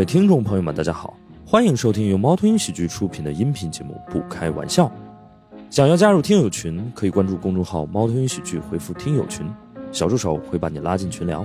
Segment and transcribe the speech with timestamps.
[0.00, 4.86] 位听众朋友们，大家好，欢迎收听由猫头鹰喜剧出品的音频节目《不开玩笑》。
[5.68, 9.46] 想要加入听友群，可以关注公众号“猫头鹰喜剧”，回复“听友群”，
[9.92, 11.44] 小助手会把你拉进群聊。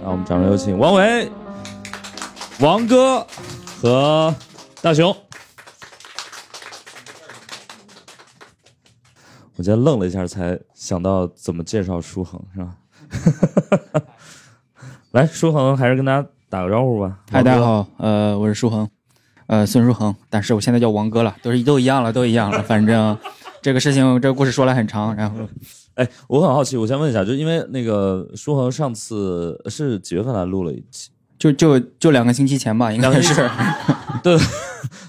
[0.00, 1.28] 让我们掌声有请王维、
[2.60, 3.26] 王哥
[3.82, 4.32] 和
[4.80, 5.12] 大熊。
[9.58, 12.76] 我今天愣了一下，才想到怎么介绍舒恒，是吧？
[15.12, 17.18] 来，舒恒还是跟大家打个招呼吧。
[17.30, 18.86] 嗨，大家好，呃，我是舒恒，
[19.46, 22.62] 呃，孙舒恒，但是我现在叫王哥了，都是都一样了，都一样了。
[22.64, 23.16] 反正
[23.62, 25.16] 这个事情，这个故事说来很长。
[25.16, 25.40] 然后，
[25.94, 31.08] 哎，我很好奇，我先问一下，就因为那个舒恒上次是几月份来录了一期？
[31.38, 33.34] 就就就两个星期前吧，应该是。
[34.22, 34.36] 对，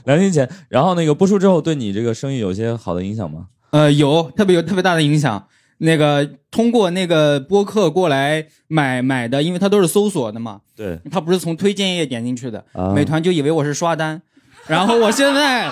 [0.05, 0.49] 两个星期前。
[0.69, 3.47] 然后那个播出之后，对你这个生意有些好的影响吗？
[3.71, 5.47] 呃，有特别有特别大的影响。
[5.79, 12.65] 那个通过那个播客过来买买的，因为它都是搜索的嘛，对，它不是从推荐页点进去的。
[12.95, 14.19] 美团就以为我是刷单，
[14.65, 15.71] 然后我现在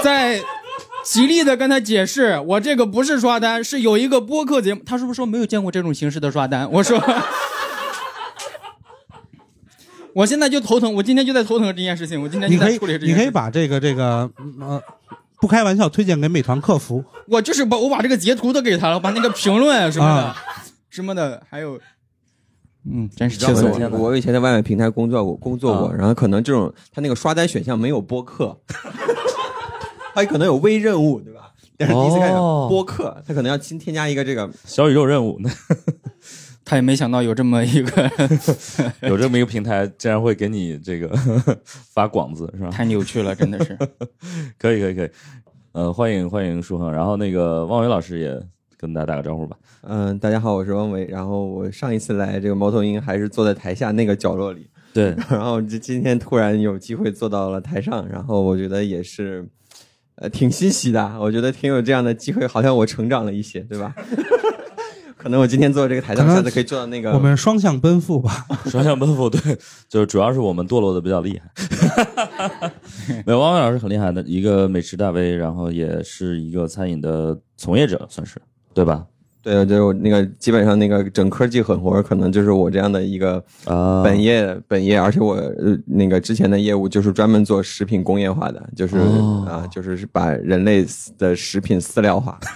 [0.00, 0.40] 在
[1.04, 4.82] 极力的跟他解释，我这个不是刷单，是有一个播客节目。
[4.86, 6.70] 他是不是说没有见过这种形式的刷单？
[6.70, 7.02] 我说，
[10.14, 12.22] 我现在就头疼，我今天就在头疼这件事情。
[12.22, 13.12] 我今天就在处理这件事。
[13.12, 14.30] 你可以把这个这个
[14.60, 14.80] 呃。
[15.40, 17.04] 不开玩笑，推荐给美团客服。
[17.28, 20.36] 我就是把我把这个截图都给他了，把那个评论什么的，
[20.90, 21.78] 什么的，还有，
[22.90, 23.90] 嗯，真是气死我了。
[23.90, 28.58] 我以前在外面平台工作过，工作过，然后可能这种他那个刷单选项没有播客，
[30.14, 31.52] 他可能有微任务，对吧？
[31.76, 35.38] 但是第一次看到播客，他可能要新添加一个这个小宇宙任务。
[36.68, 38.10] 他也没想到有这么一个
[39.08, 41.08] 有这么一个平台，竟然会给你这个
[41.64, 42.68] 发广子，是吧？
[42.70, 43.78] 太扭曲了，真的是。
[44.58, 45.10] 可以，可以，可以。
[45.70, 46.90] 呃，欢迎，欢迎舒恒。
[46.92, 48.36] 然后那个汪伟老师也
[48.76, 49.56] 跟大家打个招呼吧。
[49.82, 51.04] 嗯，大家好，我是汪伟。
[51.06, 55.14] 然后我上一次来这个猫头鹰还是坐在台下那个角落里，对。
[55.30, 59.46] 然后就今天突然有机会坐到了台上，然后我觉得也是
[60.16, 61.16] 呃挺欣喜的。
[61.20, 63.94] 我觉得挺有这样的机会，好像我成长了一些，对吧？
[65.26, 67.10] 可能我今天坐这个台上，下次可以坐到那个。
[67.10, 69.40] 我们双向奔赴吧， 双向奔赴，对，
[69.88, 72.70] 就是主要是我们堕落的比较厉害。
[73.26, 78.40] 没有，汪汪老师很厉害的一个美食大 V，然后也是一个餐饮的从业者，算是
[78.72, 79.04] 对吧？
[79.42, 83.44] 对，就是那个基本上那个整科技狠活，可能就是我这样的一个
[84.04, 85.36] 本业本业，而且我
[85.86, 88.96] 那个之前的业务就是专门做食品工业化的，就是
[89.48, 90.86] 啊，就是把人类
[91.18, 92.38] 的食品饲料化。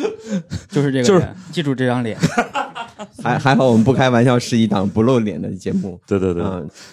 [0.68, 2.18] 就是这个，就是记住这张脸。
[3.22, 6.00] 还还好，我们不开玩笑，是一档不露脸的节目。
[6.06, 6.42] 对对对，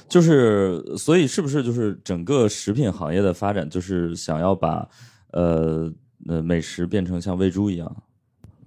[0.07, 4.87] 就是所以是不是就是整个食品行业的发展，就是想要把
[5.31, 5.91] 呃
[6.27, 7.95] 呃美食变成像喂猪一样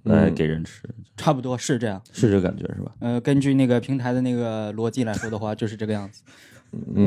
[0.03, 0.81] 来给人吃？
[1.17, 2.91] 差不多是这样，是这感觉是吧？
[2.99, 6.21] 呃，根据那个平台的那个逻辑来说的话，就是这个样子。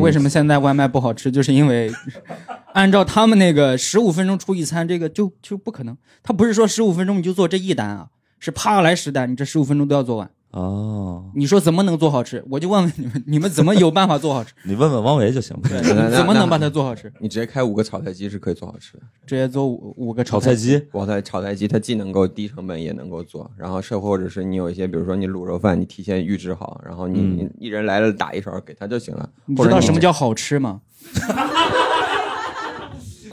[0.01, 1.31] 为什么现在外卖不好吃？
[1.31, 1.91] 就是因为
[2.75, 5.97] 按照他们那个十五分钟出一餐，这个就就不可能。
[6.23, 10.31] 他不是说十五分钟你就做这一单啊，是啪来十单，你这十五分钟都要做完。
[10.53, 12.43] 哦，你说怎么能做好吃？
[12.49, 14.55] 我就问问你们，你们怎么有办法做好吃？
[14.65, 15.83] 你问问汪维就行了。
[16.11, 17.13] 怎么能把它做好吃？
[17.21, 19.03] 你直接开五个炒菜机是可以做好吃的。
[19.27, 23.51] 直接做五五个炒菜机，炒菜炒菜机它既能够低成本也能够做。
[23.57, 29.29] 然后是或者是你有一些，比如说你卤肉饭，你提前预制好，然后你你一人来了打一勺给他就行了。
[29.45, 30.81] 你知道什么叫好吃吗？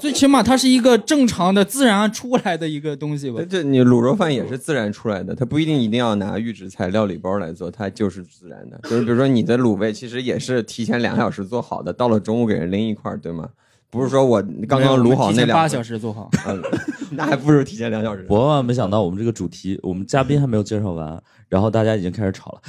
[0.04, 3.42] 最起码它是一个正常的、自然出来的一个东西吧。
[3.50, 8.78] 这你卤肉饭也是自然出来的，它不一定一定要拿预制菜料理包来做，它就是自然的。
[8.84, 13.48] 就是比如说你的卤味，其实也是提前两个小时做好的，到了中午给人拎一块，对吗？
[13.90, 16.30] 不是说我刚刚卤好那两八小时做好，
[17.12, 18.26] 那还不如提前两小时。
[18.28, 22.62] 我万万没想到，我们这个主题，我们嘉宾还没有介绍完，然后大家已经开始吵了。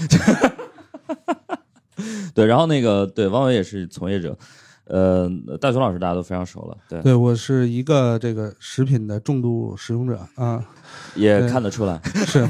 [2.32, 4.38] 对，然后那个对汪伟也是从业者。
[4.86, 10.62] 呃，大雄老师大家都非常熟了，对，对我是一个这个食品的重度使用者啊，
[11.14, 12.46] 也看得出来， 是，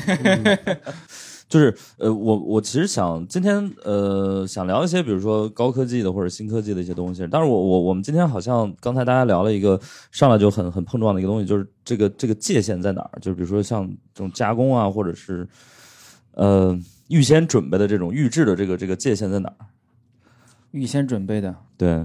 [1.48, 13.20] 就是呃，我我其实想今天呃想聊一些，比如说高科技的或者新科技的一些东西，但是我我我们今天好像刚才大家聊了一个上来就很很碰撞的一个东西，就是这个这个界限在哪儿？
[13.20, 15.46] 就是比如说像这种加工啊，或者是
[16.32, 16.76] 呃
[17.06, 19.66] 预先准备的这种预制的这个这个界限在哪儿？
[20.72, 22.04] 预先准备的，对。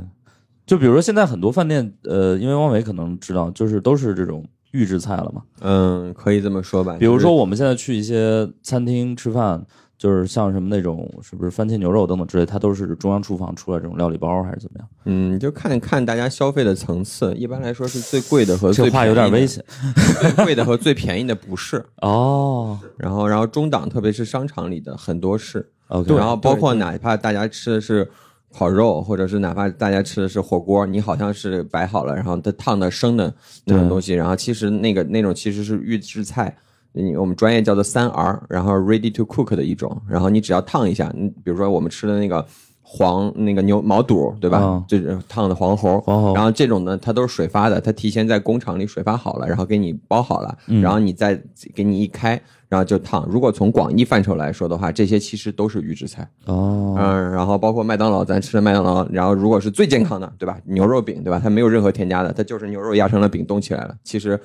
[0.70, 5.42] 就比如说现在很多饭店，呃，因为汪伟可能知道，就是都是这种预制菜了嘛。
[5.62, 6.96] 嗯，可以这么说吧。
[7.00, 9.66] 比如说我们现在去一些餐厅吃饭，
[9.98, 14.88] 就是像什么那种是不是番茄牛肉等等之类，它都是中央厨房出来这种料理包还是怎么样？
[15.06, 17.34] 嗯，就看看大家消费的层次。
[17.34, 19.66] 一般来说是最贵的和最这话有点危险。
[20.22, 22.78] 最贵的和最便宜的不是 哦。
[22.96, 25.68] 然后，然后中档，特别是商场里的很多是。
[25.88, 26.16] OK。
[26.16, 28.08] 然后包括哪怕大家吃的是
[28.54, 33.34] 烤肉，或者是哪怕大家吃的是火锅，你好像是摆好了，然后它烫的生的
[33.66, 36.56] 那种东西，然后其实那个那种其实是预制菜。
[36.92, 42.44] 你我们专业叫做三 R，然后 ready to cook 的一种，然后你只要烫一下，你比如说我们吃的那个
[42.82, 44.58] 黄那个牛毛肚，对吧？
[44.58, 46.34] 哦、就是烫的黄喉，黄喉。
[46.34, 51.40] 然后这种呢，它都是水发的，它提前在工厂里水发好了，然后给你包好了，嗯、然后你再
[51.76, 53.28] 给你一开，然后就烫。
[53.30, 56.30] 如果从广义范畴来说的话，这些其实都是预制菜。
[56.46, 60.58] 哦，嗯，然后包括麦当劳，咱吃的麦当劳，然后如果是最健康的，对吧？
[60.66, 61.42] 牛肉饼，对吧？
[61.44, 63.96] 它没有任何添加的，它就是牛肉压成了饼冻起来了。
[64.04, 64.40] 其实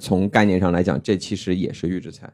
[0.00, 2.28] 从概念上来讲，这其实也是预制菜。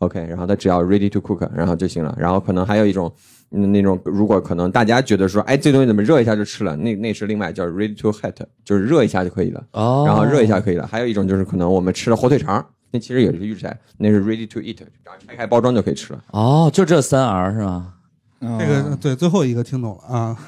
[0.00, 2.14] OK，然后它只要 ready to cook，然后就行了。
[2.18, 3.10] 然后可能还有一种，
[3.52, 6.76] 嗯，那种如果可能大家觉得说，哎，这东西怎么热一下就吃了？
[6.76, 9.64] 那那是另外叫 ready to heat，就是热一下就可以了。
[9.72, 10.86] 哦，然后热一下可以了。
[10.86, 12.62] 还有一种就是可能我们吃的火腿肠，
[12.94, 16.24] 那其实也是预制菜，那是 ready to eat，然后拆开包装就可以吃了。
[16.30, 17.92] 哦，就这三 R 是吧？
[18.40, 20.38] 这个对最后一个听懂了啊。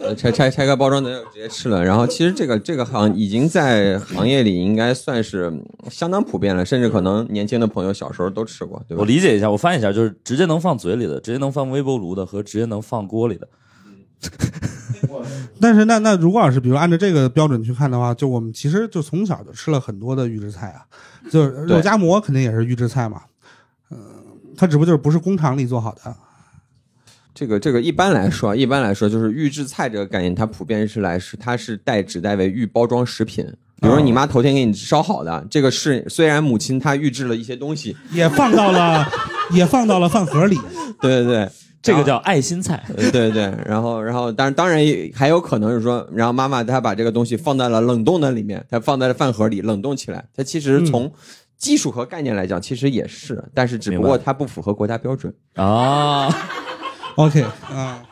[0.00, 1.84] 呃，拆拆拆开包装的就直接吃了。
[1.84, 5.52] 然后其实这个这个行已经在行业里应该算是
[5.88, 9.02] 相当普遍了，甚至可能年轻的朋友小时候都吃过，对吧？
[9.02, 13.46] 我理解一下，我翻译一下，就是直接能放嘴里的，直接能放微波炉的和直接能放锅里的。
[15.60, 20.84] 但是那那如果要是比如按照这个标准去看的话，就我们其实就从小就吃了很多的预制菜啊，
[21.30, 23.22] 就是肉夹馍肯定也是预制菜嘛，
[23.90, 24.06] 嗯、呃，
[24.56, 26.14] 它只不过就是不是工厂里做好的。
[27.32, 33.46] 这个这个一般来说，一般来说就是预制菜这个概念，它普遍是来是它是代指代为预包装食品。
[33.80, 39.08] 比如说你妈头天给你烧好的，这个是虽然母亲她预制了一些东西，也放到了
[39.52, 40.58] 也放到了饭盒里。
[41.00, 41.50] 对 对对，
[41.82, 42.84] 这个叫爱心菜。
[42.96, 44.80] 对对对，然后然后当然当然
[45.14, 51.12] 还有可能是说，然后妈妈她把这个东西放在了冷冻的里面，她放在了饭盒里冷冻起来，它其实从。
[51.60, 56.34] 技术和概念来讲，其实也是，但是只不过它不符合国家标准啊。
[57.16, 58.02] OK 啊，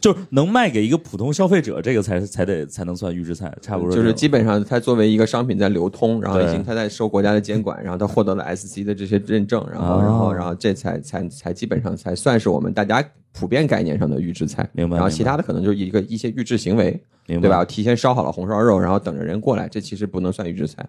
[0.00, 3.92] 就是能卖给一个普通消费者，这个才才得才能算预制菜，差不多。
[3.94, 14.68] 就是基本上它作为一个商品在流通，然后已经它在受国家的监管，然后它获得了 SC 的这些认证，然后、哦、然后然后这才才才基本上才算是我们大家普遍概念上的预制菜。
[14.72, 14.96] 明白。
[14.96, 17.64] 然后其他的可能就是一个一些预制行为，对吧？
[17.64, 20.84] 提前烧好了红烧肉，然后等着人过来，这其实不能算预制菜。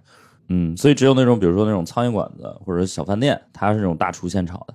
[0.47, 4.73] 嗯，所以只有那种，比如说那种苍蝇馆子或者小饭店，它是那种大厨现炒的。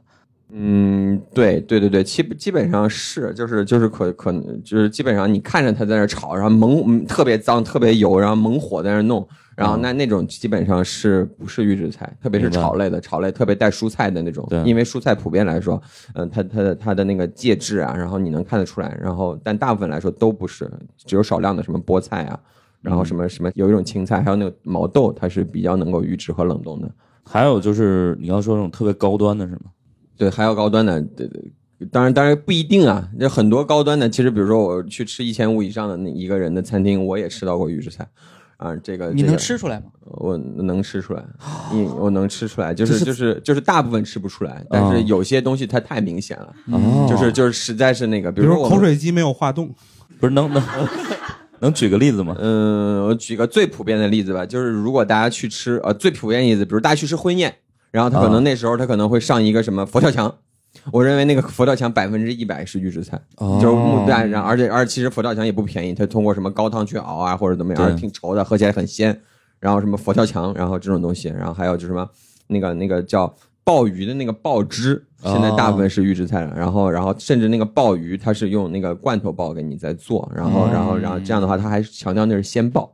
[0.58, 12.10] 嗯，对对对对，基基本上是，就是就是可可能就是基本上你看着他在那炒，然后猛特别脏、特别油，然后猛火在那弄，然后那那种基本上是不是预制菜？
[12.22, 15.78] 特别是炒类的，炒类特别带蔬菜的那种，因为蔬菜普遍来说，
[16.14, 20.70] 嗯、呃，它它的它的那个介质啊，然后你能看得出来，然后但大部分来说都不是，
[21.04, 22.40] 只有少量的什么菠菜啊。
[22.80, 26.88] 然后什么什么有一种青菜，还有那个毛豆，它是比较能够预制和冷冻的。
[27.24, 29.62] 还有就是你要说那种特别高端的是吗？
[30.16, 31.52] 对，还有高端的，对对。
[31.90, 33.06] 当然，当然不一定啊。
[33.20, 38.06] 这很多高端的，其实比如说我去吃一千五以上的那一个人的餐厅，我也吃到过预制菜。
[38.56, 39.86] 啊，这个你能吃出来吗？
[40.04, 41.22] 我能吃出来，
[41.70, 49.68] 你我能吃出来，就是就是就是大部分吃不出来，但是有些东西它太明显了，哦、就是就是实在是那个，比如说口水鸡没有化冻，
[50.18, 50.62] 不是能能。
[51.60, 52.36] 能举个例子吗？
[52.38, 57.54] 嗯，我举个最普遍的例子吧，就是如果大家去吃，呃，最普遍的例子，比如大家去吃婚宴，
[57.96, 60.30] 然后他可能那时候他可能会上一个什么佛跳墙，
[60.92, 69.18] 我认为那个佛跳墙百分之一百是预制菜，哦、就是木蛋，然后而且而且其实佛跳墙也不便宜，它通过什么高汤去熬啊或者怎么样，而挺稠的，喝起来很鲜，
[69.58, 72.06] 然后什么佛跳墙，然后这种东西，然后还有就是什么
[72.48, 73.34] 那个那个叫。
[73.64, 76.52] 鲍鱼的那个鲍汁，现在大部分是预制菜了。
[76.52, 80.30] 哦、然后，然后甚至那个鲍鱼，它是用那个罐头鲍给你在做。
[80.32, 82.88] 然后，嗯、然后，然后这样的话，它还强调那是鲜鲍，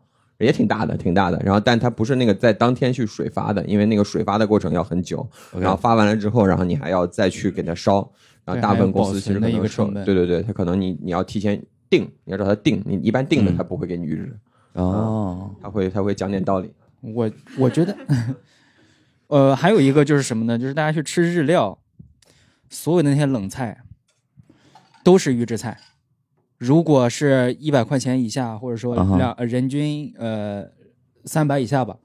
[0.44, 1.38] 也挺大的，挺大的。
[1.44, 5.28] 然后，但它不是那个在当天去水发的，因为那个水发的过程要很久。
[5.58, 8.10] 然后发完了之后，然后你还要再去给它烧。
[8.44, 12.82] 然后大部分公司其实可能收，对对对，它可能你你要提前定，你要找他定。
[12.84, 14.36] 你一般定的，他不会给你预制。
[14.72, 16.72] 哦、嗯，他会他会讲点道理。
[17.00, 17.96] 我我觉得。
[19.28, 20.58] 呃，还有一个就是什么呢？
[20.58, 21.78] 就是大家去吃日料，
[22.68, 23.78] 所有的那些冷菜
[25.02, 25.78] 都是预制菜。
[26.62, 30.64] 如果是一百块钱以下，或者说两、呃、人均呃
[31.24, 31.96] 三百以下吧，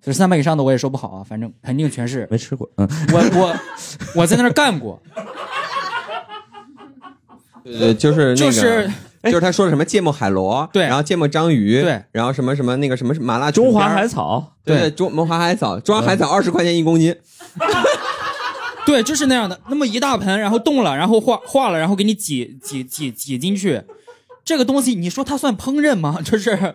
[0.00, 2.66] 就是三百以上的我也说不好啊，反正肯定全是没吃过。
[2.78, 3.54] 嗯，我我
[4.22, 4.98] 我在那儿干过，
[7.62, 8.90] 对 对，就是那个、就是
[9.24, 10.84] 就是他说的什么芥末海螺，对。
[10.84, 17.14] 然后芥末章鱼，对，然后什么什么那个什么麻辣中华海海草，对对，中中华海草，中华海草二十块钱一公斤，
[18.88, 23.82] 对，就是那样的，那么一大盆，然后冻了，然后化化了，然后给你挤挤挤挤进去，
[24.42, 26.18] 这个东西你说它算烹饪吗？
[26.24, 26.74] 就是，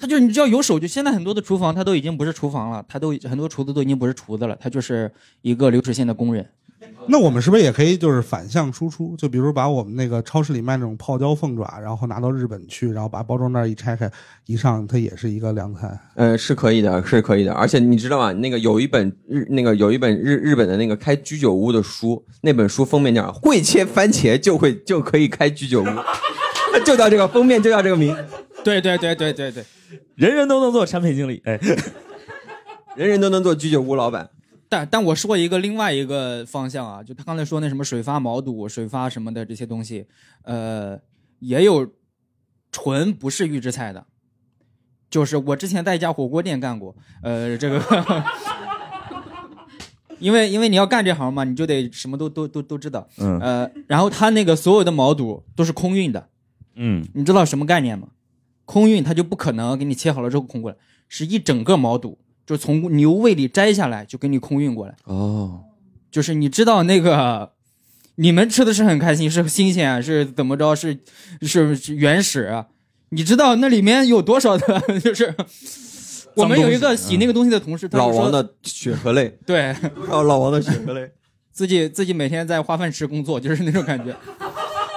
[0.00, 6.48] 它就是你只要有手就，现在很多的厨房它都已经不是厨房了，它都很多厨子都已经不是厨子了，它就是一个流水线的工人。
[7.08, 9.16] 那我们是不是也可以就是反向输出？
[9.16, 14.10] 就比如把我们那个超市里卖那种泡椒凤爪，然后拿到日本去，然后把包装袋一拆开，
[14.46, 15.98] 一上它也是一个凉菜。
[16.16, 17.52] 呃，是可以的，是可以的。
[17.52, 18.32] 而且你知道吗？
[18.32, 25.86] 那个有一本日，那个有一本日日本的那个开居酒屋的书，那本书封面叫“会切番茄就会就可以开居酒屋”，
[26.84, 28.16] 就叫这个封面，就叫这个名，
[28.64, 29.64] 对对对对对对，
[30.16, 31.58] 人人都能做产品经理，哎，
[32.96, 34.28] 人人都能做居酒屋老板。
[34.68, 40.06] 但但我说一个另外一个方向啊，就他刚才说那什么水发毛肚、水发什么的这些东西，
[40.42, 40.98] 呃，
[41.38, 41.92] 也有
[42.72, 44.06] 纯不是预制菜的，
[45.08, 47.80] 就是我之前在一家火锅店干过，呃，这个，
[50.18, 53.38] 因为因为你要干这行嘛，你就得什么都都都都知道，嗯。
[53.40, 56.28] 呃，然后他那个所有的毛肚都是空运的，
[56.74, 58.08] 嗯，你知道什么概念吗？
[58.64, 60.76] 空运它就不可能给你切好了之后空过来，
[61.08, 64.94] 是一整个毛肚，就从牛胃里摘下来就给你空运过来。
[65.04, 65.64] 哦，
[66.10, 67.52] 就是你知道那个，
[68.14, 70.98] 你们吃的是很开心，是新鲜，是怎么着，是
[71.42, 72.68] 是是原始啊。
[73.10, 75.34] 你知道那里面有多少的， 就是
[76.34, 79.74] 我们有一个洗那个东西的同事，他说老王的血和泪，对
[80.08, 81.10] 哦，老王的血和泪。
[81.52, 84.14] 自己自己每天在化粪池工作，就是那种感觉。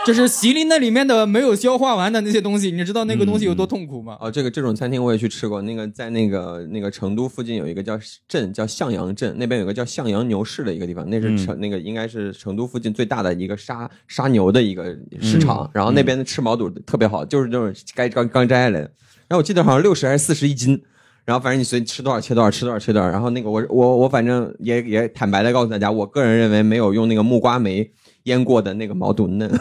[0.05, 4.17] 就是席琳那里面的没有消化完的那些东西，你知道那个东西有多痛苦吗？
[4.19, 5.61] 哦，这个这种餐厅我也去吃过。
[5.61, 15.69] 那个在那个那个成都附近有一个叫镇，叫向阳镇，那边有个叫向阳牛市的一个地方，那是成、那个应该是成都附近最大的一个杀杀牛的一个市场。
[15.73, 18.91] 然后那边的吃毛肚特别好，就是那种该刚刚摘下来的。
[19.27, 20.81] 然后我记得好像六十还是四十一斤。
[21.25, 23.07] 然后反正你随吃多少切多少，吃多少切多少。
[23.07, 27.87] 然后那个我我我反正也也坦白的告诉大家，我个人认为没有用那个木瓜梅
[28.23, 29.51] 腌过的那个毛肚嫩。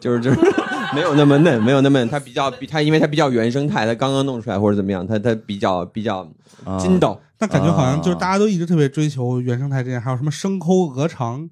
[0.00, 0.38] 就是就是
[0.94, 6.28] 没有那么嫩，没有那么嫩，它比较比它，因为它比较原生态，它刚刚弄出来或者怎么样，它它比较比较
[6.78, 7.18] 筋道。
[7.38, 11.48] 那感觉好像就是大家都一直特别追求原生态这件，还有什么生抠鹅肠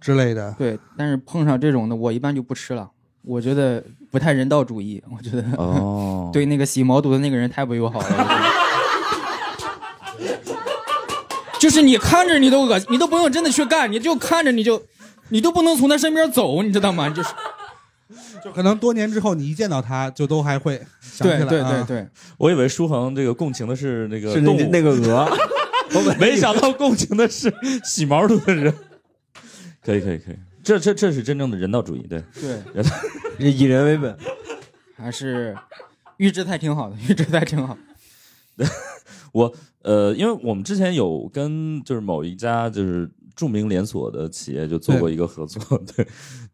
[0.00, 0.54] 之类的。
[0.58, 2.90] 对，但是碰上这种的，我一般就不吃了。
[3.22, 8.06] 我觉得不太人道主义，我觉得哦， 对那个洗毛肚的那个人太不友好了。
[11.60, 14.82] 就是你看着你都恶心，你都不用真的去干，你就看着你就，
[15.28, 17.08] 你都不能从他身边走，你知道吗？
[17.10, 17.28] 就是。
[18.44, 21.44] 就可能多年之后，你一见到他就都还会想起来。
[21.44, 25.28] 对对对对， 我以为舒恒这个共情的是那个是动物那个鹅，
[25.94, 27.52] 我没想到共情的是
[27.84, 28.72] 洗毛肚的人。
[29.82, 34.14] 可以可以可以，这这这是真正的人道主义，对对，以人为本，
[34.96, 35.56] 还是
[36.18, 37.76] 预制菜挺好的，预制菜挺好。
[39.32, 46.06] 我呃，因为我们之前有跟就是某一家就是著名连锁的企业就做过一个合作，对，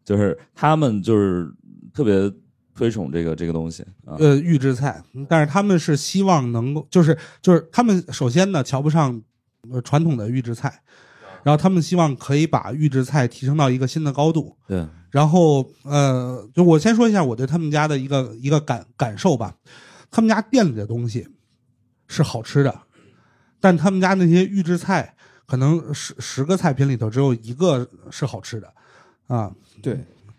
[0.05, 1.51] 就是他们就是。
[1.97, 2.31] 特别
[2.75, 9.19] 推崇这个这个东西，呃，预制菜，但是他们是希望能够，就是就是他们首先呢瞧不上
[9.83, 10.83] 传统的预制菜，
[11.41, 14.55] 然后他们希望可以把预制菜提升到一个新的高度。
[14.67, 19.55] 对，然后呃，就我先说一下我对他们家的一个一个感感受吧，
[20.11, 21.27] 他们家店里的东西
[22.07, 22.81] 是好吃的，
[23.59, 25.15] 但他们家那些预制菜
[25.47, 28.71] 可能十十个菜品里头只有一个是好吃的，
[29.25, 29.51] 啊，
[29.81, 29.97] 对。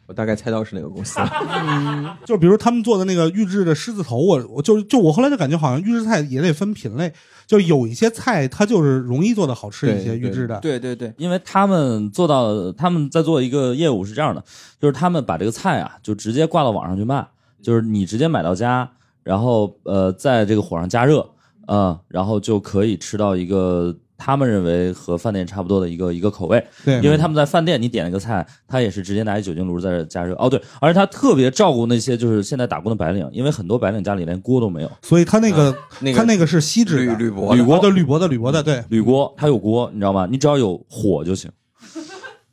[0.08, 1.20] 我大概猜到是哪个公司，
[1.52, 7.12] 嗯，就比如他们做的那个预制的狮子头，我我就就我后来就感觉好像预制菜也得分品类，
[7.46, 14.42] 就有一些菜它就是容易做的好吃一些预制的，对对对，因为他们做到他们在做一个业务是这样的，
[14.80, 17.28] 就是他们把这个菜啊就直接挂到网上去卖，
[17.60, 18.90] 就是你直接买到家，
[19.22, 21.28] 然后呃在这个火上加热，
[21.66, 23.94] 嗯，然后就可以吃到一个。
[24.18, 30.34] 他们认为和饭店差不多的一个一个口味，对，因为他们在饭店你点了个菜，他也是直接拿一酒精炉在这加热。
[30.34, 40.26] 哦，对，而且他特别照顾那些就是现在打工的白领，因为很多白领家里连锅都没有，所以他那个那他那个是锡纸铝铝箔铝锅的铝箔的铝箔的，对，铝锅，它有锅，你知道吗？
[40.28, 41.48] 你只要有火就行。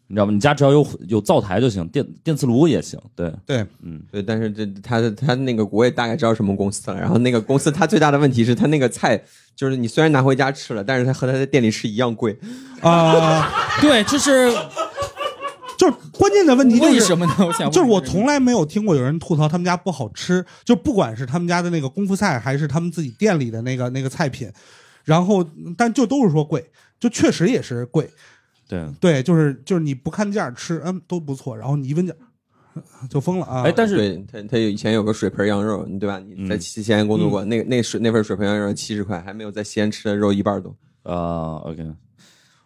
[0.07, 0.31] 你知道吗？
[0.31, 2.99] 你家只要有有灶台就行，电电磁炉也行。
[3.15, 4.21] 对对，嗯，对。
[4.21, 6.99] 但是这他他那个我也大概知道什么公司了。
[6.99, 9.19] 然后那个公司他最大的问题是他那个菜，
[9.55, 12.37] 就是你虽然拿回家吃了，但是他和他在店里吃一样贵
[12.81, 13.49] 啊。
[13.81, 14.51] 对，就是
[15.77, 17.33] 就是关键的问题就是为什么呢？
[17.39, 24.47] 我想就是我从来没有听过有人吐槽他们家不好吃，就不管是他们家的那个功夫菜，还是他们自己店里的那个那个菜品，
[25.03, 25.43] 然后
[25.75, 26.63] 但就都是说贵，
[26.99, 28.07] 就确实也是贵。
[28.67, 31.55] 对对，就是就是你不看价吃，嗯，都不错。
[31.55, 32.13] 然后你一问价，
[33.09, 33.63] 就疯了啊！
[33.63, 36.19] 哎，但是对他他以前有个水盆羊肉，对吧？
[36.19, 41.57] 你在西安工作过，那那水那份水盆羊肉七十块，还没有在西安吃的肉一半多啊。
[41.57, 41.85] OK，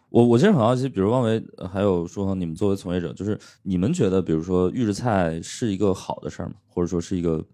[0.08, 6.54] 我我其实很好奇，比如汪维还有说，你们作为从业者，就是你们觉得，比如说预制菜是一个好的事儿吗？
[6.66, 7.44] 或者说是一个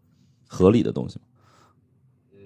[0.47, 1.25] 合理的东西吗？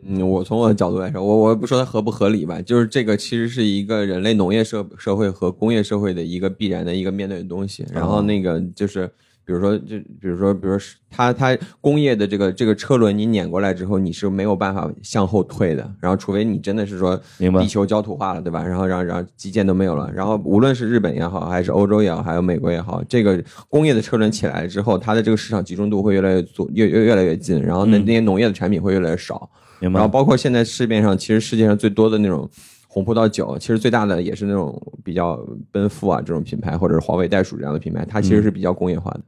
[0.05, 7.85] 嗯，我从我的角度来说，我我不说它合不合理吧，就是这个其实是一个人类农业社社会和工业社会的一个必然的一个面对的东西。
[7.93, 9.07] 然后那个就是，
[9.45, 15.93] 比如说，就比如说，比如说，它它工业的这个这个车轮你碾过来之后，你是没有办法向后退的。
[16.01, 18.63] 然后除非你真的是说，地球焦土化了，对吧？
[18.65, 20.11] 然后然后然后基建都没有了。
[20.15, 27.61] 然后无论是日本也好，还是欧洲也好，还有美国也好，这个工业的车轮起来之后，它的这个市场集中度会越来越做越越越来越近。
[27.61, 29.51] 然后那那些农业的产品会越来越少。
[29.81, 32.49] 然后包括现在市面上，其实世界上最多的那种
[32.87, 35.39] 红葡萄酒，其实最大的也是那种比较
[35.73, 39.21] 奔富啊这种品牌，或者是华为袋鼠这样的品牌，它其实是比较工业化的。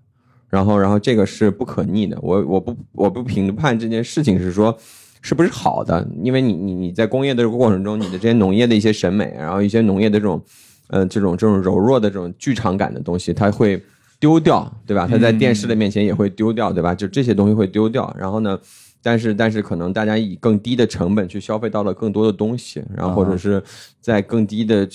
[0.51, 2.19] 然后，然后这个是不可逆的。
[2.21, 4.77] 我我不我不评判这件事情是说
[5.23, 10.43] 是不是好的，因为你你你在工业的这个过程中，你的这些农业的一些审美，然后一些农业的这种
[10.89, 13.83] 呃这种这种柔弱的这种剧场感的东西，它会
[14.21, 15.09] 丢掉，对吧？
[15.11, 16.95] 它在电视的面前也会丢掉，对吧？
[16.95, 18.15] 就这些东西会丢掉。
[18.19, 18.59] 然后呢？
[19.03, 23.63] 但是，但是可能大家以更低的成本去消费到了更多的东西，然后或者是
[24.01, 24.89] 在更低的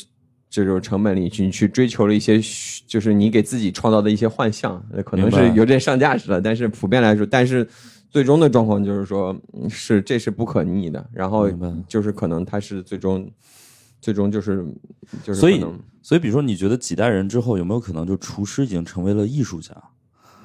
[0.49, 2.39] 这种成本里去去追求了一些，
[2.87, 6.39] 就是你给自己创造的一些幻象，可能是有点上价值了。
[6.39, 7.67] 但是普遍来说，但是
[8.09, 9.35] 最终的状况就是说，
[9.69, 11.05] 是这是不可逆的。
[11.11, 11.51] 然后
[11.85, 13.29] 就是可能它是最终，
[13.99, 14.65] 最终就是
[15.21, 15.39] 就是。
[15.41, 15.61] 所以，
[16.01, 19.75] 所以比如说，你觉得几代人之后有没有可能就厨师已经成为了艺术家？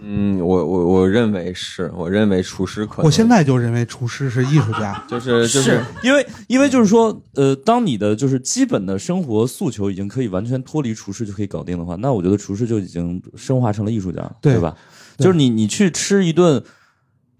[0.04, 14.76] 嗯，我我我认为是，我认为厨师可能，我现在就认为厨师是艺术家， 就是就是因为因为就是说，呃，当你的就是基本的生活诉求已经可以完全脱离厨师就可以搞定的话，那我觉得厨师就已经升华成了艺术家，对吧？
[15.18, 16.60] 就是你你去吃一顿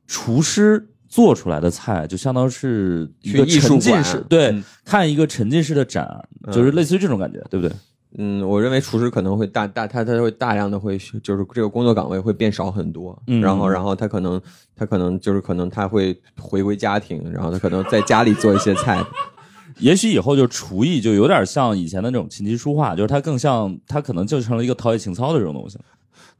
[0.06, 6.06] 厨师做出来的菜，就相当是一个沉浸式，对，看一个沉浸式的展，
[6.52, 7.74] 就是类似于这种感觉，对不对？
[8.18, 14.40] 嗯，我认为厨师可能会大大他他会大量的会就是这个工作岗位会变少很多，然后然后他可能
[14.76, 19.02] 他可能就是可能他会回归家庭，然后他可能在家里做一些菜，
[19.80, 25.78] 也许以后就厨艺就有点像以前的那种琴棋书画，就是他更像他可能就成了一个陶冶情操的这种东西，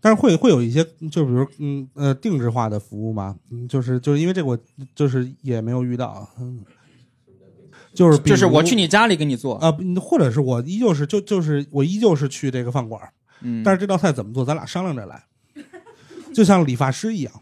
[0.01, 4.59] 但是会会有一些就比如嗯呃定制化的服务嘛，嗯就是就是因为这个我
[4.95, 6.61] 就是也没有遇到，嗯。
[7.95, 9.57] 就是就是我去你家里给你做。
[9.57, 13.01] 啊，或者是我依旧是就就是我依旧是去这个饭馆，
[13.43, 15.25] 嗯，但是这道菜怎么做，咱俩商量着来，
[16.35, 17.33] 就像理发师一样。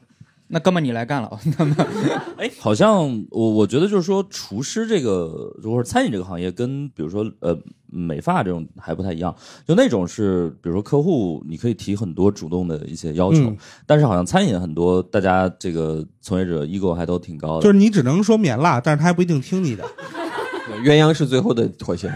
[0.52, 1.38] 那哥们你来干了，
[2.36, 9.32] 哎，好像我我觉得就是说厨师这个，如果是餐饮这个行业，跟比如说呃美发这种还不太一样，
[9.64, 13.54] 就那种是比如说客户你可以提很多主动的一些要求，
[13.86, 19.84] 但是好像餐饮很多大家这个从业者 ego 还都挺高的，就是你只能说免辣，但是他还不一定听你的。
[20.84, 22.12] 鸳鸯是最后的妥协，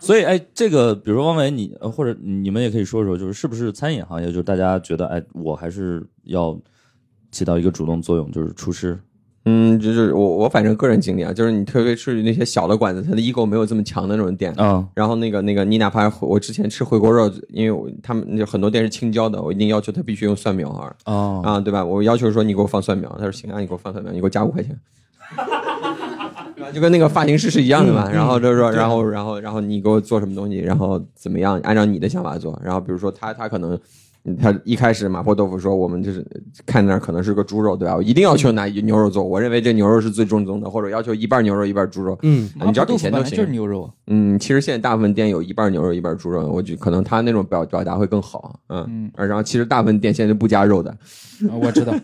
[0.00, 6.58] 所以哎，这个比如说汪伟，你或者你们也可以说说，就是是不是餐饮行业，就是大家觉得哎，我还是要
[7.30, 8.98] 起到一个主动作用，就是厨师。
[9.46, 14.88] 嗯，就是我我反正个人经历啊，就是你特别是那些小的馆子，它的 ego 没有这么强的那种店啊。
[14.94, 21.84] 然后那个那个，你哪怕我之前吃回锅肉，因为他们很多店是青椒的，我一定要求他必须用蒜苗啊啊，对吧？
[21.84, 24.78] 我要求说你给我放蒜苗，他说行啊，你给我放蒜苗，你给我加五块钱。
[26.72, 32.58] 就跟那个发型师是一样的嘛，然后就是说，然后然后然后你给我做什么东西，然后怎么样，按照你的想法做。
[32.64, 33.78] 然后比如说他他可能
[34.40, 36.26] 他一开始麻婆豆腐说我们就是
[36.64, 37.94] 看那可能是个猪肉对吧？
[37.94, 42.18] 我一定要求拿牛肉做，我认为这牛肉是最正宗的，或者要求一半牛肉一半猪肉。
[42.22, 43.36] 嗯，你只要给钱就行。
[43.36, 43.90] 就是牛肉。
[44.06, 48.58] 嗯，其实现在大部分店有一半牛肉一半猪肉，我觉可能他那种表表达会更好。
[48.68, 50.96] 嗯嗯，然后其实大部分店现在不加肉的。
[51.60, 51.94] 我知道，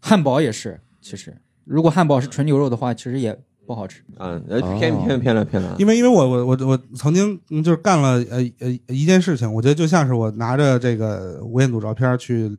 [0.00, 0.78] 汉堡也是。
[1.00, 3.36] 其实如果汉堡是纯牛肉的话，其实也。
[3.66, 4.40] 不好吃，嗯，
[4.78, 12.56] 偏偏偏了偏了，因为因为我我我我曾经就是干了呃呃一件事情，我觉得就像是我拿着这个吴彦祖照片去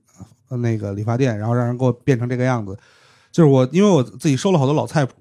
[0.49, 2.77] 那个理发店，然后让人给我变成这个样子，
[3.31, 5.13] 就是我因为我自己收了好多老菜谱，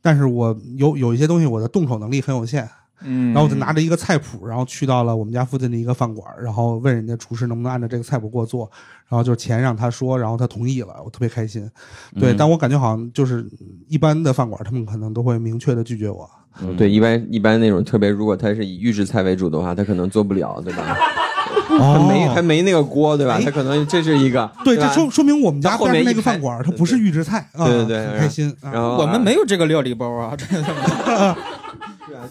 [0.00, 2.68] 但是我有有一些东西我的动手能力很有限。
[3.02, 8.70] 嗯，然后我就拿着一个菜谱，然后去到了我们家附近的一个饭馆，然后问人家厨师能不能按照这个菜谱给我做，
[9.08, 11.68] 然后就是钱让他说，然后他同意了，我特别开心。
[12.18, 13.46] 对，但我感觉好像就是
[13.88, 16.28] 一般的饭馆，他们可能都会明确的拒绝我。
[16.78, 20.96] 对，一般一般那种特别，如果他是以预制菜为主的话，他可能做不了，对吧？
[21.68, 23.38] 他没还没那个锅，对吧？
[23.42, 24.50] 他可能这是一个。
[24.64, 27.46] 对，这说说明我们家后面那个饭馆，它不是预制菜。
[27.56, 28.54] 对对对，开心。
[28.62, 30.34] 然后我们没有这个料理包啊，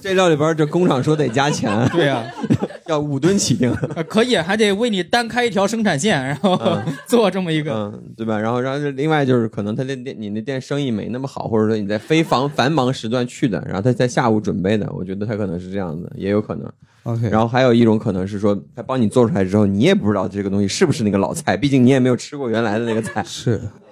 [0.02, 2.24] 这料里边这工厂说得加钱，对啊，
[2.88, 3.74] 要五吨起订，
[4.08, 6.60] 可以，还得为你单开一条生产线，然后
[7.06, 8.40] 做这么一个，嗯，对吧？
[8.40, 16.72] 然后，然后另外就是可能他那店，你那店生意没那么好，或者说你在非繁繁忙时段去的，然后他在下午准备的，我觉得他可能是这样子，也有可能。
[17.04, 23.24] OK，然后还有一种可能是说，他帮你做出来之后，你也不知道这个东西是不是那个老菜，毕竟你也没有吃过原来的那个菜。
[23.24, 23.62] 是。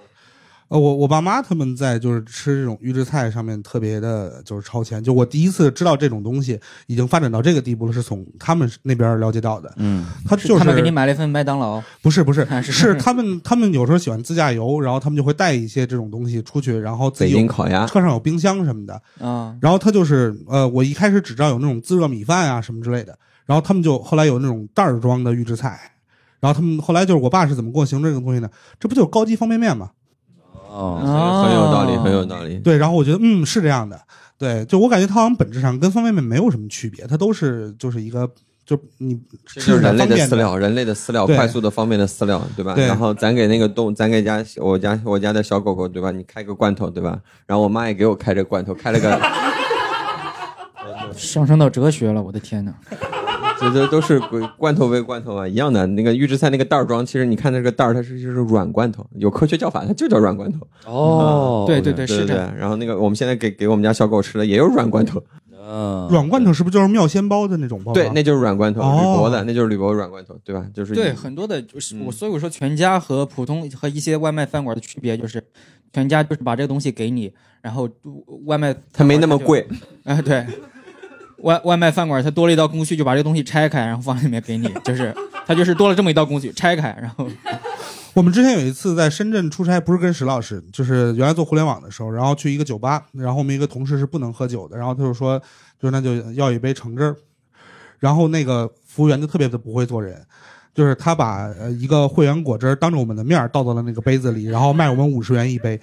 [0.74, 5.04] 呃，我我爸妈他们在就是吃这种预制菜上面特别的，就是超前。
[5.04, 9.72] 就我第一次知道这种东西已经发展到这个地步了，是从他们那边了解到的。
[9.78, 19.56] 嗯，他就是他们给你买了一份麦当劳，不是不是是是他们他们有时候喜欢自驾游，然后他们就会带一些这种东西出去，然后自己北京烤鸭车上有冰箱什么的啊。
[19.62, 25.80] 然后他就是呃，我一开始只知道有那种自热米饭啊什么之类的，然后他们就后来有那种袋儿装的预制菜，
[26.40, 28.50] 然后他们后来就是我爸是怎么给我形容这个东西呢？
[28.80, 29.92] 这不就是高级方便面吗？
[30.74, 32.58] 哦，很有道理，很有道理。
[32.58, 34.00] 对，然后我觉得，嗯，是这样的。
[34.40, 38.28] 对，就我感觉它好像本质上跟方便面没有什么区别，它都是就是一个，
[38.66, 39.18] 就你
[39.54, 42.74] 就是人类的饲料，人类的饲料，快速的、方便的饲料，对吧？
[42.76, 46.10] 然后咱给那个动，咱给家我家我家的小狗狗，对吧？
[46.12, 47.20] 你开个罐头，对吧？
[47.46, 49.22] 然后我妈也给我开这罐头，开了个，
[51.14, 52.74] 上升到哲学了，我的天哪！
[53.70, 54.20] 这这都是
[54.58, 55.86] 罐头喂罐头啊，一样的。
[55.88, 60.60] 那个预制菜那个袋装，其实你看那个袋儿，它是就是软罐头，有科学叫法，它就叫软罐头。
[60.86, 62.54] 哦，对对对是这样。
[62.56, 65.24] 然后那个我们现在给给我们家小狗吃的也有软罐头。
[65.66, 67.94] 嗯，软罐头是不是就是妙鲜包的那种包？
[67.94, 70.66] 对，那就是软罐头，铝箔的，那就是铝箔软罐头，对吧？
[70.74, 75.42] 就是对很多的，就是我所以我说全家和普通和一些外卖饭馆的区别就是，
[75.94, 77.90] 全家就是把这个东西给你，然后
[78.46, 79.66] 外卖它没那么贵。
[80.04, 80.46] 啊，对。
[81.44, 85.16] 外外卖饭馆，它多了一道工序，就把这个东西拆开，然后放里面给你，就是
[85.48, 87.28] 它就是多了这么一道工序，拆开，然后。
[88.14, 95.42] 我们之前有一次在深圳出差，不是跟石老师，就是原来做互联网的时候，然后去一个酒吧，然后我们一个同事是不能喝酒的，然后他就说，
[95.82, 97.16] 就那就要一杯橙汁儿，
[97.98, 100.24] 然后那个服务员就特别的不会做人，
[100.76, 105.82] 就是他把一个汇源果汁当着我们的面倒到了那个杯子里，然后卖我们五十元一杯。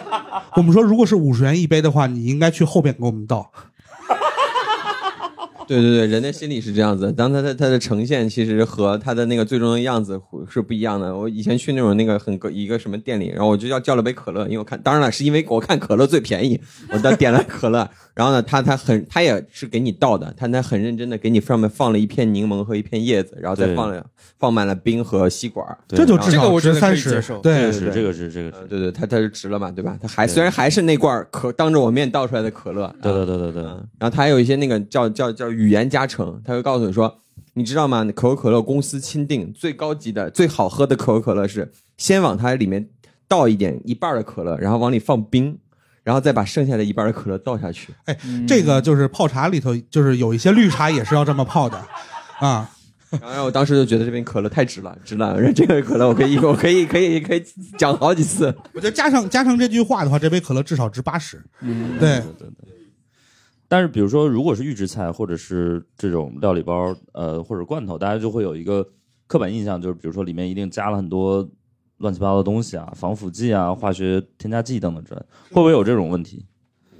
[0.56, 3.52] 我们说，如果是五十元一杯的话，你应该去后边给我们倒。
[5.66, 11.14] 对 对对，人的心理是这样子，当他的他的呈现其实和他的那个最终的样子是不一样的。
[11.14, 16.60] 我以前去那种那个很一个什么店里，然后我就要叫了杯可乐，因为我看，当然了，是因为我看可乐最便宜，
[16.92, 17.88] 我到点了可乐。
[18.14, 24.02] 然后呢，他他很他也是给你倒的，他他很认真的给你上面放了一片柠檬和一片叶子，然后再放了
[24.38, 27.22] 放满了冰和吸管，这就至少值三十。
[27.42, 29.98] 对，是这个是这个是，对对，他他是值了嘛，对吧？
[30.00, 33.62] 他还虽然还是那罐可当着我面倒出来的可乐，对对对对对。
[33.62, 37.18] 然后他还有一些那个叫叫叫语言加成，他会告诉你说，
[37.54, 38.04] 你知道吗？
[38.14, 42.88] 可口可乐公司钦定最高级的最好喝的可口可乐是先往它里面
[43.26, 45.58] 倒一点一半的可乐，然后往里放冰。
[46.04, 47.92] 然后再把剩下的一半的可乐倒下去。
[48.04, 48.16] 哎，
[48.46, 51.76] 这个就是泡茶里头，就是有一些绿茶也是要这么泡的，
[52.38, 52.70] 啊。
[53.20, 55.36] 然后我当时就觉得这瓶可乐太值了，值了。
[55.52, 57.42] 这个可乐我可以，我可以，可以，可以
[57.76, 58.54] 讲好几次。
[58.72, 61.44] 我觉得加上加上这句话的话，这杯可乐至少值八十。
[61.60, 62.75] 嗯，对对对。
[63.68, 68.86] 但是比如说，如果是预制菜或者是这种料理包，呃，或者罐头，大家就会有一个
[69.26, 71.48] 刻板印象，就是比如说里面一定加了很多。
[71.98, 76.44] 乱七八糟的东西啊，防腐剂啊，化学添加剂等等之类，会不会有这种问题？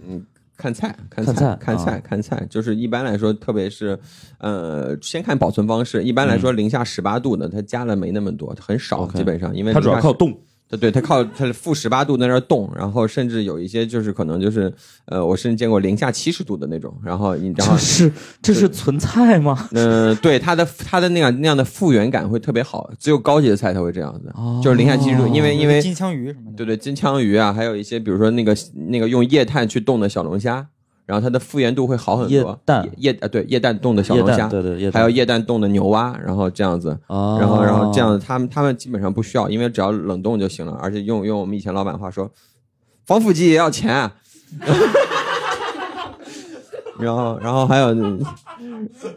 [0.09, 0.25] 嗯，
[0.57, 3.99] 看菜，看菜，看菜，看菜，就是一般来说，特别是，
[4.39, 6.03] 呃，先看保存方式。
[6.03, 10.35] 一般来说，零下十八度的，它加了没那么多，很少，基本上，因为它主要靠冻。
[10.69, 14.73] 对对，它靠它负十八度在那儿冻，然后甚至有一些就是可能就是，
[15.05, 19.69] 呃，我甚至见过零下七十度的那种，然后你然后这是这是存菜吗？
[19.73, 28.57] 嗯，对，它的它的那样那样的复原感会特别好，只有高级的菜才会这样子，就是零下七十度，因为因为金枪鱼什么的，对对，金枪鱼啊，还有一些比如说那个
[28.89, 30.67] 那个用液态去冻的小龙虾。
[31.07, 32.37] 然后它的复原度会好很多。
[32.37, 32.90] 液氮。
[32.99, 42.31] 液啊，对液氮冻的小龙虾，对对，还有液氮冻的牛蛙，然后这样子，然后然后这样，他们他们基本上不需要，因为只要冷冻就行了，而且用用我们以前老板话说，
[43.07, 44.11] 防腐剂也要钱。
[46.99, 47.95] 然后，然后还有，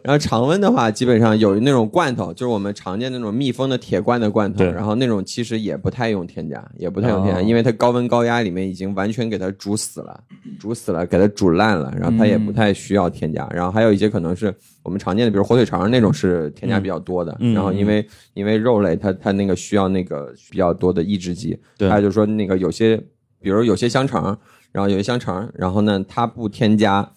[0.04, 4.63] 然后常温的话，基本上有那种罐头，就是我们常见那种密封的铁罐的罐头。
[4.65, 10.24] 然后那种其实也不太用添加，也不太用添加，因为它高温高压里面已经完全给它煮死了，
[10.60, 13.48] 煮死了，给它煮烂了，然后它也不太需要添加。
[13.54, 17.38] 然后还有一些可能是我们常见的，比如火腿肠那种是添加比较多的。
[17.39, 21.58] 然后因为因为肉类它它那个需要那个比较多的抑制剂。
[21.80, 22.98] 还有就是说那个有些，
[23.42, 24.38] 比如有些香肠，
[24.72, 27.10] 然后有些香肠，然后呢它不添加。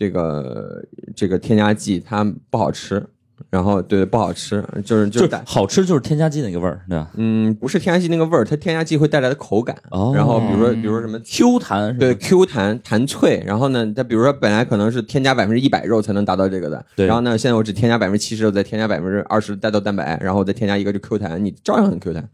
[0.00, 0.82] 这个
[1.14, 3.04] 这个添加剂它不好吃
[3.50, 7.10] 然后对不好吃，就是就就是好吃就是添加剂那个味儿，对吧？
[7.16, 9.76] 嗯，不是添加剂那个味儿，它添加剂会带来的口感。
[9.90, 22.28] 哦然后比如说比如说什么 Q 弹对 Q 弹弹脆，然后呢，它比如说本来可能是添加百分之一百肉才能达到这个的，对然后呢，现在我只添加百分之七十肉，再添加百分之二十带豆蛋白，然后我再添加一个就 Q 弹，你照样很 Q 弹，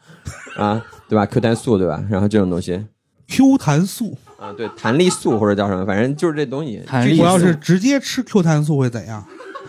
[0.56, 2.04] 啊，对吧？Q 弹素对吧？
[2.10, 2.84] 然后这种东西
[3.28, 6.82] Q 弹素，啊，对，弹力素或者叫什么，反正就是这东西。
[6.86, 9.24] 弹力我要是直接吃 Q 弹素会怎样？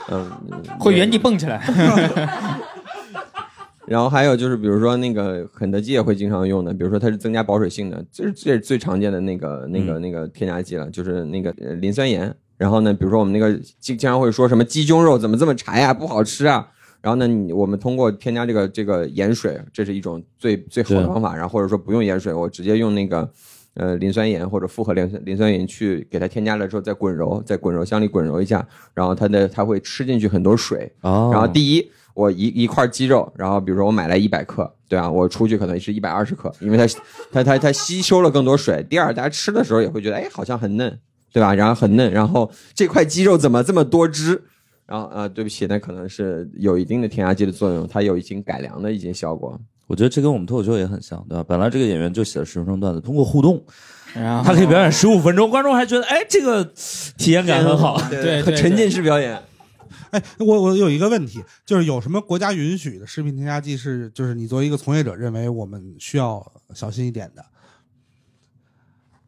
[0.10, 0.32] 嗯，
[0.80, 1.62] 会原地蹦起来。
[3.88, 12.36] 然后还有就是，比如说那个肯德基也会经常用的，比如说它是增加保水性的，这是这是最常见的那个那个那个添加剂了，就是那个呃磷酸盐。
[12.58, 16.68] 然后呢，比如说我们那个经经常会说什么鸡胸肉怎么这么柴呀，不好吃啊。
[17.08, 21.34] 然后呢，你我们通过添加这个这个盐水，这是一种最最好的方法。
[21.34, 23.32] 然后或者说不用盐水，我直接用那个
[23.76, 36.86] 呃磷酸盐或者复合磷酸磷酸盐去给它添加了之后再滚揉，在滚揉箱里滚揉一下，然后它的它会吃进去很多水，哦，然后第一，我一一块鸡肉，然后比如说我买来一百克，对啊，我出去可能是一百二十克，因为它
[37.32, 38.86] 它它它吸收了更多水。
[38.90, 41.00] 第二，大家吃的时候也会觉得，哎，好像很嫩，
[41.32, 41.56] 对吧？
[41.56, 44.44] 然后很嫩，然后这块鸡肉怎么这么多汁？
[44.88, 49.60] 然后啊、呃对不起，那可能是有一定的添加剂的作用，它有已经改良的一些效果。
[49.86, 51.44] 我觉得这跟我们脱口秀也很像，对吧？
[51.48, 53.64] 本来这个演员就写了十分钟段子，通过互动，
[54.14, 56.64] 然后他可以表演十五分钟，观众还觉得哎，这个
[57.18, 57.98] 体验感很好。
[58.10, 59.38] 对对沉浸式表演。
[60.12, 67.44] 哎，我我有一个问题，就是有什么国家允许的食品添加剂是，就是你作为一个从业者认为我们需要小心一点的？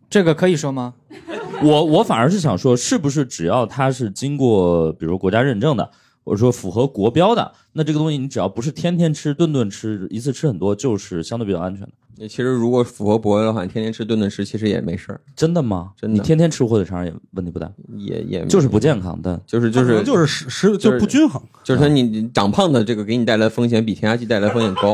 [0.09, 0.93] 这个可以说吗？
[1.61, 5.89] 我我反而是想说，是不是只要它是经过，比如国家认证的，
[6.23, 12.27] 或者说符合国标的，那这个东西你只要不是天天吃、顿顿吃、一次吃很多，就是相对比较安全的。
[12.27, 15.91] 其实如果符合国标的话，你天天吃、顿顿吃，其实也没事儿，真的吗？
[15.99, 19.39] 真的你天天吃火腿肠也问题不大，也也就是不健康的。
[19.45, 21.41] 就是就是就是食食就就是不均衡。
[21.63, 24.93] 就是它你你长胖的这个给你带来风险比添加剂带来风险高。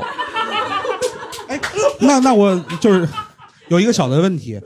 [1.47, 1.59] 哎，
[1.99, 3.07] 那那我就是
[3.69, 4.61] 有一个小的问题，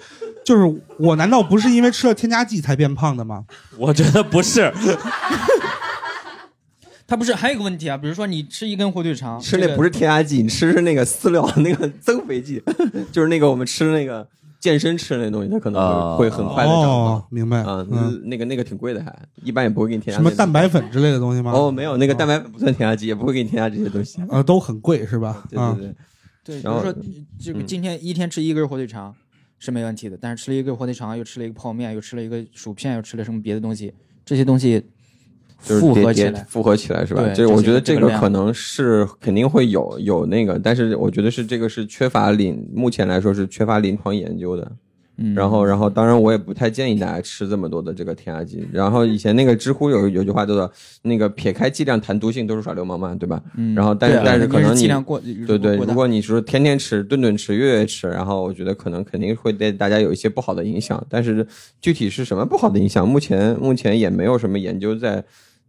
[0.49, 3.45] 就是我难道不是因为吃了添加剂才变胖的吗？
[3.77, 4.73] 我觉得不是，
[7.05, 12.59] 他不是还有一个问题啊，比如说你吃一根火腿肠，吃那不是添加剂，你吃是那个饲料那个增肥剂，
[13.13, 14.27] 就是那个我们吃那个
[14.59, 17.59] 健身吃的那东西，它可能啊会会很快的长哦胖，明白。
[17.59, 21.51] 啊，嗯，那个那个挺贵的还，一般也不会给你添加什么蛋白粉之类的东西吗？
[21.53, 24.19] 哦，没有那个蛋白粉不算添加剂，也不会给你添加这些东西。
[24.29, 25.43] 呃，都很贵是吧？
[25.55, 25.93] 啊对对，
[26.43, 26.91] 对，对，比如说
[27.39, 29.13] 这个嗯今天一天吃一根火腿肠
[29.59, 33.93] 是没问题的，但是吃了一个火腿肠，又吃了一个泡面，又吃了一个薯片，又吃了什么别的东西，
[34.25, 34.81] 这些东西
[35.61, 37.21] 就是复合起来，复合起来是吧？
[37.21, 44.71] 对这我觉得这个可能是肯定会有有那个，但是我觉得是这个是缺乏临目前来说是缺乏临床研究的。
[45.21, 48.65] 嗯，然后，然后，当然，我也不太建议大家吃这么多的这个添加剂。
[48.71, 50.71] 然后，以前那个知乎有有句话叫做
[51.03, 53.41] “那个撇开剂量谈毒性都是耍流氓嘛”，对吧？
[53.57, 61.05] 嗯然后，但是、啊但是可能你剂量过，对对，如果你说天天吃、顿顿吃、月月吃，然后我觉得可能肯定会对大家有一些不好的影响。
[61.09, 61.45] 但是
[61.81, 65.23] 具体是什么不好的影响，目前目前也没有什么研究在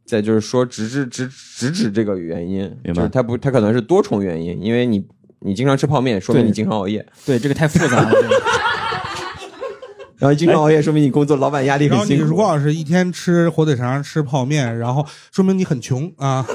[0.05, 5.05] 在就是说直至直直指这个原因，明白就是它不它可能是多重原因，因为你
[5.41, 8.13] 你经常吃泡面，说明你经常熬夜，对这个太复杂了。
[10.21, 12.31] 这个然后经常熬夜说明你工作老板压力然后你很辛苦。
[12.31, 16.47] 如果要是一天吃火腿肠、吃泡面，然后说明你很穷啊。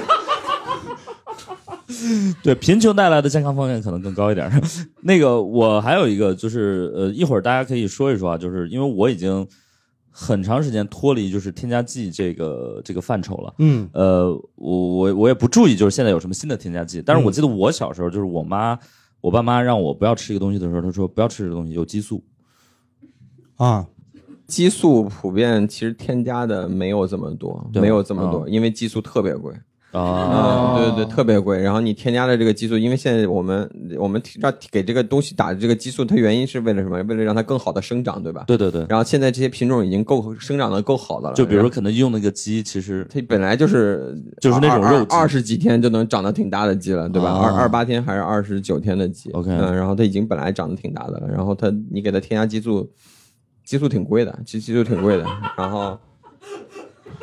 [2.42, 4.50] 对贫穷带来的健康风险可能更高一点。
[5.02, 9.46] 那个我还有一个就是呃，一会儿大家可以说一说啊，就是因为我已经
[10.10, 13.54] 很长时间脱离就是添加剂这个这个范畴了。
[13.58, 17.02] 嗯呃，我我我也不注意，就是现在有什么新的添加剂。
[17.04, 18.78] 但是我嗯记得我小时候，就是我妈、
[19.20, 22.22] 我爸妈让我不要吃一个东西的时候，他说不要吃这个东西，有激素。
[23.56, 23.86] 啊，
[24.46, 28.30] 激素普遍其实添加的没有这么多，没有这么嗯。
[28.30, 29.52] 多，因为激素特别贵。
[29.92, 31.58] 啊，啊，对对对，特别贵。
[31.58, 37.02] 然后你添加的这个激素，因为现在我们我们让给这个东西打的这个激素，它原因是为了什么？
[37.04, 38.44] 为了让它更好的生长，对吧？
[38.46, 45.16] 对对对，然后现在这些品种已经够生长的够好的了，就比如说然后肯德基用那个鸡，其实它本来就是就是那种肉鸡。
[45.16, 47.30] 二十几天就能长得挺大的鸡了，对吧？
[47.30, 47.46] 啊。
[47.46, 49.30] 二二八天还是二十九天的鸡。
[49.30, 52.90] OK 嗯，然后它已经本来长得挺大的了，然后它你给它添加激素，
[53.66, 55.26] 激素挺贵的，激激素挺贵的，
[55.58, 55.98] 然后。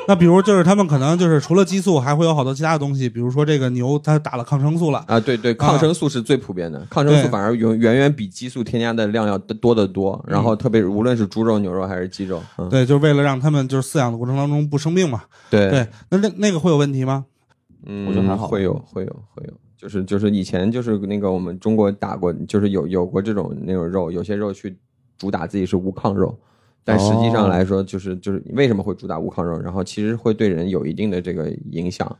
[0.05, 10.21] 那比如就是他们可能就是除了激素，还会有好多其他的东西，比如说这个牛它打了抗生素了，啊，对对，抗生素是最普遍的，抗生素反而远远远比激素添加的量要多得多。
[10.27, 15.21] 然后特别无论是猪肉、牛肉还是鸡肉，嗯，对，就是为了让他们就是饲养的过程当中不生病嘛。
[15.49, 17.25] 对对，那那那个会有问题吗？
[17.85, 24.75] 嗯，我觉得还好会有会有会有，就是就是以前就是那个我们中国打过，就是有有过这种那种肉，有些肉去
[25.17, 26.37] 主打自己是无抗肉。
[26.85, 32.13] 但实际上来说，就是就是为什么会主打无抗肉，然后其实会对人有一定的这个影响，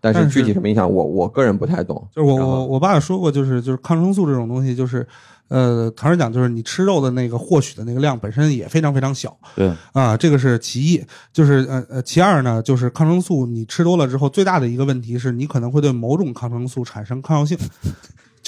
[0.00, 2.08] 但是具体什么影响，我我个人不太懂。
[2.16, 5.06] 就是我我我爸也说过，就是就是抗生素这种东西，就是
[5.48, 11.04] 呃，坦率讲，就是你吃肉的那个获取的那个量本身也非常非常小对，啊，这个是其一。
[11.30, 17.58] 就是呃呃，其二呢，就是抗生素你吃多了之后，最大的一个问题是你可能会对某种抗生素产生抗药性。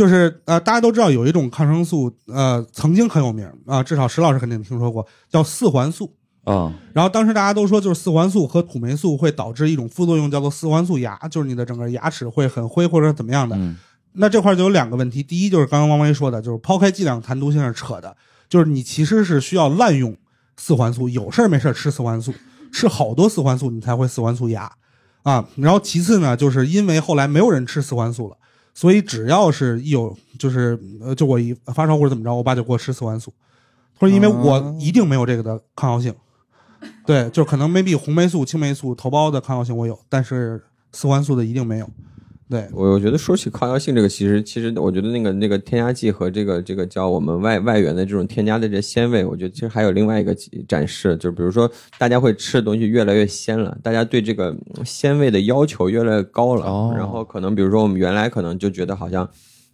[0.01, 6.11] 就是呃，大家都知道有一种抗生素，呃，曾经很有名啊，至少石老师肯定听说过，叫四环素。
[6.45, 13.55] 啊，然后当时大家都说，就是四环素和土霉素会导致一种副作用，叫做四环素牙，就是你的整个牙齿会很灰或者怎么样的。
[13.57, 13.77] 嗯
[14.13, 18.17] 那这块就有两个问题，第一就是刚刚王威说的，就是抛开剂量谈毒性是扯的，
[18.49, 20.17] 就是你其实是需要滥用
[20.57, 22.35] 四环素，有事儿没事儿吃四环素，
[22.73, 24.69] 吃好多四环素你才会四环素牙
[25.23, 25.47] 啊。
[25.55, 28.37] 然后其次呢，就是因为后来没有人吃四环素了，
[28.75, 33.33] 所以只要是一有就是呃，就我一发烧或者怎么着，我爸就给我吃四环素，
[33.99, 36.15] 他说因为我一定没有这个的抗药性，
[37.05, 41.91] 对，就可能 maybe 红霉素、青霉素、头孢的抗药性我有，但是四环素的一定没有。
[42.51, 50.35] 对，我我觉得说起抗药性这个，其实其实我觉得那个那个添加剂和这个这个叫我们外外源的这种添加的这鲜味，我觉得其实还有另外一个
[50.67, 56.67] 展示，就是比如说大家会吃的东西越来越鲜了，大家对这个鲜味的要求越来越高了。
[56.67, 59.29] 哦然后可能比如说我们原来可能就觉得好像。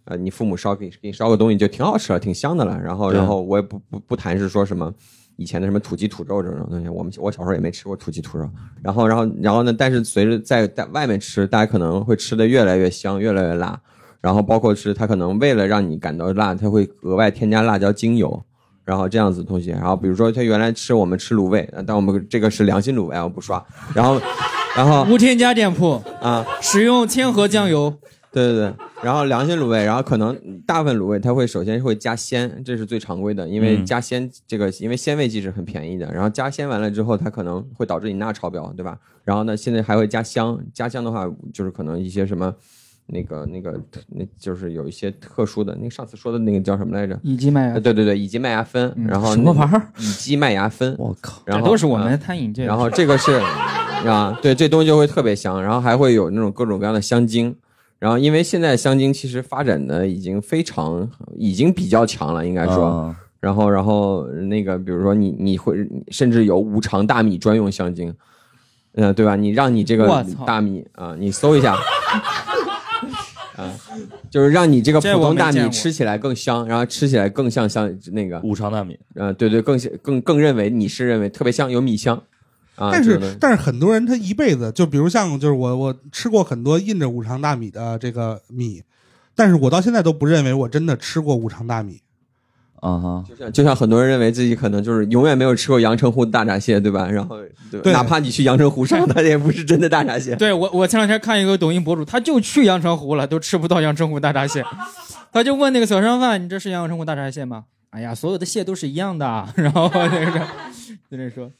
[0.09, 2.79] 呃，你父母烧给给你烧个东西就挺好吃了，挺香的了。
[2.81, 4.89] 然后，然后我也不不不谈是说什么
[5.37, 8.49] 以前的什么土鸡土肉这种东西，我们我小时候也没吃过土鸡土肉。
[8.81, 9.71] 然后，然后，然后呢？
[9.71, 13.79] 但是随着在在外面吃，大家可能会吃的越来越香，越来越辣。
[14.19, 18.43] 然后包括是它可能为了让你感到辣，它会额外添加辣椒精油，
[18.83, 19.69] 然后这样子的东西。
[19.69, 23.63] 然后比如说他原来吃我们吃卤味，呃但我们这个是良心卤味，我不刷。
[23.93, 24.19] 然后，
[24.75, 27.93] 然后无添加店铺，啊，使用千和酱油。
[28.37, 28.73] 对对对，
[29.03, 38.97] 然后良心卤味，然后可能大部分卤味它会首先会加鲜，这是最常规的，因为嗯加鲜这个，因为鲜味剂是很便宜的，然后加鲜完了之后，它可能会导致你钠超标，对吧？
[39.23, 42.53] 然后呢，现在还会加香，加香的话就是可能一些什么。
[43.09, 47.17] 那个、那个、那就是有一些特殊的，那个上次说的那个叫什么来着？
[47.23, 49.87] 乙基麦芽呃，对对对，乙基麦芽酚，嗯然后什么玩意儿？
[49.97, 52.67] 乙基麦芽酚，我靠，然后这都是我啊们餐饮界的。
[52.67, 53.31] 然后这个是
[54.05, 57.55] 啊，对，这东西就会特别香，然后还会有那种各种各样的香精。
[57.99, 62.85] 然后因为现在香精其实发展的已经非常，已经比较强了，应该说。
[62.85, 68.11] 啊然后，然后那个，比如说你你会甚至有五常大米专用香精，
[68.95, 69.35] 嗯、对吧？
[69.35, 71.75] 你让你这个大米啊，你搜一下。
[73.55, 73.71] 啊，
[74.31, 82.21] 就是让你这个普通大米吃起来更香，然后吃起来更像像那个，五常大米，呃，对对，更更更认为你是认为特别香，有米香
[82.77, 82.89] 啊。
[82.91, 88.81] 但是但是很多人他一辈子就比如像就是我我吃过很多印着五常大米的这个米，
[89.35, 92.01] 但是我到现在都不认为我真的吃过五常大米。
[92.79, 97.09] 啊哈，就像就像很多人认为自己可能就是永远没有吃过阳澄湖的大闸蟹，对吧？
[97.09, 97.35] 然后
[97.71, 100.35] 对对哪怕你去阳澄湖上， 它也不是真的大闸蟹。
[100.35, 104.63] 对我，我前两天看一个抖音博主，他就去阳澄湖了，都吃不到阳澄湖大闸蟹，
[105.33, 109.47] 他就问那个小商贩：“你这是阳澄湖大闸蟹吗？”哎呀，所有的蟹都是一样的。
[109.57, 110.39] 然后那个
[111.09, 111.51] 就那说，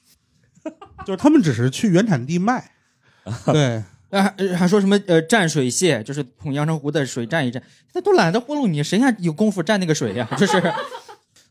[1.06, 2.72] 就是他们只是去原产地卖，
[3.46, 7.62] 对，还还说什么呃蘸水蟹，就是从阳澄湖的水蘸一蘸，
[7.94, 10.28] 他都懒得糊弄你，谁还有功夫蘸那个水呀？
[10.38, 10.62] 就是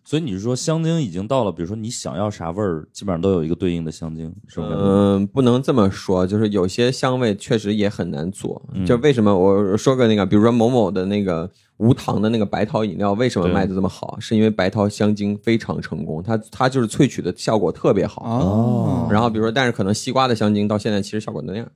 [0.07, 4.69] 所以你是说香精已经到了，比如说你想要啥味儿，基本上都有一个对应的香精，是吗？
[4.71, 8.63] 嗯，不能这么说，就是有些香味确实也很难做。
[8.73, 14.17] 嗯就为什么我说个那个，比如说某某的那个无糖的那个白桃饮料，为什么卖的这么好？
[14.21, 18.23] 是因为白桃香精非常成功，它它就是萃取的效果特别好。
[18.23, 21.67] 哦，然后比如说，但是可能西瓜的香精到现在其实效果那样。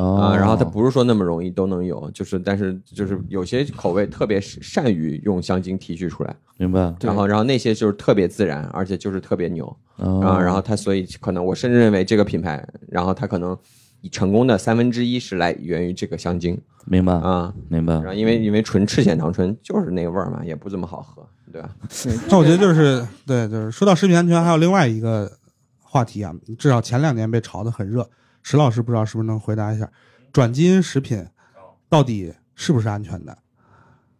[0.00, 0.16] 哦。
[0.16, 6.94] 啊，然后它不是说那么容易都能有，就是但是就是有些口味特别善于用香精提取出来，明白。
[7.00, 9.64] 然后然后那些就是特别自然，而且就是特别牛
[9.96, 13.56] 啊啊，然后它所以可能我甚至认为这个品牌，然后它可能
[14.10, 17.94] 成功的三分之一是来源于这个香精明白啊，明白。
[17.94, 18.40] 然后因为。
[18.40, 21.68] 因为纯赤藓糖醇就是那个味儿嘛，也不怎么好喝，对吧？
[22.30, 25.30] 那我觉得就是对，就是说到食品安全，还有另外一个
[25.78, 28.08] 话题啊，至少前两年被炒得很热。
[28.42, 29.90] 石老师不知道是不是能回答一下，
[30.32, 31.24] 转基因食品
[31.88, 33.36] 到底是不是安全的？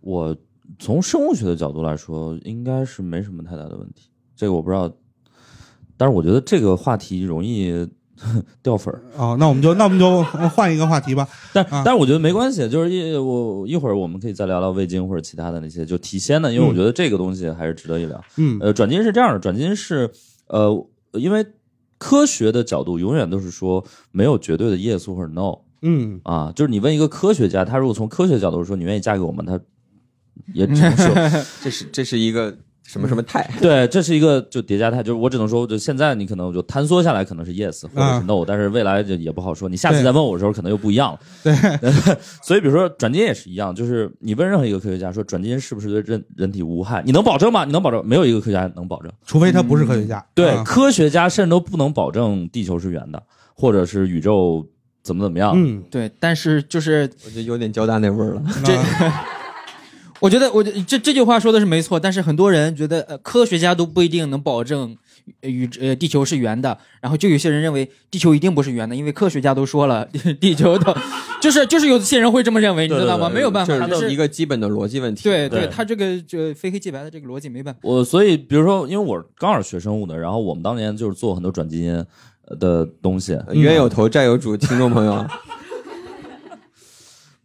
[0.01, 0.37] 我
[0.79, 4.11] 从生物学的角度来说，应该是没什么太大的问题。
[4.37, 4.91] 这个我不知道，
[5.97, 7.87] 但是我觉得这个话题容易
[8.63, 9.03] 掉粉儿。
[9.17, 11.29] 哦，那我们就那我们就换一个话题吧。
[11.53, 18.23] 但、啊但是我觉得没关系，就是一我一会儿我们可以再聊聊味精或者其他的那些就提鲜的，因为我觉得这个东西还是值得一聊。
[18.37, 20.11] 嗯呃，转基因是这样的，转基因是
[20.47, 21.45] 呃，因为
[22.01, 26.19] 科学的角度永远都是说没有绝对的 yes 或者 no 嗯。
[26.25, 29.61] 啊，就是你问一个科学家，他如果从科学角度说你愿意嫁给我吗，他
[30.55, 31.15] 也只能说。
[31.63, 32.57] 这是这是一个
[32.91, 33.49] 什么什么态。
[33.63, 39.69] 对，这是一个就叠加态，就是我只能说，就现在你可能就坍缩下来，可能是 yes 或者是 no，、但是未来就也不好说。
[39.69, 41.21] 你下次再问我的时候，可能又不一样了。
[41.45, 41.55] 对，
[42.43, 47.65] 所以比如说转基因也是一样，就是你问任何一个科学家说转基因是不是对人人体无害，你能保证吗？
[47.65, 48.05] 你能保证？
[48.05, 49.13] 没有一个科学家能保证。
[49.25, 50.25] 除非他不是科学家。
[50.35, 53.23] 对，啊科学家甚至都不能保证地球是圆的，
[53.55, 54.67] 或者是宇宙
[55.03, 55.53] 怎么怎么样。
[55.55, 58.43] 嗯，对，但是就是我觉得有点交大那味儿了。
[58.65, 59.25] 这啊
[60.21, 64.97] 我觉得，我觉得这这句话说的是没错，但是很多人觉得，呃，科学家都不一定能保证
[65.41, 70.07] 呃宇呃地球是圆的，然后就有些人认为地球一定不是圆的，因为科学家都说了，
[70.39, 70.97] 地球的，
[71.41, 73.29] 就是就是有些人会这么认为，你知道吗？
[73.29, 75.23] 对对对没有办法，这是是一个基本的逻辑问题。
[75.25, 77.81] 对对他这个就非黑即白的这个逻辑没办法。
[77.83, 81.95] 我所以比如说，因为我刚好是学生物的，然后我们当年就是做很多转基因
[82.47, 85.25] 呃的东西，呃冤有头债有主，听众朋友，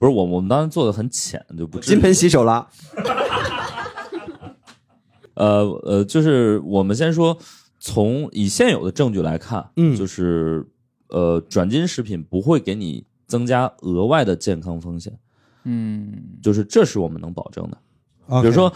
[0.05, 2.69] 不是我我们当时做的很浅，就不金盆洗手了。
[5.33, 7.35] 呃呃，就是我们先说，
[7.79, 9.95] 从以现有的证据来看，嗯。
[9.95, 10.63] 就是
[11.09, 15.17] 呃，转基因食品不会给你增加额外的健康风险，
[15.63, 17.77] 嗯，就是这是我们能保证的。
[18.43, 18.71] 比如说，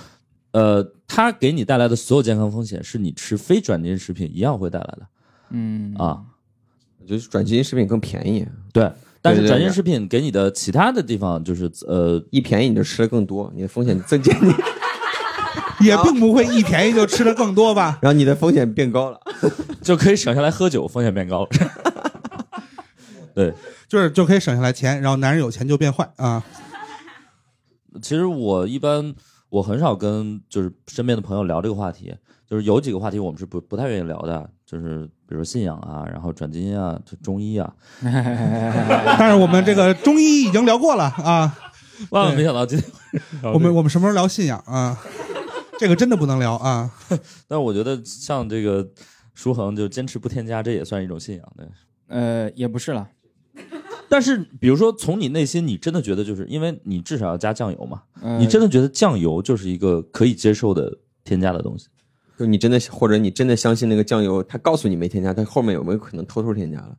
[0.54, 5.08] 呃，它给你带来的所有健康风险是你吃非转基因食品一样会带来的。
[5.52, 5.94] 嗯。
[5.94, 6.26] 啊，
[7.06, 8.92] 就是转基因食品更便宜，对。
[9.22, 14.53] 但是转基因食品给你的其他的地方就是呃，一便宜你就吃的更多，你的风险增加，你
[15.88, 17.99] 也并不会一便宜就吃的更多吧？
[18.03, 19.20] 然后你的风险变高了。
[19.82, 21.49] 就可以省下来喝酒，风险变高了。
[23.34, 23.53] 对，
[23.88, 26.43] 就是就可以省下来钱，然后男人有钱就变坏啊。
[28.01, 29.15] 其实我一般
[29.49, 32.13] 我很少跟就是身边的朋友聊这个话题，
[32.47, 37.72] 就是有几个话题我们是不不太愿意聊的，就是比如信仰啊，然后转基因啊，就中医啊。
[38.02, 41.56] 但是我们这个中医已经聊过了啊，
[42.10, 45.00] 万万没想到今天我们我们什么时候聊信仰啊？
[45.78, 46.90] 这个真的不能聊啊。
[47.48, 48.90] 但是我觉得像这个
[49.36, 51.70] 舒恒就坚持不添加，这也算一种信仰的。
[52.08, 53.08] 呃，也不是了，
[54.10, 61.88] 但是比如说从你内心，你真的觉得就是因为你至少要加酱油嘛，呃你真的觉得酱油就是一个可以接受的添加的东西。
[62.40, 66.96] 就你真的或者你真的相信那个酱油，他告诉你没添加，他后面有没有可能偷偷添加了？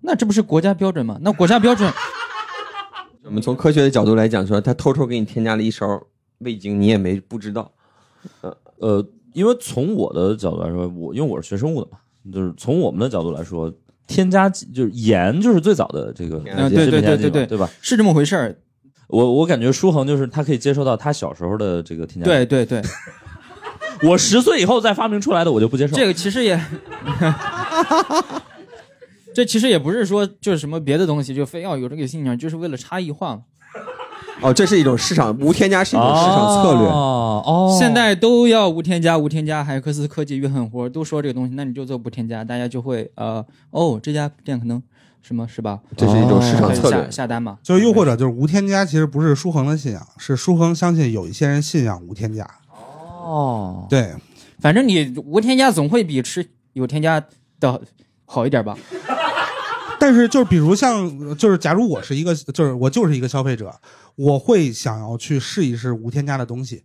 [0.00, 1.18] 那这不是国家标准吗？
[1.20, 1.92] 那国家标准，
[3.24, 6.02] 我们从科学的角度来讲说，他偷偷给你添加了一勺
[6.38, 7.70] 味精，你也没不知道。
[8.40, 11.98] 呃呃，因为从我的角度来说，我因为我是学生物的嘛，
[12.32, 13.70] 就是从我们的角度来说，
[14.06, 17.68] 添加剂就是盐就是最早的这个啊对对对对对对吧？
[17.82, 18.56] 是这么回事儿。
[19.08, 22.90] 我我感觉舒恒就是他可以接受到他小时候的这个添加剂，对对对，
[24.02, 25.96] 我十岁以后再发明出来的我就不接受。
[25.96, 26.60] 这个其实也，
[29.34, 33.42] 这其实也不是说就是什么别的东西，就非要有这个信仰，就是为了差异化嘛。
[34.42, 36.88] 哦，这是一种市场无添加是一种市场策略。
[36.88, 44.82] 哦，哦现在都要无添加，无添加，海克斯科技约狠活，都说这个东西，那你就做不添加，大家就会呃，哦，这家店可能
[45.20, 45.80] 什么是吧？
[45.94, 47.10] 这是一种市场策略。
[47.10, 47.58] 下单嘛。
[47.62, 52.48] 就又或者就是无添加，其实不是舒恒的信仰，是舒恒相信有一些人信仰无添加。
[53.20, 54.14] 哦，对，
[54.58, 57.22] 反正你无添加总会比吃有添加
[57.60, 57.80] 的
[58.24, 58.76] 好一点吧？
[59.98, 63.70] 但是就是比如像就是假如我是一个就是我就是一个消费者，
[64.16, 66.82] 我会想要去试一试无添加的东西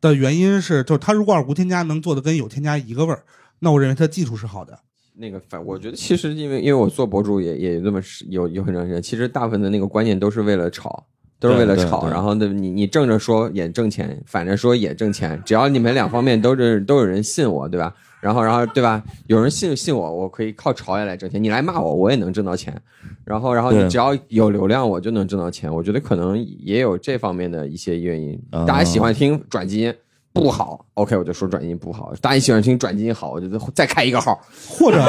[0.00, 3.24] 的原因是，就是它如果无添加能做的跟有添加一个味儿，
[3.58, 4.78] 那我认为它技术是好的。
[5.16, 11.04] 那个反，我觉得其实因为因为我做博主也也这么有有很长时间，其实大部分的那个观念都是为了炒，
[11.44, 12.00] 都是为了炒。
[12.00, 17.92] 对对对然后呢，你你正着说也挣钱，反着说也挣钱，只要你们两方面都是都有人信我，对吧？
[18.20, 19.02] 然后然后对吧？
[19.26, 21.42] 有人信信我，我可以靠炒也来挣钱。
[21.42, 22.74] 你来骂我，我也能挣到钱。
[23.22, 25.70] 然后然后你只要有流量，我就能挣到钱。
[25.70, 28.40] 我觉得可能也有这方面的一些原因。
[28.50, 29.94] 啊大家喜欢听转基因
[30.32, 32.14] 不好，OK，我就说转基因不好。
[32.22, 35.02] 大家喜欢听转基因好，我就再开一个号，或者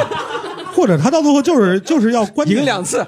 [0.76, 3.06] 或者他到最后就是就是要观点赢两次。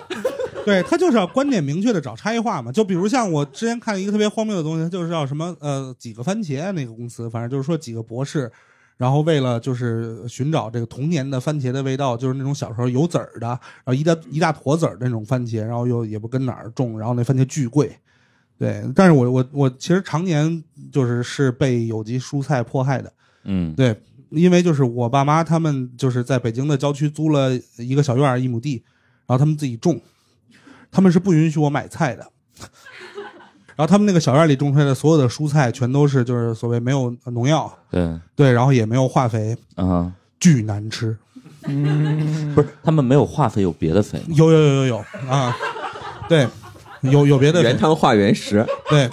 [0.67, 2.69] 对他就是要观点明确的找差异化嘛。
[2.69, 8.51] 就比如像我之前看一个特别荒谬的东西，就是叫什么呃几个番茄那个公司，反正就是说几个博士，
[8.97, 17.95] 然后为了就是寻找这个童年的番茄的味道，就是那种小时候有籽儿的，然后一大一大坨籽儿的那种番茄，然后又也不跟哪儿种，然后那番茄巨贵。
[18.59, 23.13] 对，但是我我我其实常年就是是被有机蔬菜迫害的。
[23.43, 23.95] 嗯，对，
[24.31, 28.83] 因为就是我爸妈他们就是在北京的郊区租了一个小院儿一亩地，
[29.27, 30.01] 然后他们自己种，
[30.91, 32.27] 他们是不允许我买菜的。
[33.75, 41.15] 然后他们那个小院里种出来的所有的蔬菜全都是就是所谓没有农药，对，对，然后也没有化肥，啊，巨难吃。
[42.55, 44.25] 不是他们没有化肥，有别的肥吗？
[44.29, 44.97] 有有有有有
[45.29, 45.55] 啊，
[46.27, 46.47] 对，
[47.01, 49.07] 有有别的原汤化原食，对，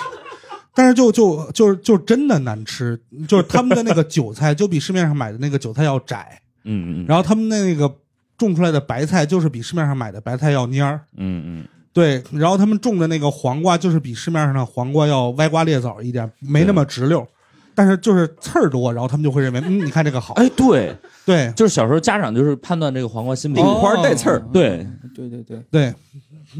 [0.72, 2.98] 但是就就就就真的难吃，
[3.28, 7.06] 就是他们的那个韭菜就比市面上买的那个韭菜要窄，嗯嗯。
[7.06, 7.92] 然后他们的那个
[8.36, 17.26] 种出来的白菜就是比市面上买的白菜要蔫儿，嗯嗯，对，然后他们种的那个黄瓜就是比市面上的黄瓜要歪瓜裂枣一点，没那么直溜，
[17.74, 25.94] 但是就是刺儿多，然后他们就会认为，嗯，你看这个好，哎，对，对就是小时候家长就是判断这个黄瓜新不顶新花带刺儿哦对，对对对，对，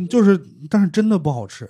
[0.09, 1.69] 就是，但是真的不好吃，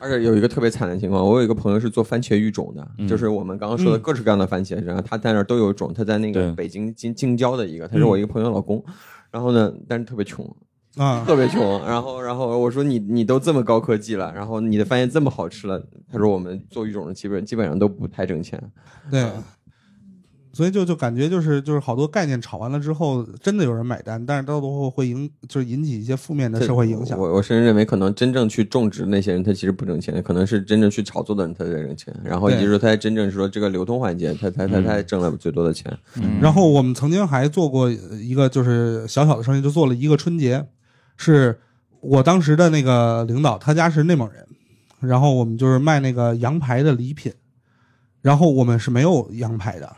[0.00, 8.84] 而且有一个特别惨的情况，我有一个朋友是做番茄育种的，嗯就是我们刚刚说的各式各样的番茄，然后他在那儿都有种，他在那个北京京京郊的一个，他是我一个朋友老公，
[9.34, 10.48] 然后呢，但是特别穷，
[10.96, 18.62] 啊，特别穷，然后然后我说你你都这么高科技了，然后你的番茄这么好吃了，他说我们做育种的基本基本上都不太挣钱，
[19.10, 19.28] 对，
[20.54, 27.18] 所以就就感觉就是就是好多概念炒完了之后，真的有人买单，但是到最后会引就是引起一些负面的社会影响。
[27.18, 35.92] 我我甚至认为，可能真正去种植那些人，他其实不挣钱，可能是真正去炒作的人他在挣钱，然后以及说他真正是说这个流通环节，他他他他挣了最多的钱。
[36.16, 40.64] 嗯然后我们曾经还做过一个就是小小的生意，就做了一个春节，
[41.16, 41.58] 是
[42.00, 44.46] 我当时的那个领导，他家是内蒙人，
[45.00, 47.32] 然后我们就是卖那个羊排的礼品，
[48.20, 49.96] 然后我们是没有羊排的，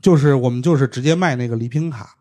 [0.00, 2.16] 就是我们就是直接卖那个礼品卡，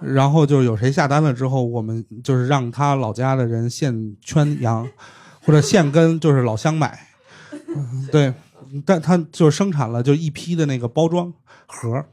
[0.00, 4.88] 然后就是有谁下单了之后，我们就是让他老家的人现圈羊，
[5.44, 7.08] 或者现跟就是老乡买，
[7.74, 8.32] 嗯对，
[8.84, 11.32] 但他就生产了就一批的那个包装
[11.66, 12.04] 盒，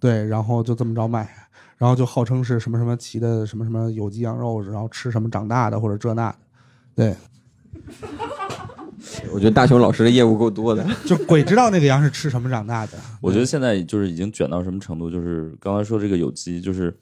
[0.00, 1.32] 对，然后就这么着卖，
[1.76, 6.36] 然后就号称是什么什么骑的什么什么有机羊肉，然后吃什么长大的或者这那的，
[6.94, 7.16] 对，
[9.32, 12.92] 我觉得大雄老师的业务够多的， 就鬼知道那个羊是吃什么长大的。
[13.20, 16.96] 我觉得现在就是已经卷到什么程度，就是刚才说这个有机，就是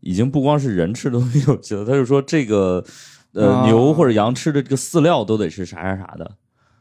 [0.00, 2.84] 已经不光是人吃的东西有机了，他就说这个
[3.32, 6.30] 呃、啊牛或者羊吃的这个饲料都得是啥啥啥的，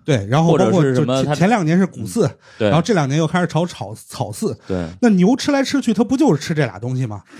[0.03, 7.23] 对，然后或者包括就是什么前前两年是谷饲，对然后这两年又开始炒炒草饲，对，那牛吃来吃去，它不就是吃这俩东西吗？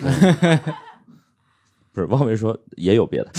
[1.91, 3.32] 不是汪维说也有别的，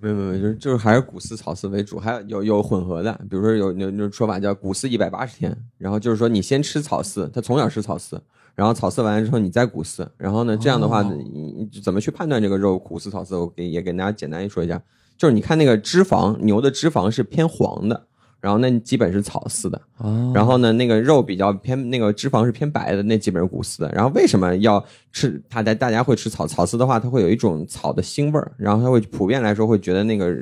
[0.00, 8.18] 没有没有，就是就是还是谷饲草饲为主，还有有有混合的，比如说有有有种说法叫谷饲一百八十天，然后就是说你先吃草饲，他从小吃草饲，
[8.54, 13.38] 然后草饲完了之后你再谷饲，然后呢这样的话，哦你你怎么去判断这个肉谷饲草饲？
[13.38, 14.82] 我给也给大家简单说一下，
[15.18, 18.06] 就是你看那个脂肪，牛的脂肪是偏黄的，
[18.40, 23.92] 然后那基本是草饲的，哦然后呢，那个肉比较偏，那个脂肪是偏白的，那基本是谷饲的。
[23.94, 24.82] 然后为什么要
[25.12, 25.62] 吃它？
[25.62, 30.34] 大大家会吃草草饲的话，它会有一种草的腥味儿，然后它会普遍来说会觉得那个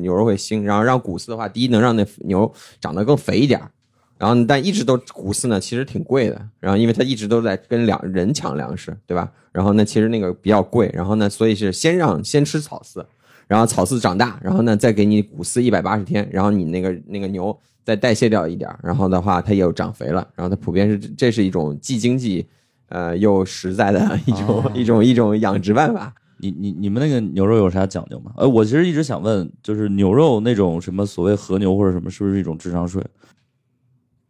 [0.00, 0.62] 牛肉会腥。
[0.62, 3.70] 然后让谷饲的话，第一能让那牛长得更肥一点儿，
[4.18, 6.38] 然后但一直都谷饲呢，其实挺贵的。
[6.60, 9.32] 然后因为它一直都在跟粮人抢粮食，对吧？
[9.50, 10.90] 然后呢，其实那个比较贵。
[10.92, 13.02] 然后呢，所以是先让先吃草饲，
[13.46, 22.46] 然后草饲长大，然后呢再给你谷饲一百八十天，然后你那个那个牛再代谢掉一点儿，然后的话它又长肥了，然后它普遍是这是一种既经济
[22.88, 26.12] 呃又实在的一种、一种一种养殖办法。
[26.38, 28.30] 你你你们那个牛肉有啥讲究吗？
[28.36, 33.02] 呃，我其实一直想问，就是牛肉那种什么所谓和牛或者什么，是不是一种智商税？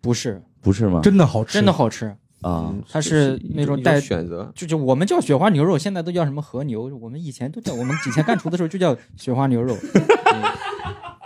[0.00, 1.00] 不是不是吗？
[1.02, 9.76] 真的好吃，真的好吃，啊，嗯它是那种带选择，就就我们叫雪花牛肉，现在都叫什么和牛，我们以前都叫，我们以前干厨的时候就叫雪花牛肉。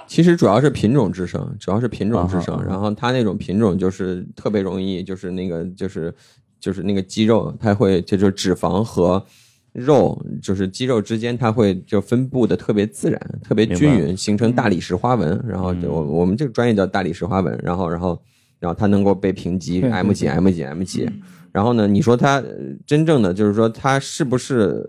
[0.06, 2.54] 其实主要是品种制胜，主要是品种制胜。
[2.54, 6.12] 啊哈啊哈然后它那种品种就是特别容易，就是那个就是
[6.58, 9.24] 就是那个肌肉，它会就就脂肪和
[9.72, 15.40] 肉，就是肌肉之间它会就分布的特别自然，特别均匀，形成大理石花纹。
[15.46, 17.56] 然后就我我们这个专业叫大理石花纹。
[17.62, 18.20] 然后然后
[18.60, 21.10] 然后它能够被评级 M 级 M 级 M 级。
[21.50, 22.54] 然后呢，你说它呃
[22.86, 24.86] 真正的就是说它是不是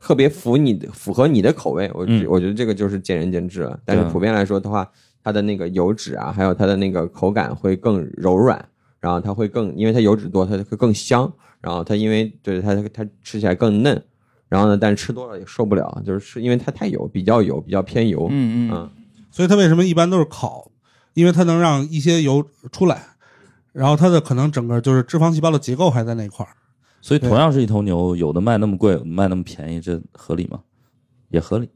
[0.00, 1.88] 特别符你的符合你的口味？
[1.94, 3.78] 我嗯我觉得这个就是见仁见智了。
[3.84, 4.90] 但是普遍来说的话，
[5.22, 8.64] 它的那个油脂啊，还有它的那个口感会更柔软，
[8.98, 11.32] 然后它会更，因为它油脂多，它会更香。
[11.60, 14.02] 然后它因为对它它吃起来更嫩，
[14.48, 18.26] 然后呢，但是吃多了也受不了，就是吃因为它太油，比较油，比较偏油。
[18.30, 18.90] 嗯嗯，嗯，
[19.30, 20.70] 所以它为什么一般都是烤？
[21.12, 22.42] 因为它能让一些油
[22.72, 23.09] 出来，
[23.72, 26.52] 然后它的可能整个就是脂肪细胞的结构还在那块儿。
[27.00, 30.60] 所以同样是一头牛，有的卖那么贵，有的卖那么便宜，这合理吗？
[31.30, 31.68] 也合理。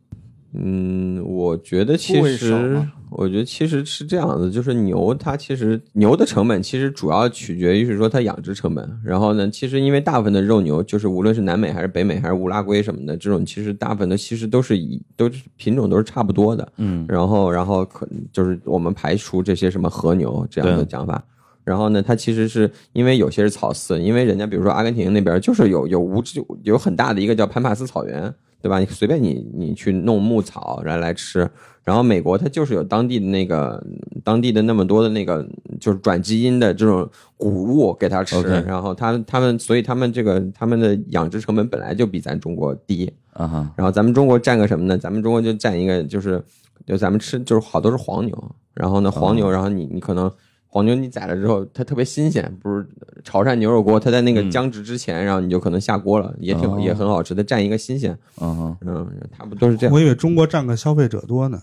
[0.56, 9.00] 嗯，我觉得其实，我觉得其实是这样子，就是牛它其实牛的成本其实主要取决于是说它养殖成本。
[9.02, 16.72] 然后呢，其实因为大部分的肉牛，就是无论是南美还是北美还是乌拉圭什么的，这种其实大部分的其实都是以都是品种都是差不多的。
[16.76, 21.20] 嗯，然后然后可就是我们排除这些什么和牛这样的讲法。
[21.64, 26.22] 然后呢，它其实是因为有些是草饲，因为人家比如说阿根廷那边就是有有无
[26.62, 28.78] 有很大的一个叫潘帕斯草原，对吧？
[28.78, 31.48] 你随便你你去弄牧草然后来吃。
[31.82, 33.82] 然后美国它就是有当地的那个
[34.22, 35.46] 当地的那么多的那个
[35.78, 37.06] 就是转基因的这种
[37.36, 43.70] 谷物给它吃，然后它他们所以他们这个他们的养殖成本本来就比咱中国低啊哈。
[43.76, 44.96] 然后咱们中国占个什么呢？
[44.96, 46.42] 咱们中国就占一个就是
[46.86, 50.30] 就咱们吃就是好多是黄牛，然后呢黄牛，然后你你可能。
[50.74, 52.84] 黄牛你宰了之后，它特别新鲜，不是
[53.22, 58.18] 潮汕牛肉锅，它在那个僵直之前，然后你就可能下锅了，也挺也很好吃，它占一个新鲜。
[58.40, 59.08] 嗯嗯，
[59.38, 59.94] 差不多是这样。
[59.94, 61.62] 我以为中国占个消费者多呢。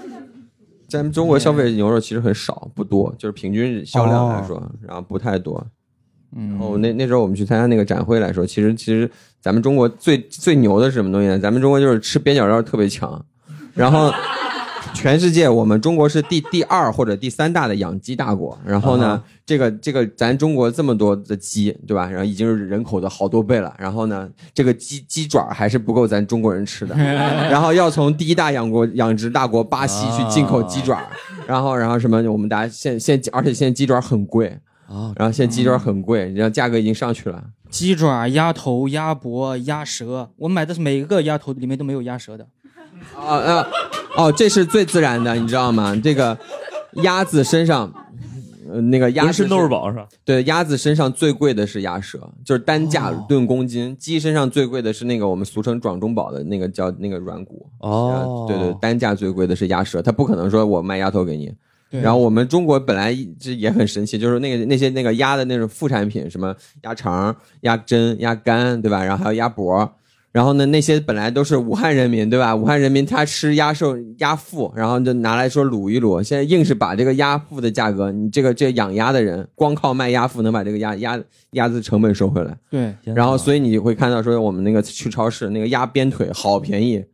[0.88, 5.62] 咱们中国消费牛肉其实很少，不多，就是平均销量来说，然后不太多。
[6.34, 9.10] 然后那那时候我们去参加那个展会来说，其实其实
[9.42, 11.38] 咱们中国最最牛的是什么东西呢？
[11.38, 13.22] 咱们中国就是吃边角料特别强，
[13.74, 14.10] 然后。
[14.94, 18.56] 全世界，我们中国是第第二或者第三大的养鸡大国。
[18.64, 22.08] 然后呢，这个这个，咱中国这么多的鸡，对吧？
[22.08, 23.74] 然后已经是人口的好多倍了。
[23.78, 26.94] 然后呢，这个鸡鸡爪还是不够咱中国人吃的。
[26.96, 31.02] 然后要从第一大养国养殖大国巴西去进口鸡爪。
[31.46, 32.22] 然后然后什么？
[32.30, 35.12] 我们大家现现，而且现在鸡爪很贵啊。
[35.16, 37.42] 然后现在鸡爪很贵，然后价格已经上去了。
[37.70, 42.46] 鸡爪、鸭头、鸭脖、鸭舌，我买的是每一个鸭头里面都没有鸭舌的。
[43.16, 43.66] 啊啊。
[44.14, 45.98] 哦，这是最自然的，你知道吗？
[46.04, 46.36] 这个
[47.02, 47.90] 鸭子身上，
[48.70, 50.06] 呃，那个鸭是宝是吧？
[50.22, 53.96] 对，鸭子身上最贵的是鸭舌，就是单价论公斤。
[53.96, 57.66] 鸡身上最贵的是那个我们俗称壮中宝的那个叫那个软骨。
[57.78, 61.50] 哦，对对，单价最贵的是鸭舌，它不可能说我卖鸭头给你。
[61.88, 69.02] 然后我们中国本来这也很神奇，就是那个那些那个鸭的那种副产品，什么鸭肠、鸭胗、鸭肝，对吧？
[69.02, 69.90] 然后还有鸭脖。
[70.32, 72.56] 然后呢，那些本来都是武汉人民，对吧？
[72.56, 76.22] 武汉人民他吃鸭瘦、鸭腹，然后就拿来说卤一卤。
[76.22, 82.56] 现在硬是把这个鸭腹的价格，你这个这养鸭的人光靠卖鸭腹能把这个鸭鸭鸭子成本收回来。
[82.70, 82.94] 对。
[83.04, 87.04] 然后，所以你会看到说，我们那个去超市那个鸭边腿好便宜，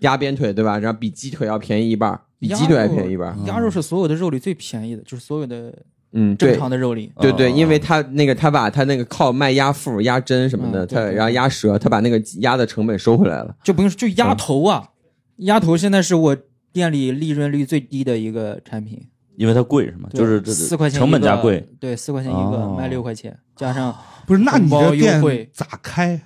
[0.00, 0.78] 鸭边腿对吧？
[0.78, 3.34] 然后比鸡腿要便宜一半，比鸡腿还便宜一半。
[3.46, 5.72] 鸭肉是所有的肉里最便宜的，就是所有的。
[6.18, 14.88] 嗯，正常的肉里，对对，因为他那个他把他那个靠卖鸭腹、鸭胗什么的，他然后鸭舌，他把那个鸭的成本收回来了，就不用就鸭头啊，
[15.36, 16.36] 鸭头现在是我
[16.72, 18.98] 店里利润率最低的一个产品，
[19.36, 20.08] 因为它贵是吗？
[20.14, 23.94] 就是四块钱成本价贵，对，四块钱一个卖六块钱，加上
[24.26, 25.20] 不是那你这店
[25.52, 26.22] 咋开？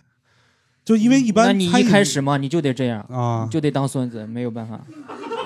[0.84, 4.80] 就因为一般，那你一开始嘛，你就得这样啊，就得当孙子，没有办法。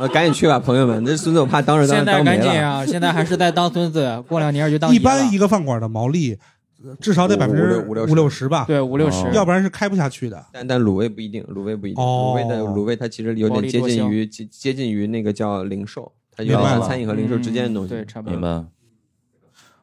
[0.01, 2.85] 呃，赶紧去吧，朋友们，那孙子我怕当着当现在赶紧啊！
[2.85, 4.93] 现在还是在当孙子，过两年就当。
[4.93, 6.37] 一般一个饭馆的毛利
[7.01, 10.45] 至少得百分之五六五六十吧，对五六十，要不然是开不下去的。
[10.53, 18.33] 但但卤味不一定，卤味不一定，卤味的卤味它其实有点接近于接接近于那个叫零售，它有点像餐饮和零售之间的东西，对，差不多。
[18.33, 18.65] 明白。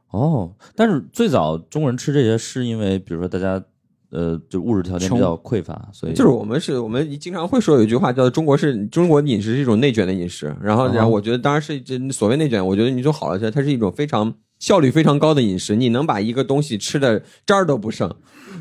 [0.09, 3.63] 哦，但是最早中国人吃这些是因为，比如说大家。
[4.11, 18.13] 呃，就物质条件比较匮乏，所以就是我们是我们经常会说有一句话叫做“中国是中国饮食是一种内卷的饮食”，然后然后我觉得当然是这所谓内卷，我觉得你就好了，它是一种非常效率非常高的饮食，你能把一个东西吃的渣儿都不剩，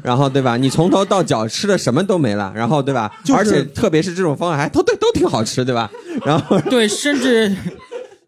[0.05, 0.57] 然后对吧？
[0.57, 3.13] 你从头到脚吃的什么都没了，然后对吧？
[3.37, 5.91] 而且特别是这种方法还都对都挺好吃，对吧？
[6.25, 7.55] 然后对，甚至。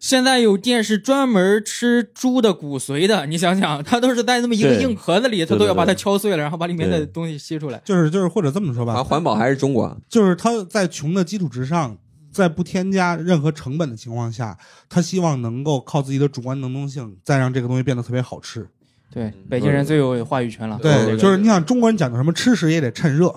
[0.02, 7.80] 现在有店是专门吃猪的骨髓的，你想想，它都是在那么一个硬盒子里，它都要把它敲碎了，然后把里面的东西吸出来。
[7.84, 9.96] 就是就是，或者这么说吧，环保还是中国。
[10.08, 11.96] 就是他在穷的基础之上，
[12.32, 18.66] 在不添加任何成本的情况下，他希望能够靠自己的主观能动性，再让这个东西变得特别好吃。
[19.14, 20.80] 对，北京人最有话语权了。
[20.82, 23.32] 对，就是你想中国人讲究什么，吃食也得趁热。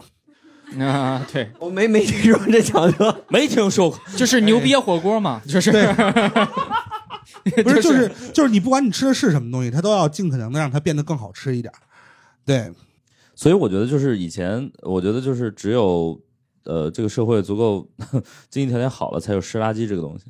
[0.79, 5.71] 啊，对，我没没听说这讲究，没听说过，就是牛瘪火锅嘛，就是，
[7.63, 8.11] 不是，就是。
[8.33, 11.73] 就是你不管你吃的是什么东西，它都要尽可能的让它变得更好吃一点，
[12.45, 12.71] 对，
[13.35, 16.19] 所以我觉得就是以前，我觉得就是只有
[16.65, 17.87] 呃这个社会足够
[18.49, 20.25] 经济条件好了，才有湿垃圾这个东西，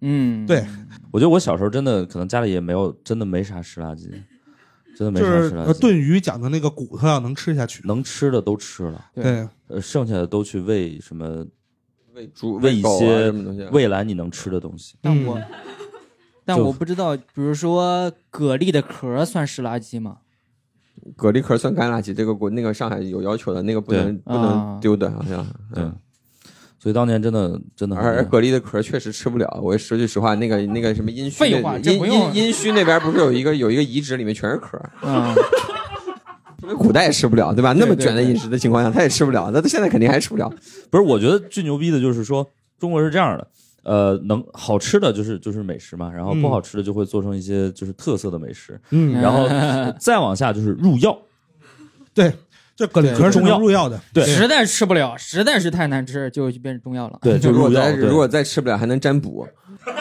[0.00, 0.66] 嗯，对，
[1.10, 4.10] 我觉得我小时候真的可能家里也没有，真的没啥湿垃圾。
[5.02, 11.44] 真的没就是炖鱼讲的那个骨头要能吃下去，能吃的都吃了，对，呃，剩下的都去喂什么，
[12.14, 13.30] 喂猪、喂一些
[13.72, 14.94] 未来你能吃的东西。
[15.02, 15.40] 但我，
[16.44, 20.18] 但我不知道，比如说蛤蜊的壳算是垃圾吗？
[21.16, 25.44] 蛤蜊壳算干垃圾，这个国那个上海有要求的，那个不能不能丢的，好像，
[25.74, 25.92] 嗯。
[26.82, 29.48] 所以当年真的真的，而蛤蜊的壳确实吃不了。
[29.62, 34.76] 我说句实话，那个那个什么阴虚，阴阴阴虚那边不是有一个有一个遗址，里面全是壳。
[35.04, 35.32] 嗯，
[36.76, 37.72] 古代也吃不了，对吧？
[37.72, 39.48] 那么卷的饮食的情况下，他也吃不了。
[39.54, 40.52] 那他现在肯定还吃不了。
[40.90, 42.44] 不是，我觉得最牛逼的就是说，
[42.80, 43.46] 中国是这样的，
[43.84, 48.76] 呃，能好吃的就是就是美食嘛，然后不好吃的就会做成一些就是特色的美食。
[48.90, 49.48] 嗯，然后
[50.00, 51.16] 再往下就是入药。
[52.12, 52.32] 对。
[52.86, 57.16] 这蛤蜊壳是中药入药的，对实在吃不了，实在是太难吃，就变成中药了。
[57.22, 59.46] 对，就如果再如果再吃不了，还能占卜。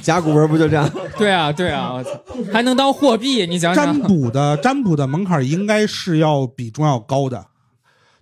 [0.00, 0.88] 甲骨文不就这样？
[1.18, 2.10] 对啊，对啊，我操，
[2.52, 4.00] 还能当货币，你想想占。
[4.02, 7.44] 卜的占卜的门槛应该是要比中药高的，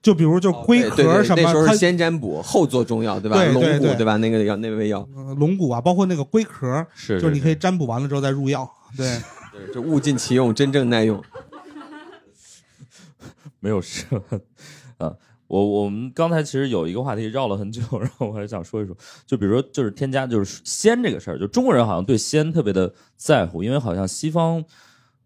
[0.00, 3.36] 就比如就龟壳什么，它那时候是先占卜，后做中药，对吧？
[3.52, 4.16] 龙对对对骨对吧？
[4.16, 8.66] 那个药那味药，呃龙骨啊，包括那个龟壳，是就是你可以占卜完了之后再入药。
[8.96, 9.06] 对，
[9.52, 11.22] 对，就物尽其用，真正耐用。
[13.64, 14.40] 没有事了。
[14.98, 18.94] 啊，我我们刚才其实有一个话题绕了很久，然后我还想说一说，
[19.24, 24.62] 就比如说就是添加就是鲜这个事儿，就中国人好像对鲜特别的在乎，因为好像西方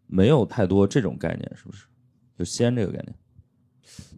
[0.06, 1.86] 没有太多这种概念，是不是？
[2.38, 3.12] 就鲜这个概念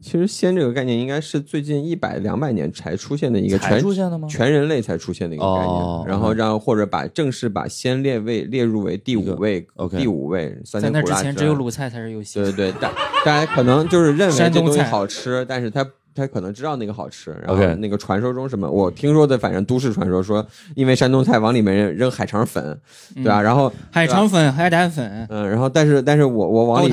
[0.00, 4.26] 其实鲜这个概念应该是最近一百两百年才出现的一个才全出现的吗？
[4.28, 9.98] 全人类才出现的一个概念，哦然后让或者把正式把鲜列位列入为第五位，OK。
[9.98, 12.40] 第五位酸在那甜苦辣之之前只有外鲁菜才是有戏。
[12.42, 12.92] 对对对，大
[13.24, 20.44] 大家可能就是认为这东西好吃，但是他他可能知道那个好吃，然后那个传说中什么，我听说的，反正都市传说说，
[20.74, 22.78] 因为山东菜往里面扔海肠粉，
[23.14, 23.40] 对吧？
[23.40, 26.92] 然后海肠粉、海胆粉，嗯，然后但是但是我我往里，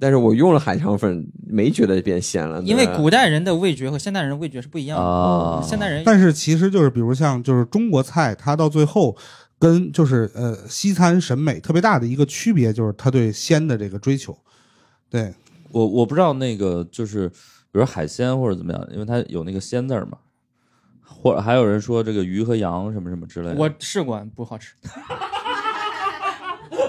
[0.00, 5.04] 但是我用了海肠粉，没觉得变鲜了，因为古代人的味觉和现代人的味觉是不一样的。
[5.04, 9.16] 啊，现代人但是其实就是比如像就是中国菜，它到最后
[9.58, 14.36] 跟就是呃西餐审美特别大的一个区别，就是他对鲜的这个追求。
[15.10, 15.32] 对，
[15.72, 17.30] 我我不知道那个就是，
[17.78, 20.18] 比如海鲜或者怎么样，因为它有那个鲜字儿嘛，
[21.04, 23.54] 或者还有人说这个鱼和羊什么什么之类的。
[23.54, 24.74] 我试过，不好吃。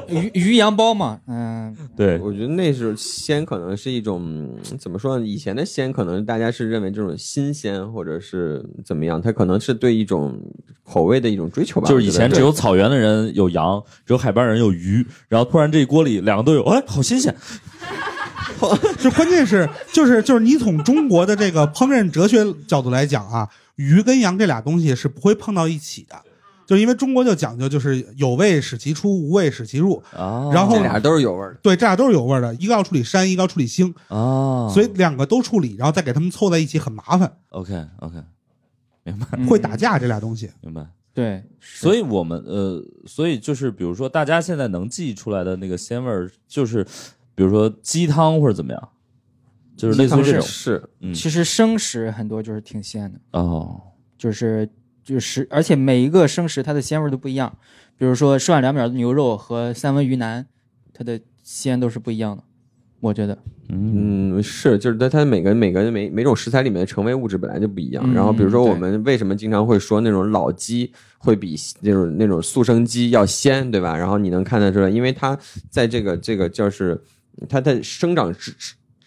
[0.09, 5.23] 鱼鱼羊包嘛，嗯，对我觉得那是鲜，可能是一种嗯怎么说呢？
[5.27, 10.41] 以前的鲜，可能大家是认为这种新鲜，或者是怎么样，它可能是对一种
[10.83, 11.87] 口味的一种追求吧。
[11.87, 17.35] 就是以前只有草原的人有羊，只有海边人有鱼，然后突然这一锅里两个都有，哎，好新鲜。
[18.99, 26.15] 就关键是就是就是你从中国的这个烹饪哲学角度来讲啊，鱼跟羊这俩东西是不会碰到一起的。
[26.65, 29.95] 就因为中国就讲究就是有味使其出，无味使其入。
[30.15, 31.59] 啊，然后这俩都是有味儿的。
[31.63, 38.17] 对，这俩都是有味儿的，一个要处理膻，一个要处理腥，啊，所以两个都处理，然后再给他们凑在一起很麻烦，OK OK，
[39.03, 40.51] 明白嗯会打架这俩东西。
[40.61, 40.85] 明白。
[41.11, 46.85] 对，所以我们呃，所以就是比如说大家现在能记出来的那个鲜味儿，就是
[47.39, 48.89] 比如说鸡汤或者怎么样，
[49.77, 53.79] 就是类似于这种是嗯其实生食很多就是挺鲜的，哦，
[54.17, 54.69] 就是
[55.05, 57.57] 就是，而且每一个生食它的鲜味都不一样。
[57.95, 60.45] 比如说涮两秒的牛肉和三文鱼腩，
[60.93, 62.43] 它的鲜都是不一样的。
[62.99, 63.37] 我觉得，
[63.69, 68.03] 嗯嗯，是，就是它它每个每个每每种食材里面的成为物质本来就不一样。
[68.05, 73.95] 嗯然后比如说我们为什么经常会说那种老鸡会比那种那种速生鸡要鲜，对吧？
[73.95, 77.01] 然后你能看得出来，因为它在这个这个就是
[77.47, 78.51] 它的生长周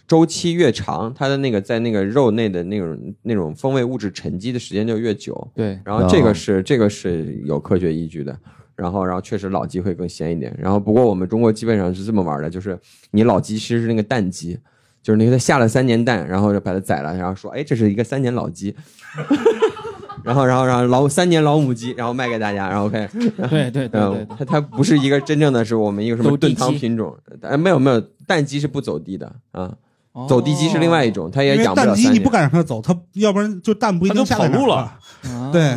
[0.08, 5.50] 周期越长，它的那个在那个肉内的那种那种风味物质沉积的时间就越久。
[5.54, 8.38] 对，然后这哦个是、这个是有科学依据的。
[8.74, 10.52] 然后，然后确实老鸡会更鲜一点。
[10.58, 12.76] 然后，不过我们中国基本上是这么玩的，就是
[13.10, 14.58] 你老鸡其实是那个蛋鸡，
[15.02, 18.74] 就是那个它下了三年蛋，然后就把它宰了，然后说，哎，这是一个三年老鸡。
[20.24, 23.08] 然后，然后，然后老三年老母鸡，然后卖给大家，然后 OK，
[23.50, 29.74] 对对对它它不是一个真正的是我们一个什么炖汤品种，哎，没有没有，蛋鸡是不走地的啊，
[30.12, 32.30] 哦走地鸡是另外一种，它也养不了蛋鸡你不。
[32.30, 34.98] 敢让它走，它要不然就蛋不一定下跑路了
[35.52, 35.76] 对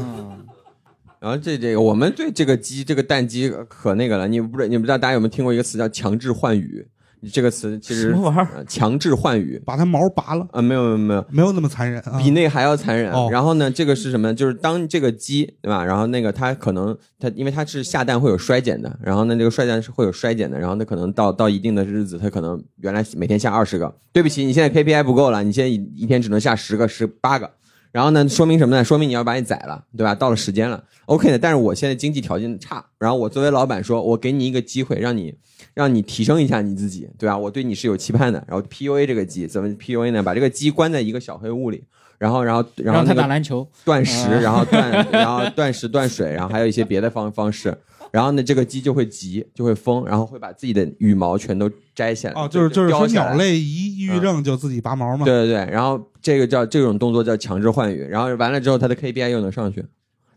[1.19, 6.85] 然后这这个我们对这个鸡这个蛋鸡可那个了，你不知你不知道大家有没有听过一个词叫强制换羽？
[7.31, 8.47] 这个词其实什么玩意儿？
[8.55, 12.17] 呃强制换羽把它毛拔了，啊，没有没有没有，没有那么残忍啊。
[12.17, 13.11] 比那个还要残忍。
[13.11, 14.33] 哦然后呢，这个是什么？
[14.33, 15.83] 就是当这个鸡对吧？
[15.83, 27.49] 然后那个它可能它因为它是下蛋会有衰减的，然后呢这个衰蛋是会有衰减的，然后它可能到到一定的日子，它可能原来每天下二十个，对不起，你现在 KPI 不够了，你现在一一天只能下十个、十八个。
[27.91, 28.83] 然后呢，说明什么呢？
[28.83, 30.13] 说明你要把你宰了，对吧？
[30.13, 31.39] 到了时间了，OK 的。
[31.39, 35.33] 但是我现在经济条件差，然后我作为老板说，我给你一个机会，让你
[35.75, 37.37] 让你提升一下你自己，对吧？
[37.37, 38.43] 我对你是有期盼的。
[38.47, 40.23] 然后 PUA 这个鸡怎么 PUA 呢？
[40.23, 41.83] 把这个鸡关在一个小黑屋里，
[42.17, 47.77] 然后然后然后让他打篮球，断食，啊然后断然后断食断水，然后还有一些别的方方式。
[48.11, 52.41] 然后呢，这个鸡就会急，就会疯，然后会把自己的羽毛全都摘下来。
[52.41, 55.25] 哦，就是就是说鸟类一抑郁症就自己拔毛嘛。
[55.25, 59.83] 对对对，然后这个叫这种动作叫强制换羽，然后完了之后它的 KPI 又能上去，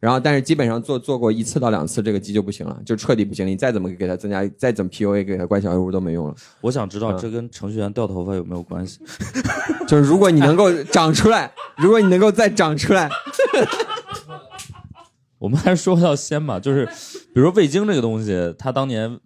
[0.01, 3.51] 然后但是基本上做做过一次到两次，这个鸡就不行了，就彻底不行了。
[3.51, 6.35] 你再怎么给它增加，再怎么 PUA 给它关小黑屋都没用了。
[6.61, 9.01] 我想知道嗯这跟程序员掉头发有没有关系？
[9.89, 13.11] 就是如果你能够长出来，如果你能够再长出来，
[15.39, 19.19] 我们还是说到先吧，就是比如说味精这个东西，它当年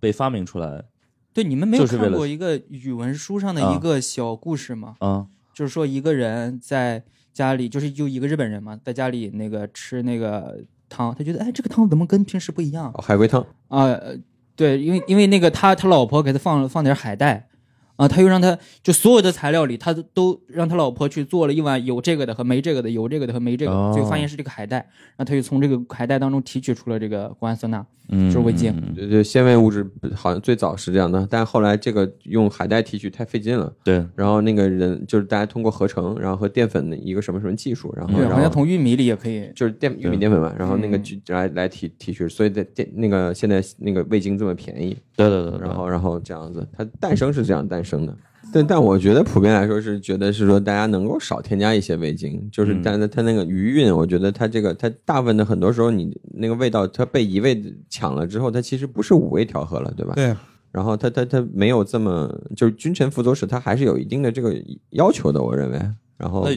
[0.00, 0.84] 被发明出来，
[1.32, 4.96] 对，你们没有看过一个语文书上的啊一个小故事吗？
[4.98, 7.04] 啊就是说一个人在
[7.34, 10.58] 家里，就是就一个日本人嘛，在家里那个吃那个
[10.88, 14.16] 汤，他觉得哎，这个汤怎么跟平时不一样哦海龟汤，啊、呃
[14.56, 17.48] 对，因为因为那个他他老婆给他放放点海带。
[17.96, 39.48] 啊，他又让他就所有的材料里，他都都让他老婆去做了一碗有这个的和没这个的，有这个的和没这个最后发现是这个海带，然后他就从这个海带当中提取出了这个谷氨酸钠，嗯，就是味精嗯对对，纤维物质好像最早是这样的，但后来这个用海带提取太费劲了，对，然后那个人就是大家通过合成，然后和淀粉的一个什么什么技术，然后对，然后好像从玉米里也可以。
[39.54, 48.16] 就是淀玉米淀粉嘛，然后那个来来提提取，所以在淀那个现在那个味精这么便宜，对对对对，然后然后这样子，它诞生是这样诞生的。
[48.52, 57.60] 但但我觉得普遍来说是觉得是说大家能够少添加一些味精，就是嗯但是它那个余韵，我觉得它这个它大部分的很多时候你那个味道它被一味
[57.90, 60.12] 抢了之后，它其实不是五味调和了，对吧？
[60.14, 60.34] 对，
[60.70, 64.54] 然后它它它没有这么就是君臣辅佐使，它还是有一定的这个
[64.90, 65.78] 要求的，我认为。
[66.16, 66.56] 然后那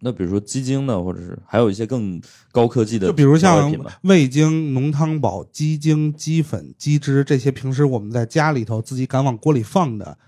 [0.00, 2.20] 那比如说鸡精呢，或者是还有一些更
[2.52, 3.72] 高科技的，就比如像
[4.02, 10.18] 味精、浓汤宝、鸡精、鸡粉、鸡汁这些平时我们在家里头自己敢往锅里放的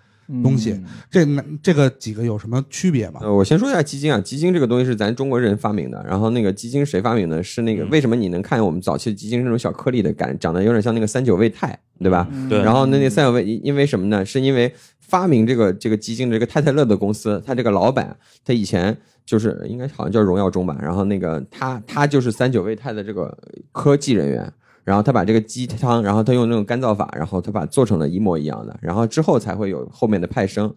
[0.42, 3.20] 东西嗯这那这个几个有什么区别吗？
[3.22, 6.04] 呃，我先说一下基金啊，基金这个东西是咱中国人发明的。
[6.06, 7.42] 然后那个基金谁发明的？
[7.42, 12.28] 是那个、嗯为什么你能看见我们早期的鸡精是那种小颗粒的感，长得有点像那个三九胃泰，对吧？
[12.48, 14.24] 对然后那那三九胃因因为什么呢？
[14.24, 23.36] 是因为发明这个这个基金的这个泰泰乐的公司，他这个老板他以前就是应该好像叫荣耀中吧，然后那个他他就是三九胃泰的这个
[23.72, 24.52] 科技人员。
[24.90, 30.68] 然后他把这个鸡汤，然后他用那种干燥法，然后他把做成了一模一样的，然后之后才会有后面的派生。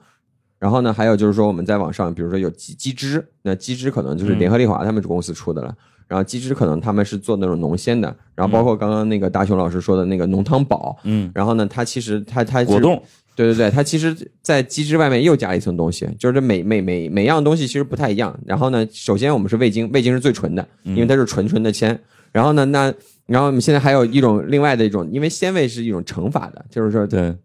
[0.60, 5.76] 然后呢，还有就是说我们在网上，比如说有鸡鸡汁，那鸡汁可能就是联合利华他们公司出的了。
[6.08, 13.02] 然后鸡汁可能他们是做那种浓鲜的，然后包括刚刚那个大雄老师说的那个浓汤宝，嗯，然后呢，它其实它它果冻，
[13.36, 18.40] 对对对，它其实，在鸡汁外面又加了一层东西，就是这每每每每样东西其实不太一样。
[18.46, 22.00] 然后呢，首先我们是味精，味精是最纯的，因为它是纯纯的鲜。
[22.32, 22.94] 然后呢，那
[23.26, 27.36] 然后我们现在还有一种另外的一种，因为鲜味是一种乘法的，就是说对，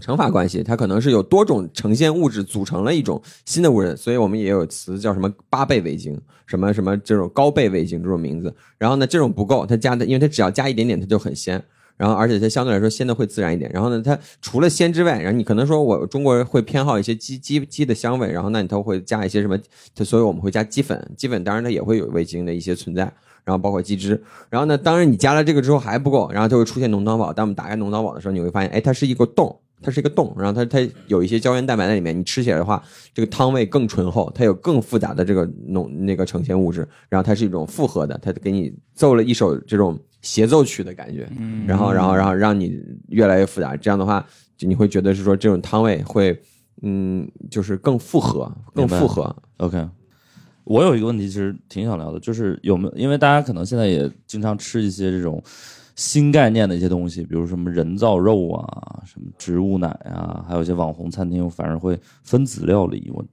[0.00, 8.54] 乘法关系，它可能是有多种呈现物质组成了一种新的物质，所以我们也有词叫什么八倍味精，什么什么这种高倍味精这种名字。
[8.78, 11.62] 然后呢，这种不够，它加的，因为它只要加一点点，它就很鲜。
[11.98, 13.70] 然后，而且它相对来说鲜的会自然一点。
[13.72, 19.58] 然后呢，它除了鲜之外，然后你可能说我中国人会偏好一些鸡鸡鸡的香味，然后那你它会加一些什么？
[19.94, 23.10] 它所以我们会加鸡粉，鸡粉当然它也会有味精的一些存在。
[23.46, 24.20] 然后包括鸡汁，
[24.50, 27.32] 然后呢，当然你加了这个之后还不够，然后就会出现浓汤宝。
[27.32, 32.82] 当我们打开浓汤宝的时候，你会发现，哎，它是一个洞，它是一个洞，然后它它有一些胶原蛋白在里面，你吃起来的话，
[33.14, 41.64] 这个汤味更醇厚，它有更复杂的这个浓那个呈现物质，然后它是一种复合的，它给你奏了一首这种协奏曲的感觉，嗯。
[41.68, 42.76] 然后然后然后让你
[43.10, 44.26] 越来越复杂，这样的话，
[44.56, 46.36] 就你会觉得是说这种汤味会，
[46.82, 49.34] 嗯，就是更复合，更复合。
[49.58, 49.88] OK，
[50.66, 55.42] 我有一个问题，其实挺想聊的，就是有没有，因为大家可能现在也经常吃一些这种
[55.94, 63.24] 新概念的一些东西，比如什么人造肉啊，什么植物奶啊，还有一些网红餐厅反而会分子料理，我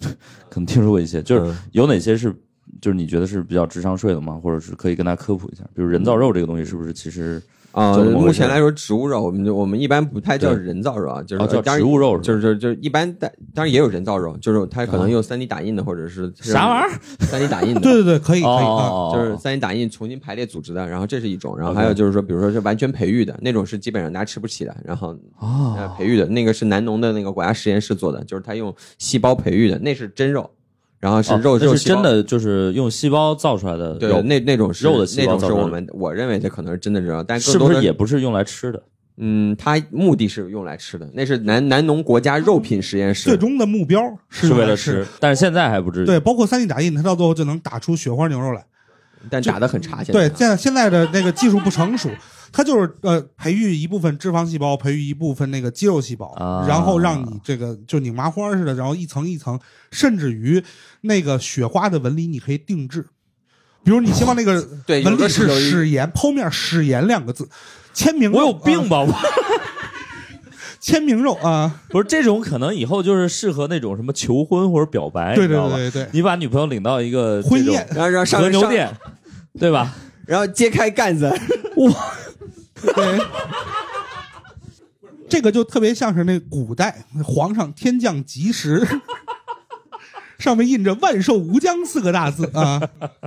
[0.48, 2.32] 可能听说过一些，就是嗯有哪些是。
[2.80, 4.38] 就是你觉得是比较智商税的吗？
[4.42, 5.62] 或者是可以跟大家科普一下？
[5.72, 7.40] 比如人造肉这个东西是不是其实
[7.76, 16.98] 啊、目前来说，植物肉我们就我们一般不太叫人造肉啊，就是、哦叫植物肉是就是就是就是一般但当然也有人造肉，就是它可能用三 D 打印的，或者是啥玩意儿？
[17.26, 30.48] 三 D 打印的， 对对对，可以可以就是三 D 打印重新排列组织的，然后这是一种，然后还有就是说，比如说是完全培育的那种，是基本上大家吃不起的，然后呃啊，培育的那个是南农的那个国家实验室做的，就是他用细胞培育的，那是真肉，
[30.98, 38.82] 然后是哦肉、肉细胞那是真的，就是用细胞造出来的对，那那种是肉的细那胞造出来的种是我们我认为它可能是真的肉，但更是不多的是也不是用来吃的？
[39.18, 43.24] 嗯，它目的是用来吃的，那是南南农国家肉品实验室。
[43.24, 46.06] 最终的目标是是为了吃，但是现在还不至于。
[46.06, 48.64] 对，包括三 D 打印，它到最后就能打出雪花牛肉来。
[49.28, 50.04] 但打的很差。
[50.04, 52.08] 现对，现在现在的那个技术不成熟，
[52.52, 56.64] 它就是呃培育一部分脂肪细胞，培育一部分那个肌肉细胞，啊。
[56.68, 59.58] 然后让你这个就拧麻花似的，然后一层一层，
[59.90, 60.62] 甚至于
[61.02, 63.06] 那个雪花的纹理你可以定制，
[63.84, 67.48] 比如你希望那个对有纹理是的是史岩剖面史岩两个字，
[67.92, 69.00] 签名肉我有病啊吧？
[69.02, 69.14] 我。
[70.78, 77.84] 签名肉啊，不是这种，可能以后就是适合那种什么求婚或者表白，对对对对对，你把女朋友领到一个婚宴。
[77.90, 78.88] 然后然后上和牛店，
[79.58, 79.92] 对吧？
[80.26, 81.28] 然后揭开盖子，
[82.82, 83.18] 对。
[85.28, 88.86] 这个就特别像是那古代皇上天降吉时，
[90.38, 92.80] 上面印着“万寿无疆”四个大字啊。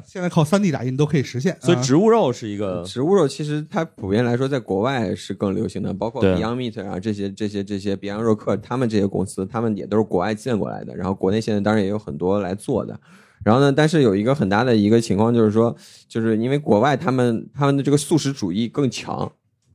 [0.05, 10.95] 现在靠三 D 打印都可以实现，所以植物肉是一个植物肉，其实它普遍来说在国外是更流行的，包括 Beyond Meat 啊这些这些这些 Beyond 肉客，他们这些公司，他们也都是国外建过来的。
[10.95, 12.97] 然后国内现在当然也有很多来做的。
[13.43, 15.75] 然后呢，但是有一个很大的一个情况就是说，
[16.07, 19.29] 就是因为国外他们他们的这个素食主义更强。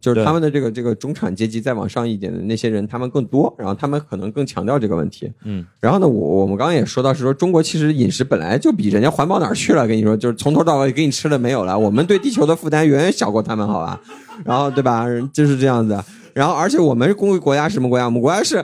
[0.04, 5.32] 就是他们的这个这个中产阶级再往上一点的那些人，他们更多，然后他们可能更强调这个问题。
[5.44, 9.88] 嗯，然后呢，我我们刚刚也说到是说，中国其实饮食本来就比人家环保哪儿去了？
[9.88, 11.78] 跟你说，就是从头到尾给你吃的没有了。
[11.78, 13.98] 我们对地球的负担远远小过他们，好吧？
[14.44, 15.06] 然后对吧？
[15.32, 15.98] 就是这样子。
[16.34, 18.04] 然后而且我们公国家什么国家？
[18.04, 18.62] 我们国家是，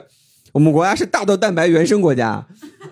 [0.53, 2.45] 我们国家是大豆蛋白原生国家。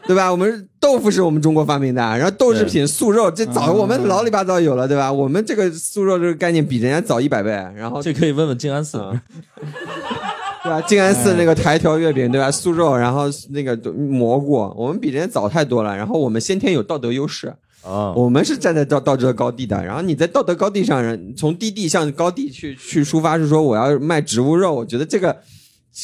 [0.07, 0.31] 对吧？
[0.31, 5.13] 我们豆腐是我们中国发明的，然后豆制品、素肉这早我们老里八早有了，对吧？
[5.13, 7.51] 我们这个素肉这个概念比人家早一百倍。
[7.75, 8.99] 然后这可以问问静安寺，
[10.65, 10.81] 对吧？
[10.83, 12.51] 静安寺那个台条月饼，对吧？
[12.51, 15.95] 素肉，然后那个蘑菇，我们比人家早太多了。
[15.95, 17.53] 然后我们先天有道德优势
[17.83, 19.85] 啊，我们是站在道道德高地的。
[19.85, 24.75] 然后你在道德高地上，从低地向高地去去出发，是说我要卖植物肉。
[24.75, 25.37] 我觉得这个。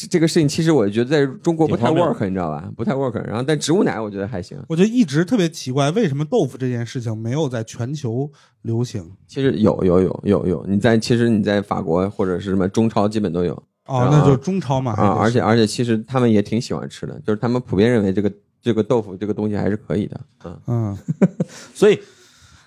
[0.09, 2.69] 这个事情其实我觉得在中国不太 work，你知道吧？
[2.75, 3.15] 不太 work。
[3.25, 4.61] 然后但植物奶我觉得还行。
[4.67, 8.29] 我觉得一直特别奇怪，为什么豆腐这件事情没有在全球
[8.63, 9.09] 流行？
[9.25, 13.53] 其实有有有有有，你在其实你在法国或者是什么中超基本都有。
[13.85, 14.91] 哦，那就中超嘛。
[14.93, 18.29] 啊，而且而且其实他们也挺喜欢吃的，就是他们普遍认为这个
[18.61, 20.21] 这个豆腐这个东西还是可以的。
[20.43, 20.97] 嗯嗯，
[21.73, 21.97] 所以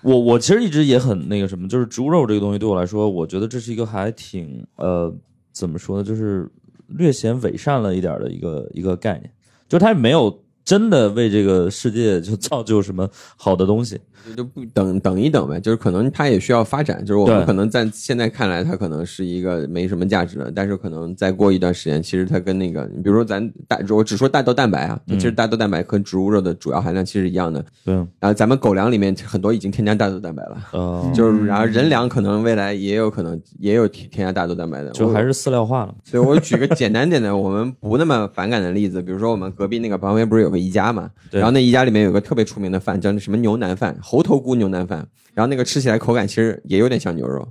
[0.01, 5.13] 我我其实一直也很那个什么，就是植物肉这个东西对我来说，我觉得这是一个还挺呃
[5.51, 6.49] 怎么说呢，就是。
[6.89, 9.31] 略显伪善了一点的一个一个概念，
[9.67, 13.99] 就他没有真的为这个世界就造就什么好的东西。
[14.35, 27.63] 就不等等一等呗，就是可能它也需要发展，就是我们可能在现在看来，它可能是一个没什么价值的，但是可能再过一段时间，其实它跟那个，你比如说咱大，我只说大豆蛋白啊，其实大豆蛋白和植物肉的主要含量其实一样的。
[27.83, 27.93] 对。
[27.93, 31.11] 然后咱们狗粮里面很多已经添加大豆蛋白了，哦。
[31.13, 35.95] 就是然后人粮可能未来也有可能也有添添加大豆蛋白的，就还是饲料化了。
[36.03, 41.09] 所以我举个简单点的，我们不那么反感的例子，比如说我们隔壁那个旁边不是有个宜家嘛？
[41.31, 45.07] 然后那宜家里面有个特别出名的饭叫那什么牛腩饭，猴头菇牛腩饭。
[45.35, 47.47] 然后那个吃起来口感其实也有点像牛肉，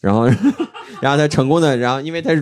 [0.00, 0.26] 然后，
[1.00, 2.32] 然后他成功的，然后因为他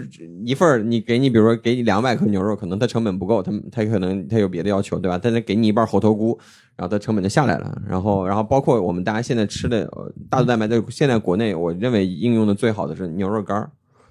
[0.45, 5.21] 一份你给你，比如说给你两百克牛肉，可能他成本不够，他他可能他有别的要求，对吧？
[5.23, 6.37] 但是给你一半猴头菇，
[6.75, 7.81] 然后他成本就下来了。
[7.87, 9.89] 然后，然后包括我们大家现在吃的
[10.29, 13.71] 大豆蛋白，在现在国内我认为应用的最好的是牛肉干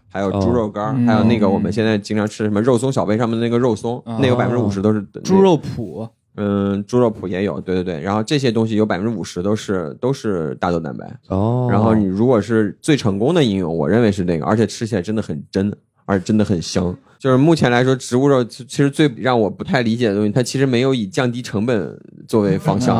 [0.09, 6.09] 还有猪肉干还有那个我们现在经常吃什么肉松小贝上面的那个肉松，那有百分之五十都是猪肉脯。
[6.37, 11.67] 嗯，猪肉脯也有，对对对，然后这些东西有百分之五十都是都是大豆蛋白哦。
[11.69, 15.75] 然后你如果是最成功的应用，我认为是那个，而且吃起来真的很真，
[16.05, 16.95] 而且真的很香。
[17.19, 22.95] 就是目前来说，植物肉其实最让我不太理解的东西，它其实没有以降低成本作为方向，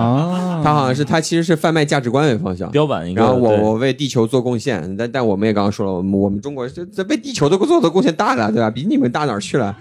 [0.64, 3.22] 它好像是它其实是贩卖价值观为方向，标榜一个。
[3.22, 8.70] 然后我我为地球做贡献，但但我们也刚刚说了，我们我们中国这这为地球都做的贡献大了，对吧？
[8.72, 9.76] 比你们大哪儿去了？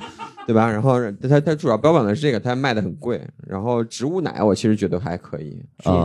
[0.46, 0.70] 对吧？
[0.70, 3.20] 然后它它主要标榜的是这个，它卖的很贵。
[3.48, 5.58] 然后植物奶我其实觉得还可以，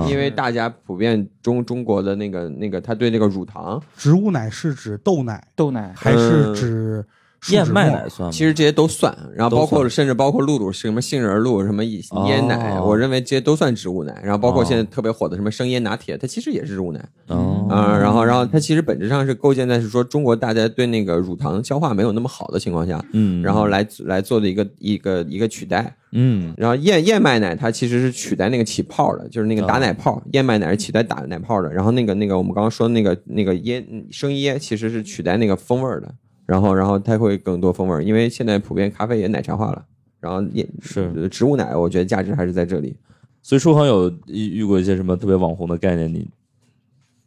[0.09, 3.79] 因为大家普遍中中国的那个那个，他对那个乳糖。
[3.97, 7.05] 植物奶是指豆奶，豆奶还是指？
[7.49, 14.21] 燕麦奶算，其实这些都算，然后包括甚至包括露露什么杏仁露什么椰奶，我认为这些都算植物奶。
[14.23, 17.03] 然后包括现在特别火的什么生椰拿铁，它其实也是植物奶。
[17.27, 31.73] 哦，嗯，然后然后它其实本质上是构建在是说中国大家对那个乳糖消化没有那么好的情况下，嗯，然后来来做的一个一个一个取代，嗯，然后燕燕麦奶它其实是取代那个起泡的，就是那个打奶泡，燕麦奶是取代打奶泡的。
[31.73, 36.13] 然后那个那个我们刚刚说的那个那个椰生椰其实是取代那个风味的。
[36.51, 39.85] 然后，然后它会更多风味因为现在普遍咖啡也奶茶化了，
[40.19, 42.93] 然后也是植物奶，我觉得价值还是在这里。
[43.41, 46.13] 所以书恒有遇遇过一些什么特别网红的概念？
[46.13, 46.27] 你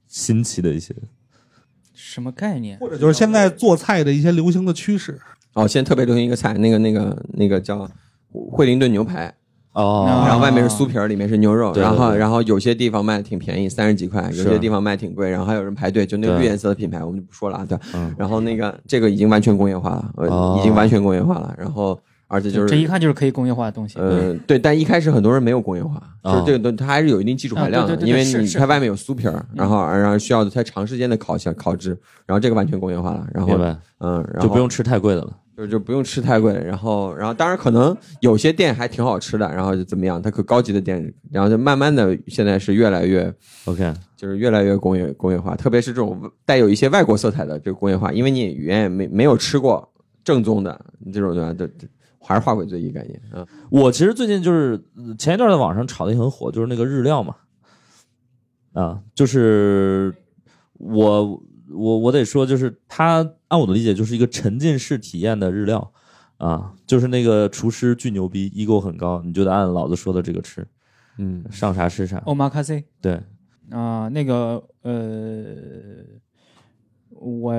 [0.07, 0.95] 新奇的一些
[1.95, 2.79] 什么概念？
[2.79, 5.19] 或者就是现在做菜的一些流行的趋势？
[5.55, 7.91] 哦，现在特别流行一个菜，那个那个那个叫
[8.31, 9.35] 惠灵顿牛排。
[9.75, 17.79] 哦，然后外面是酥皮儿，里面是牛肉，然后然后有些地方卖的挺便宜，三十几块，有些地方卖挺贵，然后还有人排队，就那个绿颜色的品牌，我们就不说了啊，对，
[18.17, 21.99] 然后那个这个已经完全工业化了，已经完全工业化了，然后
[22.29, 31.91] 而且就是这一看就是可以工业化的东西，嗯，对，但一开始很多人没有工业化，就是这个东它还是有一定技术含量的，因为你它外面有酥皮儿，然后然后需要它长时间的烤下烤制，
[32.27, 33.53] 然后这个完全工业化了，然后
[33.99, 35.33] 嗯，就不用吃太贵的了。
[35.57, 43.33] 就就不用吃太贵，然后然后当然可能有些店还挺好吃的，然后就怎么样，它可高级的店，然后就慢慢的现在是越来越
[43.67, 49.89] OK，就是越来越工业工业化，特别是这种带有一些外国色彩的这个工业化，因为你原也没没有吃过
[50.25, 51.53] 正宗的这种对吧？
[51.53, 51.71] 对
[52.27, 53.47] 还是化鬼最易概念啊。
[53.71, 54.83] 我其实最近就是
[55.19, 57.37] 前一段在网上炒的也很火，就是那个日料嘛，
[58.73, 60.15] 啊，就是
[60.79, 65.93] 我我我得说，就是它按我的理解就是一个沉浸式体验的日料
[66.37, 70.67] 啊，就是那个厨师巨牛逼，ego 很高，你就得按老子说的这个吃，
[71.19, 72.19] 嗯，上啥吃啥。
[72.27, 73.21] omakase 对，
[73.71, 75.57] 啊，那个呃，
[77.11, 77.55] 我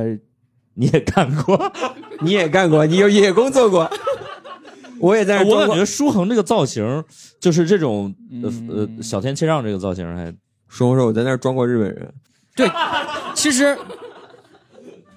[0.73, 1.71] 你也干过，
[2.21, 3.89] 你也干过，你有也工作过，
[4.99, 5.77] 我也在那我感。
[5.77, 7.03] 觉舒恒这个造型，
[7.39, 10.25] 就是这种呃呃嗯小天切让这个造型还
[10.67, 12.13] 说说我在那儿装过日本人，
[12.55, 12.69] 对，
[13.33, 13.77] 其实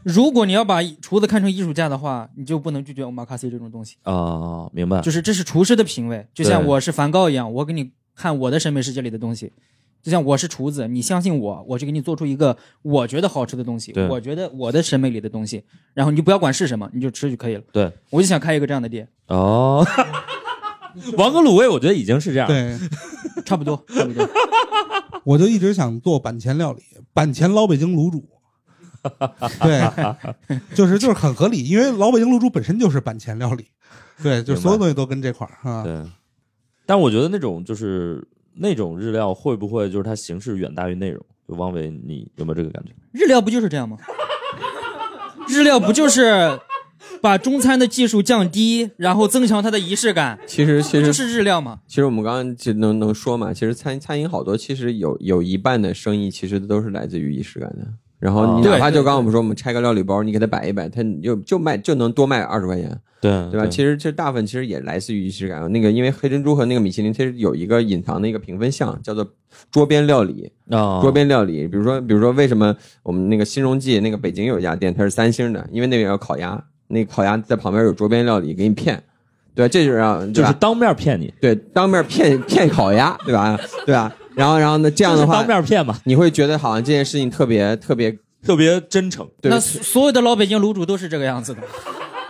[0.02, 5.00] 如果你要把厨子看成艺术家的话，你就不能拒绝欧玛卡西这种东西，啊，明白？
[5.00, 9.52] 就是这是厨师的品味，就像我是梵高一样，我给你看我的审美世界里的东西。
[10.00, 17.62] 就像我是厨子，你相信我，我就给你做出一个我觉得好吃的东西对，我觉得我的审美里的东西，然后你就不要管是什么，你就吃就可以了。
[17.72, 19.84] 对，我就想开一个这样的店，哦，
[21.16, 22.78] 王哥卤味，我觉得已经是这样。，对，
[23.44, 24.28] 差不多，差不多。
[25.24, 26.82] 我就一直想做板前料理，
[27.12, 28.24] 板前老北京卤煮。
[29.62, 33.66] 对，就是就是很合理，因为老北京卤煮本身就是板前料理。
[34.22, 35.84] 对，就所有东西都跟这块儿啊。
[35.84, 36.02] 对，
[36.84, 41.24] 但我觉得那种就是那种日料会不会就是它形式远大于内容？
[41.48, 42.92] 就汪伟，你有没有这个感觉？
[43.12, 43.96] 日料不就是这样吗？
[45.48, 46.58] 日料不就是
[47.22, 51.80] 把中餐的技术降低，然后增强它的仪式感，其实其实就是日料嘛？
[51.86, 57.86] 其实我们刚刚就能能说嘛，其实餐餐饮好多其实有有一半的生意其实都是来自于仪式感的。
[58.18, 63.66] 然后你哪怕就刚刚我们说我们拆个料理包，你给它摆一摆，它就就卖就能多卖二十块钱，对对吧？
[63.68, 65.70] 其实这大部分其实也来自于仪式感。
[65.70, 69.24] 那个因为黑珍珠和那个米其林其实有一个隐藏的一个评分项，叫做
[69.70, 70.50] 桌边料理。
[70.68, 79.02] 啊，桌边料理，比如说比如说为什么我们那个新荣记那个北京有一家店它是三星的，因为那边有烤鸭，那烤鸭在旁边有桌边料理给你骗。
[79.54, 79.68] 对？
[79.68, 83.58] 这就是让就是当面骗你，对，当面骗骗烤鸭，对吧？
[83.84, 84.14] 对吧？
[84.36, 84.88] 然后，然后呢？
[84.88, 89.26] 这样的话就是当，面骗嘛，你会觉得好像这件事情特别特别，特别真诚。
[89.40, 91.60] 对那所所有的老北京卤煮都是这个样子的，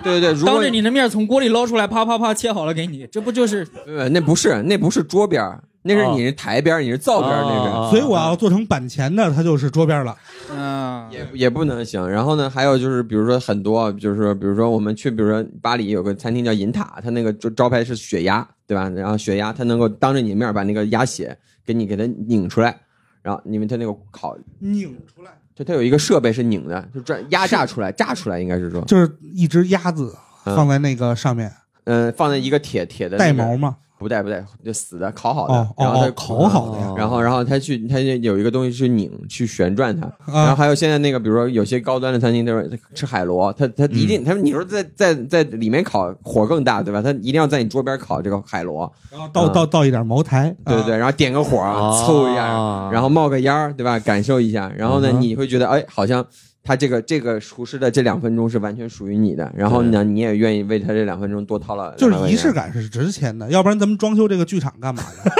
[0.02, 0.42] 对对对。
[0.42, 7.70] 当着你的面从锅里捞出来，啪啪啪切好了给你，这不就是呃，那不是那不是桌边儿那是哦你是台边你是灶边那是。
[7.70, 10.14] 啊所以我要做成板前的，它就是桌边了。
[10.50, 12.06] 嗯，也也不能行。
[12.08, 18.88] 然后呢，还有就是，比如说很多，就是说，比如说我们去，比如说巴黎有个餐厅叫银塔，它那个招招牌是血鸭，对吧？
[18.90, 22.78] 然后血鸭它能够当着你的面把那个鸭血给你给它拧出来，
[23.22, 30.14] 然后因为它那个烤，拧出来就它有一个设备是拧的，就转压榨出来，榨出来应该是说，就是一只鸭子
[30.44, 31.50] 放在那个上面，
[31.84, 33.76] 嗯、放在一个铁铁的、那个带毛吗？
[33.98, 36.94] 不带不带，就死的烤好的，哦然后它哦哦，烤好的呀。
[36.96, 40.06] 然后，然后他去，他就有一个东西去拧，去旋转它。
[40.26, 42.62] 然后啊，还有现在那个，比如说有些高端的餐厅，他说
[42.94, 47.02] 吃海螺，他他一定，他你说在在在里面烤火更大，对吧？
[47.02, 51.88] 他一定要在你桌边烤这个海螺，然后倒倒倒一点茅台，啊对对对，然后点个火，啊。
[52.04, 53.98] 凑一下，然后冒个烟儿，对吧？
[53.98, 56.24] 感受一下，然后呢，嗯你会觉得，哎，好像
[56.68, 62.52] 他这个这个厨师的这两分钟是完全属于你的，然后呢，你也愿意为他这两分钟多掏了，就是仪式。
[62.52, 65.32] 感是值钱的，要不然咱们装修这个剧场干嘛的？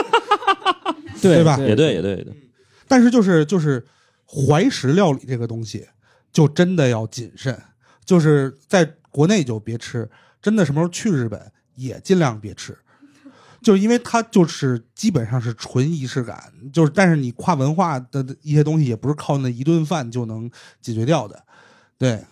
[1.21, 2.35] 对吧也对，也对，也对。
[2.87, 3.85] 但是就是就是
[4.25, 5.87] 怀石料理这个东西，
[6.33, 7.55] 就真的要谨慎，
[8.07, 10.09] 就是在国内就别吃，
[10.41, 11.39] 真的什么时候去日本
[11.75, 12.75] 也尽量别吃，
[13.61, 20.51] 就是因为它就是基本上是纯仪式感，就是但是你跨文化的一些东西也不是靠那一顿饭就能
[20.81, 21.45] 解决掉的，
[21.97, 22.25] 对，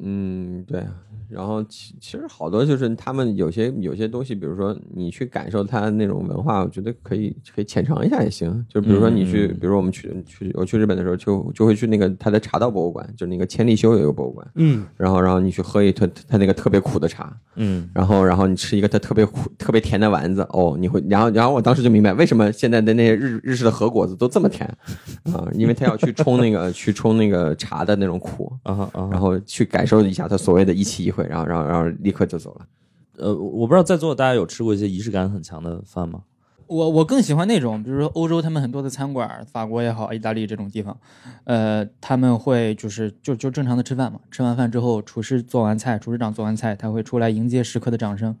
[0.00, 0.86] 嗯，对。
[1.32, 8.64] 然后其其实好多就是他们有些有些东西，比如说你去感受它那种文化，我觉得可以可以浅尝一下也行。
[8.68, 24.68] 就比如说你去，嗯比如说我们去去我去日本的时候，就就会去那个他的茶道博物馆，就那个千利休有一个博物馆，嗯，然后然后你去喝一它它那个特别苦的茶，嗯，然后然后你吃一个他特别苦特别甜的丸子，哦，你会然后然后我当时就明白为什么现在的那些日日式的和果子都这么甜
[25.32, 28.52] 啊，因为他要去冲那个去冲那个茶的那种苦。
[28.64, 32.66] 啊啊，然后去感受一下他所谓的一期一会，然后然后然后立刻就走了。
[33.18, 36.22] 呃，我不知道在座大家有吃过一些仪式感很强的饭吗？
[36.68, 40.96] 我我更喜欢那种，比如说欧洲他们很多的餐馆，法国也好，意大利这种地方，
[41.44, 48.34] 呃，他们会就是就就正常的吃饭嘛，吃完饭之后，厨师做完菜，厨师长做完菜，他会出来迎接食客的掌声。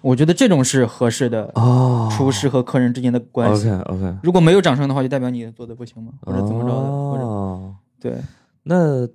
[0.00, 3.70] 我觉得这种是合适的哦厨师和客人之间的关系。
[3.70, 8.16] OK OK，如果没有掌声的话，就代表你做的不行嘛，或者怎么着的，或者哦，对。
[8.64, 9.06] 那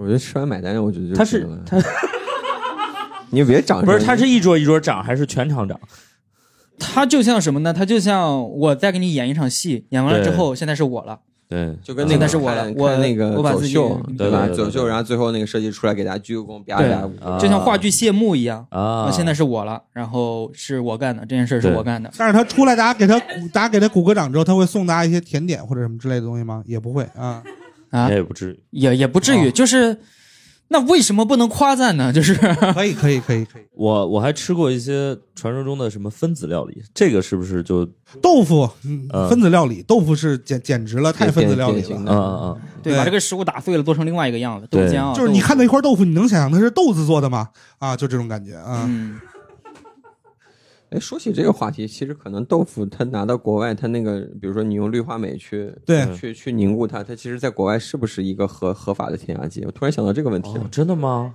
[0.00, 1.76] 我觉得吃完买单，我觉得就他是他
[3.28, 5.78] 你别掌声，不是他是一桌一桌涨还是全场涨？
[6.78, 7.74] 他就像什么呢？
[7.74, 14.02] 他就像我再给你演一场戏，演完了之后，现在是我了，对，就跟那个是我了我那个我把自己走秀，吧？
[14.16, 16.80] 对对对走秀，然后最后那个设计出来给大家鞠个躬，啪
[17.38, 18.66] 就像话剧谢幕一样。
[18.70, 26.62] 啊，现在是我了，然后是我干的这件事是我干的，但是他出来，大家给他鼓，大家给他鼓个掌之后，他会送大家一些甜点或者什么之类的东西吗？
[26.64, 27.42] 也不会啊。
[27.90, 28.60] 啊也，不至于。
[28.70, 29.98] 也也不至于，哦就是
[30.68, 32.12] 那为什么不能夸赞呢？
[32.12, 32.32] 就是
[32.74, 33.62] 可以，可以，可以，可以。
[33.74, 37.84] 我我还吃过一些传说中的什么分子料理，这个是不是就
[38.22, 41.96] 豆腐，嗯嗯分子料理，豆腐是简简直了，太分子料理了。
[41.96, 47.48] 嗯嗯嗯，对，把这个食物打碎了，做成另外一个样子，豆对浆啊，就是你看到一块豆腐，你能想象它是豆子做的吗？
[47.78, 48.84] 啊，就这种感觉啊。
[48.86, 49.18] 嗯，
[50.90, 59.64] 哎，说起这个话题，其实可能豆腐它拿到国外，它那个比如说你用氯化镁去对去去凝固它，它其实在国外是不是一个合合法的添加剂？
[59.64, 60.64] 我突然想到这个问题了。
[60.64, 61.34] 哦，真的吗？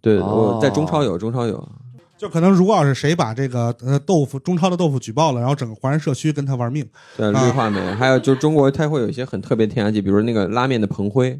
[0.00, 1.68] 对，哦我在中超有，中超有。
[2.16, 6.82] 就可能如果要是谁把这个呃豆腐中超的豆腐举报了，然后整个华人社区跟他玩命。
[7.16, 11.38] 对，啊氯化镁，还有就是中国它会有一些很特别添加剂，比如那个拉面的硼灰，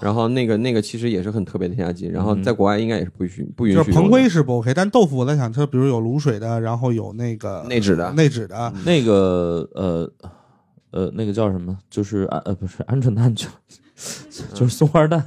[0.00, 10.12] 然后那个那个其实也是很特别的添加剂，然后在国外应该也是不允许不允许就是硼用的灰是不 OK，但豆腐我在想，它比如有卤水的，然后有那个内酯的内酯的，那个呃
[10.90, 11.76] 呃，那个叫什么？
[11.90, 13.48] 就是鹌呃不是鹌鹑蛋，就
[14.54, 15.22] 就是松花蛋。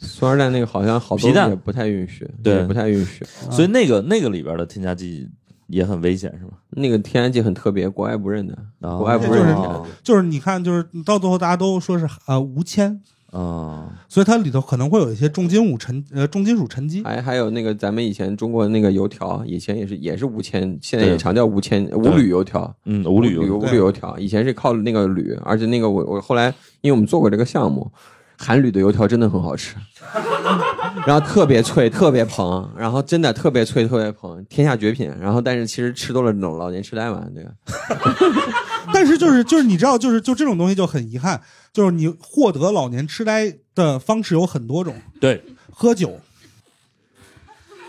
[0.00, 3.24] 松花蛋那个好像好多皮蛋也不太允许，对不太允许。
[3.50, 5.28] 所以那个那个里边的添加剂
[5.66, 6.52] 也很危险，是吗？
[6.70, 9.84] 那个添加剂很特别，国外不认的，哦国外不就是认的。
[10.02, 13.00] 就是你看，就是到最后大家都说是呃无铅，
[13.32, 17.02] 啊，所以它里头可能会有一些重金属沉呃重金属沉积。
[17.02, 21.12] 还还有那个咱们以前中国那个油条，以前也是也是无铅，现在对。
[21.12, 22.74] 也常叫无铅无铝油条。
[22.84, 26.46] 嗯，无铝油无铝油条，以前是靠那个铝，而且那个我我后来
[26.80, 27.90] 因为我们做过这个项目，
[28.38, 29.74] 含铝的油条真的很好吃，
[31.06, 35.12] 然后特别脆，特别蓬，然后真的特别脆，特别蓬，天下绝品。
[35.20, 37.50] 然后但是其实吃多了老老年痴呆嘛，这个
[38.92, 41.40] 但是就是就是你知道，就是就这种东西就很遗憾，
[41.72, 45.42] 就是你获得老年痴呆的方式有很多种，对。
[45.78, 46.18] 喝酒，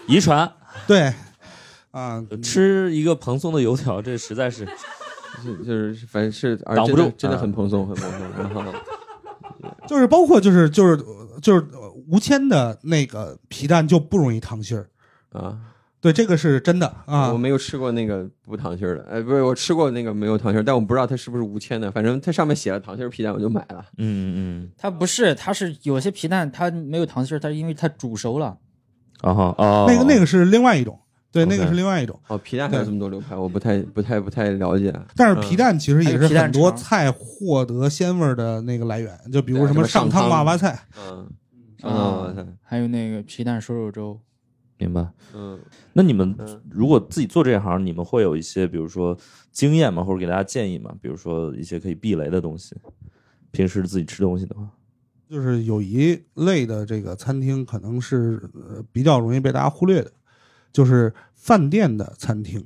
[0.07, 0.52] 遗传。
[0.86, 1.14] 对，
[1.91, 4.68] 啊，吃一个蓬松的油条，这实在是
[5.41, 6.98] 是就是反正是而挡不住。
[6.98, 7.40] 真的真的啊。
[7.40, 8.22] 很蓬松，很蓬松。
[8.36, 8.74] 然后
[9.88, 10.98] 就是包括就是就是
[11.41, 14.90] 就是呃无铅的那个皮蛋就不容易淌芯儿，
[15.32, 15.57] 啊，
[15.99, 17.38] 对，这个是真的啊我。
[17.38, 23.84] 没有吃过那个不糖心儿的，哎，不是，我吃过那个没有糖心儿，但我不知道它是不是无铅的，反正它上面写了糖心儿皮蛋，我就买了。
[23.98, 28.57] 嗯嗯它不是，它是有些皮蛋它没有糖心儿，它是因为它煮熟了。
[29.22, 30.99] 啊哈哦，那个那个是另外一种，
[31.32, 32.19] 对那个是另外一种。
[32.28, 34.94] 哦，皮蛋还有这么多流派，我不太不太不太了解。
[35.15, 41.28] 但是皮蛋其实也是很多菜获得鲜味儿的那个来源，就比如什么上上汤汤娃娃菜，嗯，
[41.80, 44.19] 上汤娃娃菜，还有那个皮蛋瘦肉粥，
[44.78, 45.08] 明白。
[45.34, 45.60] 嗯，
[45.94, 49.18] 那你们嗯如果自己做这行，你们会有一些比如说
[49.52, 50.04] 经验吗？
[50.04, 50.94] 或者给大家建议吗？
[51.02, 52.76] 比如说一些可以避雷的东西，
[53.52, 54.70] 平时自己吃东西的话，
[55.30, 60.12] 就是有一类的这个餐厅可能是呃比较容易被大家忽略的，
[60.72, 62.66] 就是饭店的餐厅，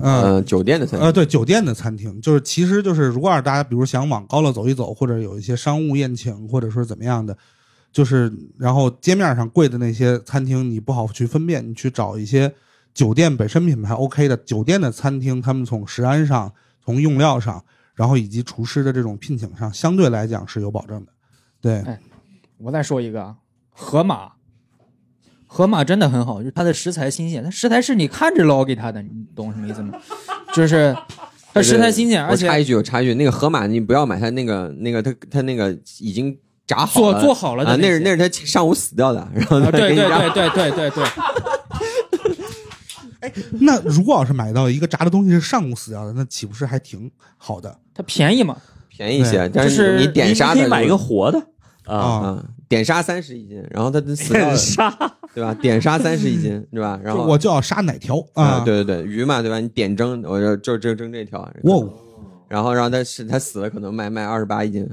[0.00, 0.22] 呃。
[0.22, 7.36] 呃，酒店的餐厅呃，对，酒店的餐厅，就是其实就是，如果要是大家比如想往高了走一走，或者有一些商务宴请，或者说怎么样的，
[7.92, 12.52] 就是然后街面上贵的那些餐厅，你不好去分辨，你去找一些
[12.94, 16.52] 酒店本身品牌 OK 的酒店的餐厅，他们从食安上、
[16.84, 21.12] 从用料上，然后以及厨师的这种聘请上，相对来讲是有保证的。
[21.60, 21.84] 对，
[22.58, 23.36] 我再说一个啊，
[23.70, 24.32] 河马，
[25.46, 29.98] 河马真的很好，就是它的食材新鲜，它食材是你看着捞给它的，你懂什么意思吗？
[30.54, 30.94] 就是
[31.52, 36.38] 它食材新鲜，而且我插一句，我插一句，那个河马你不要买它那个那个它它那个已经
[36.68, 37.12] 炸好了。
[37.14, 40.18] 做做好了的啊，那是那是他上午死掉的，然后对给你炸。
[40.28, 41.04] 对对对对对。
[43.20, 47.76] 对， 那如果要是买到一个炸的东西是上午死掉的，那岂不是还挺好的？
[47.92, 48.56] 它便宜嘛，
[48.88, 51.42] 便宜一些，但是你点杀的你可以买一个活的。
[51.84, 54.94] 啊，点杀三十一斤，然后它死掉了，杀。
[55.34, 55.54] 对吧？
[55.54, 56.98] 点杀三十一斤，对吧？
[57.02, 58.60] 然就后我就要杀哪条啊，啊？
[58.64, 59.58] 对对对，鱼嘛，对吧？
[59.58, 61.86] 你点蒸，我就就就蒸这条，哇，
[62.48, 64.86] 然后让它是它死了，可能卖卖二十八一斤，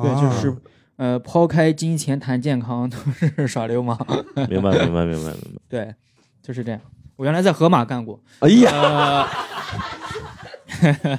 [0.00, 0.56] 对，啊就是
[1.02, 3.98] 呃，抛开金钱谈健康 都是耍流氓，
[4.48, 5.60] 明白明白明白明白。
[5.68, 5.92] 对，
[6.40, 6.80] 就是这样。
[7.16, 9.26] 我原来在河马干过，哎呀，
[10.80, 11.18] 呃，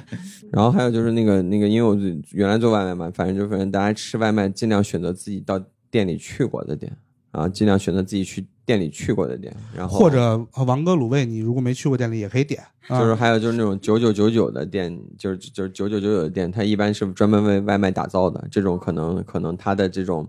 [0.50, 1.94] 然后还有就是那个那个，因为我
[2.30, 6.90] 原来做外卖嘛，反正就反正大家吃外卖尽量选择自己到店里去过的店
[7.34, 10.20] 啊，尽量选择自己去店里去过的店，然后或者
[10.54, 13.00] 呃王哥卤味，你如果没去过店里也可以点，啊。
[13.00, 20.28] 就是还有就是那种九九九九的店，就是就是九九九九的店，它一般是专门为外卖打造的，这种可能可能它的这种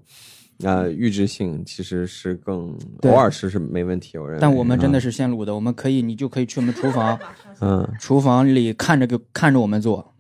[0.64, 3.12] 呃，预制性其实是更对。
[3.12, 4.42] 偶尔吃是没问题，我认为。
[4.42, 7.20] 但我们真的是，现卤的，我们可以，你就可以去我们厨房，
[7.60, 8.46] 嗯，厨房。
[8.46, 10.14] 里看着给看着我们做，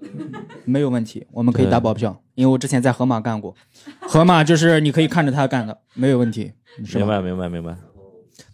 [0.65, 3.55] 没有问题，我们可以打保票，因为我之前在河马干过，
[4.01, 6.51] 河马就是你可以看着他干的，没有问题，
[6.93, 7.77] 明白明白明白。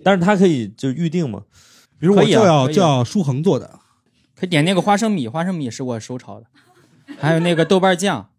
[0.03, 1.43] 但是他可以就预定嘛？
[1.99, 3.79] 比如我就要就要舒恒做的，
[4.35, 6.45] 可以点那个花生米，花生米是我手炒的，
[7.17, 8.30] 还有那个豆瓣酱，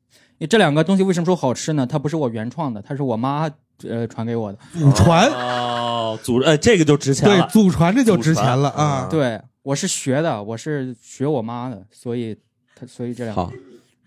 [0.46, 1.86] 这两个东西为什么说好吃呢？
[1.86, 3.50] 它不是我原创的，它是我妈
[3.84, 4.58] 呃传给我的。
[4.72, 7.50] 祖传，哦，祖呃，这个就值钱了对，。
[7.50, 9.08] 祖传这就值钱了啊！
[9.10, 12.36] 对，我是学的，我是学我妈的，所以
[12.74, 13.52] 它所以这两个好，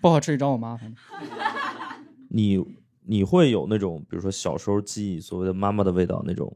[0.02, 0.76] 不好吃你找我妈。
[0.78, 0.96] 反 正
[2.30, 2.64] 你
[3.06, 6.52] 你会有那种，比如说小时候记忆所谓的妈妈的味道那种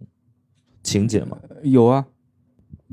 [0.83, 1.37] 情节吗？
[1.63, 2.05] 有啊，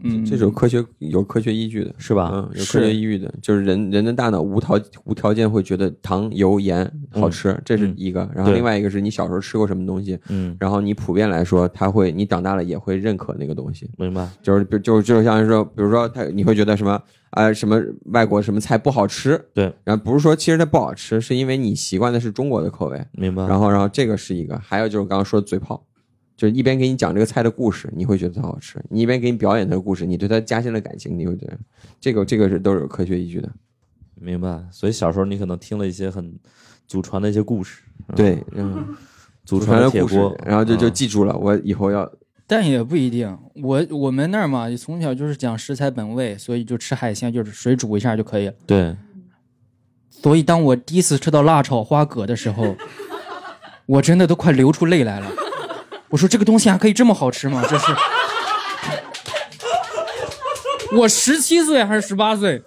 [0.03, 2.31] 嗯，这是有科学有科学依据的，是吧？
[2.33, 8.29] 嗯，有科学依据的，就是人人的大脑无条无条件会觉得糖、油、盐好吃，这是一个。
[8.35, 13.91] 然后另外一个是你小时候吃过什么东西，嗯，然后你普遍来说，他会你长大了也会认可那个东西。
[13.97, 14.29] 明白。
[14.43, 17.01] 就是比就就像是说，比如说他你会觉得什么
[17.31, 23.03] 啊、什么外国什么菜不好吃，对，然后不是说其实它不好吃，是因为你习惯的是中国的口味。
[23.13, 23.47] 明白。
[23.47, 25.83] 然后然后这个是一个，还有就是刚刚说的嘴炮，
[26.37, 31.59] 就是一边给你讲这个菜的故事，你会觉得它好吃；你一边给你表演它的故事，你对它加深了感情，你会觉得
[31.99, 33.51] 这个这个是都是有科学依据的。
[34.15, 34.63] 明白。
[34.71, 36.35] 所以小时候你可能听了一些很
[36.87, 37.83] 祖传的一些故事，
[38.15, 38.95] 对，嗯，
[39.45, 42.11] 祖传的故事然后就就嗯记住了，我以后要
[42.47, 43.37] 但也不一定。
[43.55, 48.55] 我我们那儿嘛，从小就是讲食材本味，所以就吃海鲜就是水煮一下就可以了。
[48.67, 48.95] 对，
[50.11, 52.77] 所以当我第一次吃到辣炒花蛤的时候，
[53.87, 55.31] 我真的都快流出泪来了。
[56.09, 57.65] 我说这个东西还可以这么好吃吗？
[57.69, 57.95] 这是。
[60.97, 62.63] 我十七岁还是十八岁，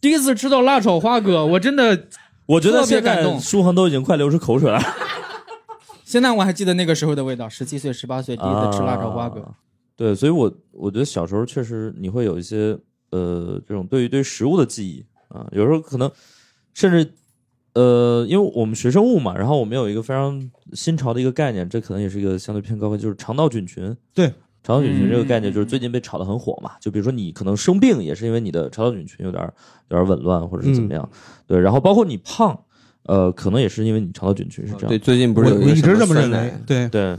[0.00, 2.06] 第一次吃到辣炒花蛤，我真的，
[2.46, 4.80] 我觉得现在舒恒都已经快流出口水了。
[6.04, 7.46] 现在我还记得那个时候的味道。
[7.46, 9.52] 十七岁、十八岁第一次吃辣炒花蛤，啊
[9.94, 12.78] 对，所以我我觉得小时候确实你会有一些
[13.10, 16.10] 呃这种对于对食物的记忆啊，有时候可能
[16.72, 17.12] 甚至
[17.78, 23.96] 呃，因为我们学生物嘛，然后我们有一个非常新潮的一个概念，这可能也是一个相对偏高的，就是肠道菌群。
[24.12, 24.26] 对，
[24.64, 25.42] 肠道菌群这个概嗯。
[25.42, 29.40] 念就是最近被炒得很火嘛，就比如说你可能生病也是因为你的肠道菌群有点
[29.90, 31.08] 有点紊乱或者是怎么样，
[31.46, 32.58] 对，然后包括你胖，
[33.04, 34.88] 呃，可能也是因为你肠道菌群是这样。
[34.88, 37.16] 对，最近不是有一我一直这么认为，对，对，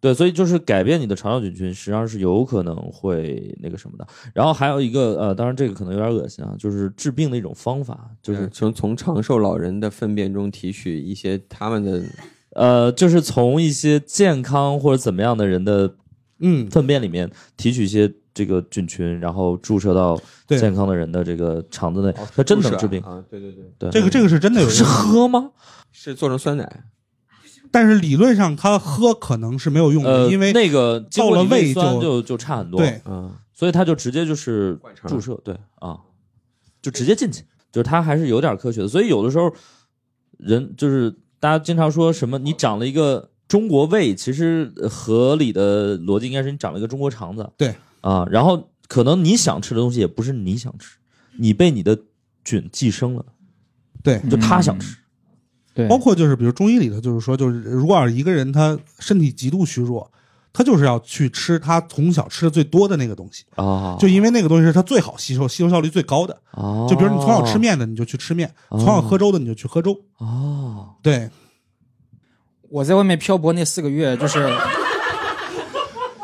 [0.00, 4.06] 对，所以就是改变你的肠道菌群，实际上是有可能会那个什么的。
[4.32, 12.02] 然后还有一个呃，当然这个可能有点恶心啊，就是治病的一种方法，就就是是从从长寿老人的粪便中提取一些他们的
[12.54, 15.94] 呃，就是从一些健康或者怎么样的人的
[16.40, 20.18] 嗯，粪便里面提取一些这个菌群，然后注射到
[20.48, 23.02] 健康的人的这个肠子内，它真能治病。
[23.02, 23.22] 啊！
[23.28, 25.50] 对对对，对，这个这个是真的有 是，喝吗？
[25.92, 26.84] 是做成酸奶，
[27.70, 32.78] 但是理论上他喝可能是没有用的，呃，因为那个到了胃胃就酸就就差很多。
[32.80, 33.00] 对。
[33.04, 35.98] 嗯，所以他就直接就是注射，对啊，
[36.82, 38.88] 就直接进去，就是它还是有点科学的。
[38.88, 39.52] 所以有的时候
[40.38, 47.74] 人就是大家经常说什么，你长了一个中国胃，其实呃合理的逻辑应该是你长了一个中国肠子，对。
[48.00, 50.96] 啊，然后可能你想吃的东西也不是你想吃，
[51.36, 51.98] 你被你的
[52.42, 53.22] 菌寄生了，
[54.02, 54.96] 对，就他想吃，
[55.74, 60.10] 对，包括就是比如中医里头就是说，就是如果要是一个人他身体极度虚弱，
[60.52, 66.36] 他就是要去吃他从小吃的最多的那个东西，啊，就因为那个东西是他最好吸收、吸收效率最高的。
[66.52, 69.96] 哦，就比如你从小吃面的，你就去吃面；哦从小喝粥的，你就去喝粥。
[70.18, 71.30] 哦，对，
[72.68, 74.52] 我在外面漂泊那四个月，就是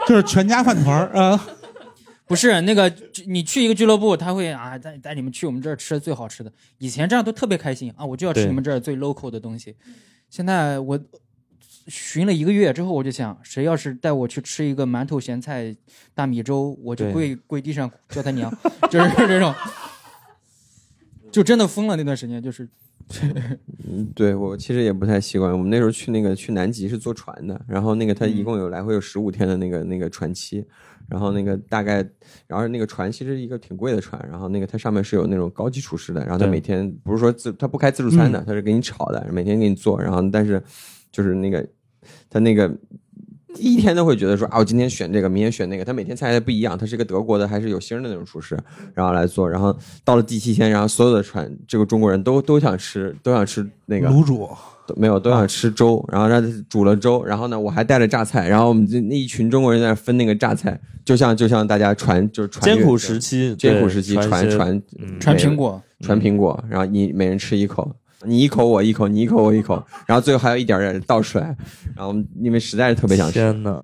[0.08, 1.40] 就是全家饭团儿啊，
[2.26, 2.92] 不是那个
[3.26, 6.52] 你去一个俱乐部，他会啊带带你们去我们这儿吃最好吃的。
[6.78, 9.76] 以前这样都特别开心啊，我就要吃你们这儿最 local 的东西。
[10.28, 10.98] 现在我
[11.86, 15.74] 寻了一个月之后，我就想，谁要是带我去吃一个馒头咸菜
[16.14, 18.52] 大米粥，我就跪跪地上叫他娘，
[18.90, 19.54] 就是这种，
[21.30, 22.68] 就真的疯了那段时间，就是
[23.88, 25.52] 嗯，对我其实也不太习惯。
[25.52, 30.66] 我们那时候去那个去南极是坐船的，然后那个他一共有来回有十五天的那个那个船期，
[31.08, 31.96] 然后那个大概，
[32.46, 40.62] 然后那个船其实一个挺贵的船，然后那个它上面是有那种高级厨师的，然后他每天不是说自他不开自助餐的，他是给你炒的，每天给你做，然后但是
[41.10, 41.66] 就是那个
[42.30, 42.70] 他那个。
[43.54, 45.84] 第一天都会觉得说啊，我今天选这个，明天选那个。
[45.84, 48.54] 他每天菜不一样，他是个德国的，还是有星儿的那种厨师，
[48.92, 49.48] 然后来做。
[49.48, 49.74] 然后
[50.04, 54.46] 到了第七天，然后所有的船，这个中国人都都想吃，都想吃那个卤煮。
[54.86, 64.82] 都没有都想吃粥，然后让他煮了粥，然后呢，我还带了榨菜，然后我们就那一群中国人在那分那个榨菜，就像就像大家传就是传艰苦时期，艰苦对时期传传
[65.20, 65.82] 传苹果。
[66.00, 67.90] 传苹果，然后你每人吃一口，
[68.26, 71.56] 你一口我一口，你一口我一口，然后最后还有一点点倒出来，
[71.96, 73.38] 然后因为实在是特别想吃。
[73.38, 73.82] 天呐，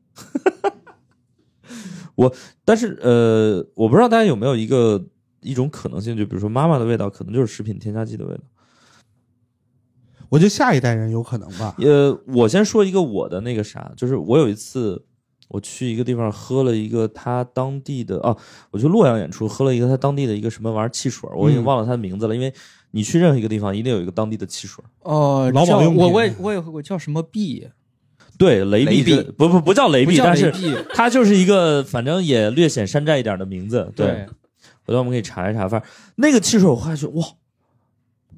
[2.15, 2.31] 我
[2.67, 5.03] 但是呃，我不知道大家有没有一个
[5.41, 8.43] 一种可能性，就比如说妈妈的味道，可能就是食品添加剂的味道。
[10.33, 11.77] 我觉得下一代人有可能吧。
[11.81, 15.05] 呃，我先说一个我的那个啥，就是我有一次
[15.49, 18.35] 我去一个地方喝了一个他当地的啊，
[18.71, 22.51] 我去洛阳演出喝了一个他当地的一个什么玩意儿汽水，我已经忘了它的名字了，因为
[22.93, 24.83] 你去任何一个地方一定有一个当地的汽水。
[25.01, 27.69] 哦，叫劳保用品我我也我也我叫什么币？
[28.39, 30.51] 对，雷雷碧碧不不不叫雷碧，但是
[30.95, 33.93] 它就是一个反正也略显山寨一点的名字。
[33.95, 34.27] 对，对，
[34.87, 37.23] 回头我们可以查一查，反正那个汽水我喝下去，哇，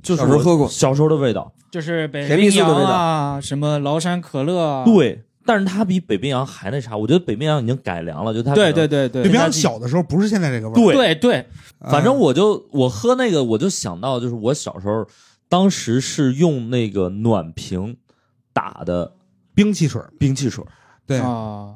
[0.05, 0.69] 就是小时候喝过。
[0.69, 1.53] 小时候的味道。
[1.73, 2.93] 就是北甜蜜冰洋素的味道。
[2.93, 9.25] 啊，什么崂山可乐啊，对，但是它比北冰洋还那啥，我觉得北冰洋已经改良了，就它对对对对。
[9.25, 11.15] 北冰洋小的时候不是现在这个味儿，对。
[11.17, 11.47] 对
[11.81, 15.05] 反正我就我喝那个，我就想到就是我小时候，
[15.49, 17.97] 当时是用那个暖瓶
[18.53, 19.13] 打的
[19.55, 20.65] 冰汽水，冰汽水，
[21.07, 21.75] 对，啊，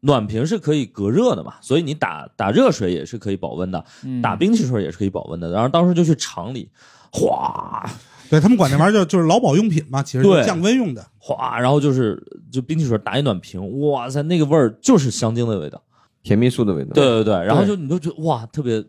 [0.00, 4.22] 暖瓶是可以隔热的嘛，所以你打打热水也是可以保温的，嗯。
[4.22, 5.50] 打冰汽水也是可以保温的。
[5.50, 6.70] 然后当时就去厂里，
[7.12, 7.88] 哗
[8.28, 11.06] 对他们管那玩意儿叫就是劳保用品嘛，其实就是对降温用的。
[11.18, 12.20] 哗，然后就是
[12.50, 15.80] 就冰汽水打一暖瓶，哇塞，那个味儿就是香精的味道。
[16.22, 16.92] 甜蜜素的味道。
[16.94, 18.82] 对对对，然后就你就觉得哇，特别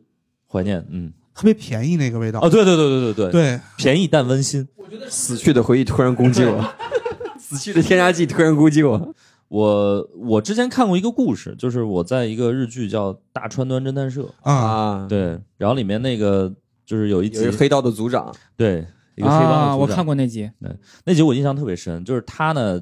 [0.47, 2.39] 怀念，嗯，特别便宜那个味道。
[2.41, 4.65] 哦，对对对对对对，对，便宜但温馨。
[5.09, 6.73] 死去的回忆突然攻击我，
[7.37, 9.13] 死去的添加剂突然攻击我。
[9.49, 16.53] 我我之前看过一个故事，就是我在一个日剧叫《大川端侦探社》，啊，啊，，对，然后里面那个
[16.85, 18.85] 就是有一集黑道的组长，对
[19.15, 20.71] 一个黑帮的啊，我组长看过那集，对
[21.05, 22.81] 那集我印象特别深，就是他呢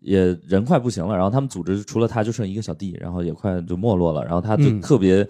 [0.00, 4.80] 也人快不行了，然后他们组织除了他就剩一个小弟，然后也快就没落了，然后他就嗯。
[4.80, 5.24] 特别、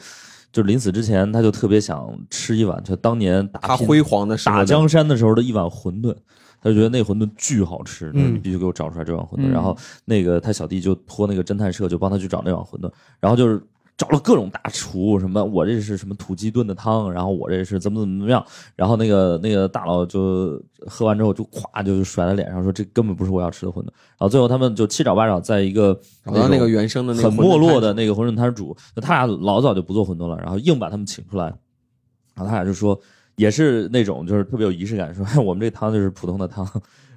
[0.53, 6.15] 就是临死之前他就特别想吃一碗，就当年打他辉煌的时候打江山的时候的一碗馄饨。
[6.59, 8.35] 他就觉得那馄饨巨好吃，嗯。
[8.35, 9.49] 你必须给我找出来这碗馄饨。
[9.49, 9.51] 嗯。
[9.51, 13.63] 然后那个他小弟就托那个侦探社就帮他去找那碗馄饨，然后就是
[13.97, 18.45] 找了各种大厨，什么我这是什么土鸡炖的汤，然后我这是怎么怎么怎么样，
[18.75, 31.47] 然后那个那个大佬就喝完之后就咵就甩在脸上说这根本不是我要吃的馄饨，然后最后他们就七找八找在一个找到那个原生的那个很没落的那个馄饨摊主，那他俩老早就不做馄饨了，然后硬把他们请出来，
[32.35, 32.99] 然后他俩就说
[33.37, 36.69] 也是那种就是特别有仪式感，说哎 我们这汤就是普通的汤。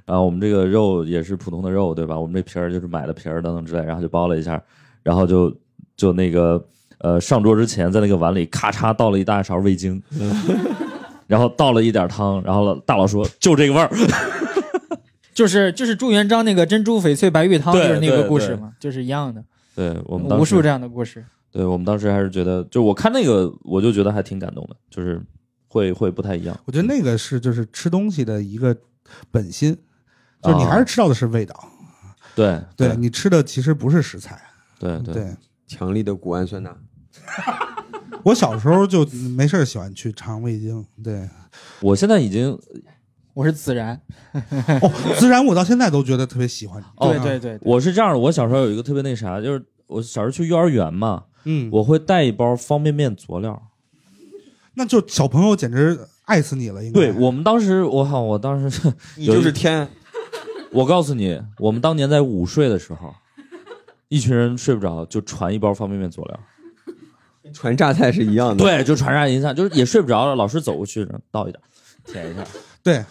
[0.06, 2.20] 然后我们这个肉也是普通的肉，对吧？
[2.20, 4.60] 我们这皮儿就是买的皮儿等等之类，然后就包了一下，
[5.04, 5.56] 然后就
[6.00, 6.66] 就那个
[7.00, 10.02] 呃上桌之前，在那个碗里咔嚓倒了一大勺味精，
[11.28, 13.92] 然后倒了一点汤，然后大佬说就这个味儿，
[15.36, 19.44] 就是就是朱元璋那个珍珠翡翠白玉汤，就是那个故事嘛，就是一样的，
[19.76, 21.26] 对我们当时无数这样的故事。
[21.52, 25.22] 对我们当时还是觉得，就我看那个我就觉得还挺感动的，就是
[25.68, 26.58] 会会不太一样。
[26.66, 28.74] 我觉得那个是就是吃东西的一个
[29.30, 29.76] 本心，
[30.42, 30.70] 就是你啊。
[30.70, 31.56] 还是吃到的是味道，
[32.36, 32.96] 对对。
[32.96, 34.40] 你吃的其实不是食材。
[34.80, 35.14] 对对。
[35.14, 35.36] 对
[35.70, 36.76] 强力的谷氨酸钠。
[38.24, 39.06] 我小时候就
[39.38, 41.30] 没事儿喜欢去尝味精，对，
[41.80, 42.60] 我现在已经
[43.34, 44.02] 我是孜然，
[44.34, 46.84] 哦，孜然我到现在都觉得特别喜欢。
[46.98, 53.62] 哦对对对，对我是这样的，我小时候有一个特别那啥，就是我小时候去幼儿园嘛，嗯，我会带一包方便面佐料。
[54.74, 57.00] 那就小朋友简直爱死你了，应该。
[57.00, 59.88] 对我们当时，我靠，我当时你就是天，
[60.72, 63.14] 我告诉你，我们当年在午睡的时候，
[64.10, 66.40] 一群人睡不着，就传一包方便面佐料。
[67.54, 71.64] 传榨菜是一样的。，对，就传上一下，就是也睡不着了，老师走过去倒一点，
[72.06, 72.44] 舔一下，
[72.84, 73.04] 对，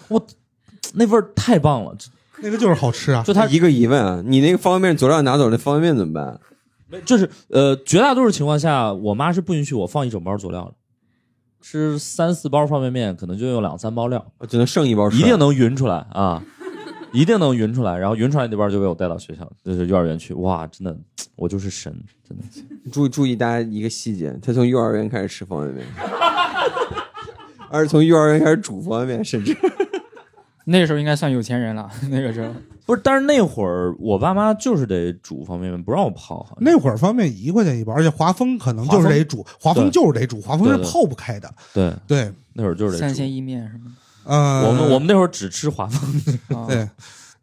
[0.95, 1.97] 那味儿太棒了。
[2.41, 3.23] 那个就是好吃啊。
[3.27, 6.41] 就他一个疑问啊，你那个方便面佐料拿走，那方便面怎么办？
[7.05, 10.75] 就是呃，绝大多数情况下，我妈是不允许我放一整包佐料的。
[11.61, 16.43] 吃三四包方便面，可能就用两三包料，只能剩一包，一定能匀出来啊，
[17.13, 17.97] 一定能匀出来。
[17.97, 20.35] 然后匀出来那边就被我带到学校，就是幼儿园去。
[20.35, 20.97] 哇，真的，
[21.37, 21.95] 我就是神，
[22.29, 22.45] 真的。
[22.91, 25.87] 注注意大家一个细节，他从幼儿园开始吃方便面，
[27.71, 29.57] 而是从幼儿园开始煮方便面，甚至
[30.65, 31.91] 那时候应该算有钱人了。
[32.11, 32.53] 那个时候，
[32.85, 36.47] 不是，但是那会儿我爸妈就是得煮方便面，不让我泡。
[36.61, 41.51] 那会儿方便面一块钱一包，而且华丰可能就是得煮，华丰就是得煮，华丰是泡不开的。
[41.73, 43.01] 对，对，那会儿就是得煮。
[43.01, 43.91] 三鲜意面什么
[44.29, 46.23] 呃，我们我们那会儿只吃华丰。
[46.69, 46.87] 对，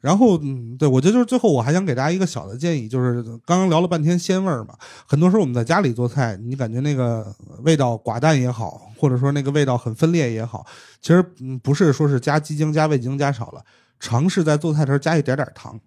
[0.01, 4.75] 然后嗯，对我觉得就是最后我还想给大家一个小的建议，就是刚刚聊了半天鲜味儿嘛，
[5.07, 10.63] 很多时候我们在家里做菜，你感觉那个味道寡淡也好，或者说那个味道很分裂也好，
[11.01, 13.63] 其实嗯不是说是加鸡精、加味精加少了，
[13.99, 15.79] 尝试在做菜的时候加一点点糖。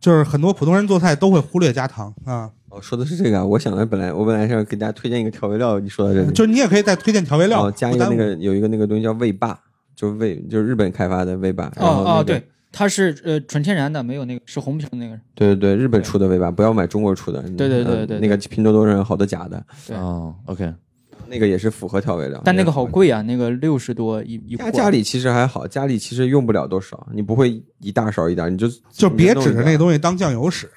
[0.00, 3.44] 就是很多普通人做菜都会忽略加糖啊，哦，说的是这个啊。
[3.44, 9.58] 我想的本来我本来是要给大家推荐一个调味料，你说的这个，就是你也可以再推荐调味料，哦，加一个那个有一个那个东西叫味霸，
[9.94, 11.66] 就味就是日本开发的味霸。
[11.76, 12.42] 哦哦，对，
[12.72, 15.18] 它是呃纯天然的，没有那个是红瓶那个。
[15.34, 17.42] 对对对，日本出的味霸，不要买中国出的。
[17.42, 19.62] 对对对对，那个拼多多上有好多假的。
[19.86, 20.72] 对哦，OK。
[21.28, 24.54] 那个也是复合调味料，但那个好贵啊，那个六十多一一。
[24.54, 30.68] 家家里其实还好，家里其实用不了多少，你不会一大勺一点，你就就别指着那东西当酱油使，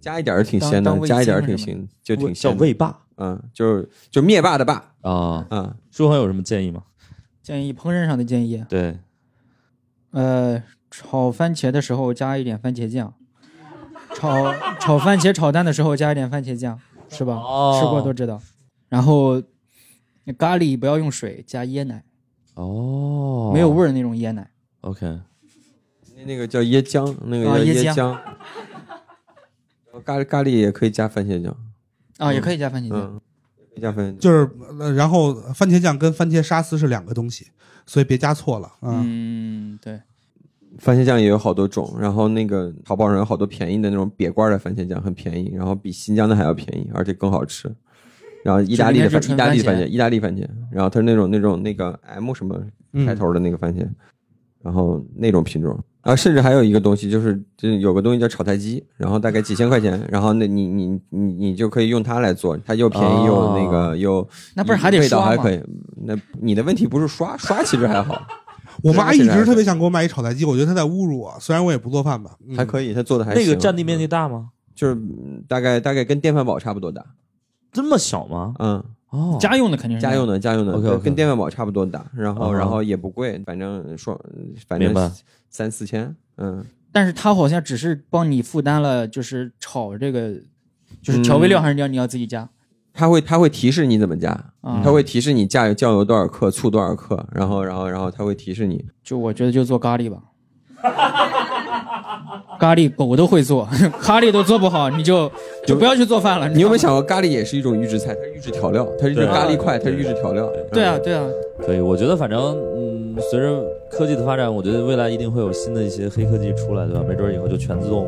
[0.00, 5.76] 加一点儿挺鲜的，加一点儿挺鲜，就挺叫味霸，嗯，就是就灭霸的霸啊啊。
[5.90, 6.82] 舒恒有什么建议吗？
[7.42, 8.98] 建议烹饪上的建议，对，
[10.12, 13.14] 呃，炒番茄的时候加一点番茄酱，
[14.14, 17.36] 炒炒番茄炒蛋的时候加一点番茄酱，是吧？
[17.78, 18.40] 吃过都知道，
[18.88, 19.42] 然后。
[20.38, 22.04] 咖喱不要用水，加椰奶。
[22.54, 24.48] 哦，没有味儿的那种椰奶。
[24.82, 25.18] OK，
[26.14, 28.16] 那那个叫椰浆，那个叫椰浆。
[30.04, 31.56] 咖喱咖喱也可以加番茄酱。
[32.18, 33.20] 啊，也可以加番茄酱。
[33.80, 37.48] 加番茄酱就是，然后番茄酱跟番茄沙司是两个东西，
[37.86, 38.70] 所以别加错了。
[38.82, 40.00] 嗯，对。
[40.78, 47.74] 番茄酱也有好多种，然后那个淘宝上有好多便宜的那种瘪罐的番茄酱，很便宜，然后比新疆的还要便宜，而且更好吃。
[48.44, 52.62] 然后意大利的番，意大利番茄，意大利番茄，然后它是那种那种那个 M 什么
[53.04, 53.84] 开头的那个番茄，
[54.62, 65.60] 然后那种品种，然后甚至还有一个东西，就是这有个东西叫炒菜机，然后大概几千块钱，然后那你你你你就可以用它来做，它又便宜又那个又那不是还得刷还可以，
[66.04, 68.26] 那你的问题不是刷刷其实还好，
[68.82, 74.48] 我妈一直特别想给我买一炒菜机，我觉得她在侮辱我，虽然我也不做饭吧，还可以，她做的还那个占地面积大吗？
[74.74, 74.96] 就是
[75.46, 77.04] 大概大概跟电饭煲差不多大。
[77.72, 78.54] 这么小吗？
[78.58, 84.20] 嗯，哦，家用的肯定是家用的，家用的，OK，跟电饭煲差不多大，然后然后也不贵，反正说
[84.68, 84.94] 反正
[85.48, 86.64] 三四千，嗯。
[86.92, 90.34] 但是它好像只是帮你负担了，就是炒这个，
[91.00, 92.48] 就是调味料还是要你要自己加。
[92.92, 98.84] 它会它会提示你怎么加，它会提示你加酱油多少克，醋多少克，然后然后然后它会提示你。
[99.04, 100.20] 就我觉得就做咖喱吧。
[102.60, 103.66] 咖喱狗都会做，
[104.00, 105.30] 咖喱都做不好，你就
[105.66, 106.46] 就不要去做饭了。
[106.48, 110.46] 你有没有想过，咖喱也是一种预制菜，它是预制调料，它是咖喱块，它是预制调料。
[110.70, 111.24] 对啊，对啊，
[111.66, 111.80] 可以。
[111.80, 112.38] 我觉得反正
[112.76, 117.00] 嗯，随着科技的发展，我觉得未来一定会有新的一些黑科技出来，对吧？
[117.08, 118.06] 没准以后就全自动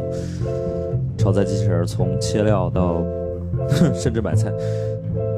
[1.17, 3.03] 炒菜机器人，从切料到
[3.95, 4.53] 甚至买菜。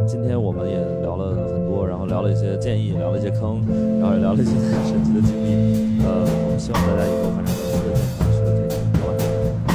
[0.06, 3.64] 今天我们也聊了很多，然后聊了一些建议，聊了一些坑，
[4.00, 4.50] 然后也聊了一些
[4.84, 6.02] 神奇的经历。
[6.04, 7.63] 呃，我们希望大家以后反正。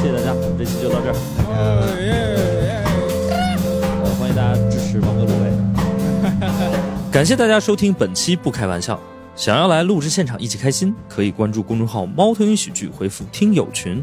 [0.02, 1.16] 谢谢大家，我们这期就到这儿。
[1.50, 1.84] 呃，
[4.18, 5.52] 欢迎大家支持王哥卤味。
[7.12, 8.98] 感谢大家收听本期不开玩笑。
[9.36, 14.02] 想要来录制现场一起开心，可以关注公众号“猫头鹰喜剧”，回复“听友群”，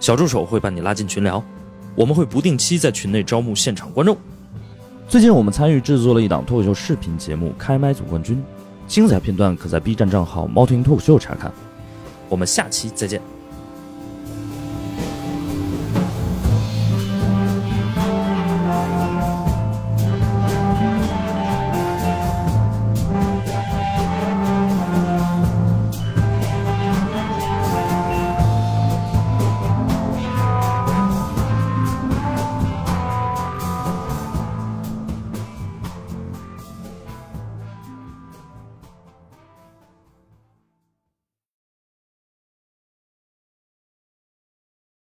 [0.00, 1.44] 小助手会把你拉进群聊。
[1.94, 4.16] 我们会不定期在群内招募现场观众。
[5.06, 8.36] 最近我们参与制作了一档脱口秀视频节目《开麦总冠军》，
[8.86, 11.52] 精彩片段可在 B 站账号“猫头鹰脱口秀”查看。
[12.30, 13.20] 我们下期再见。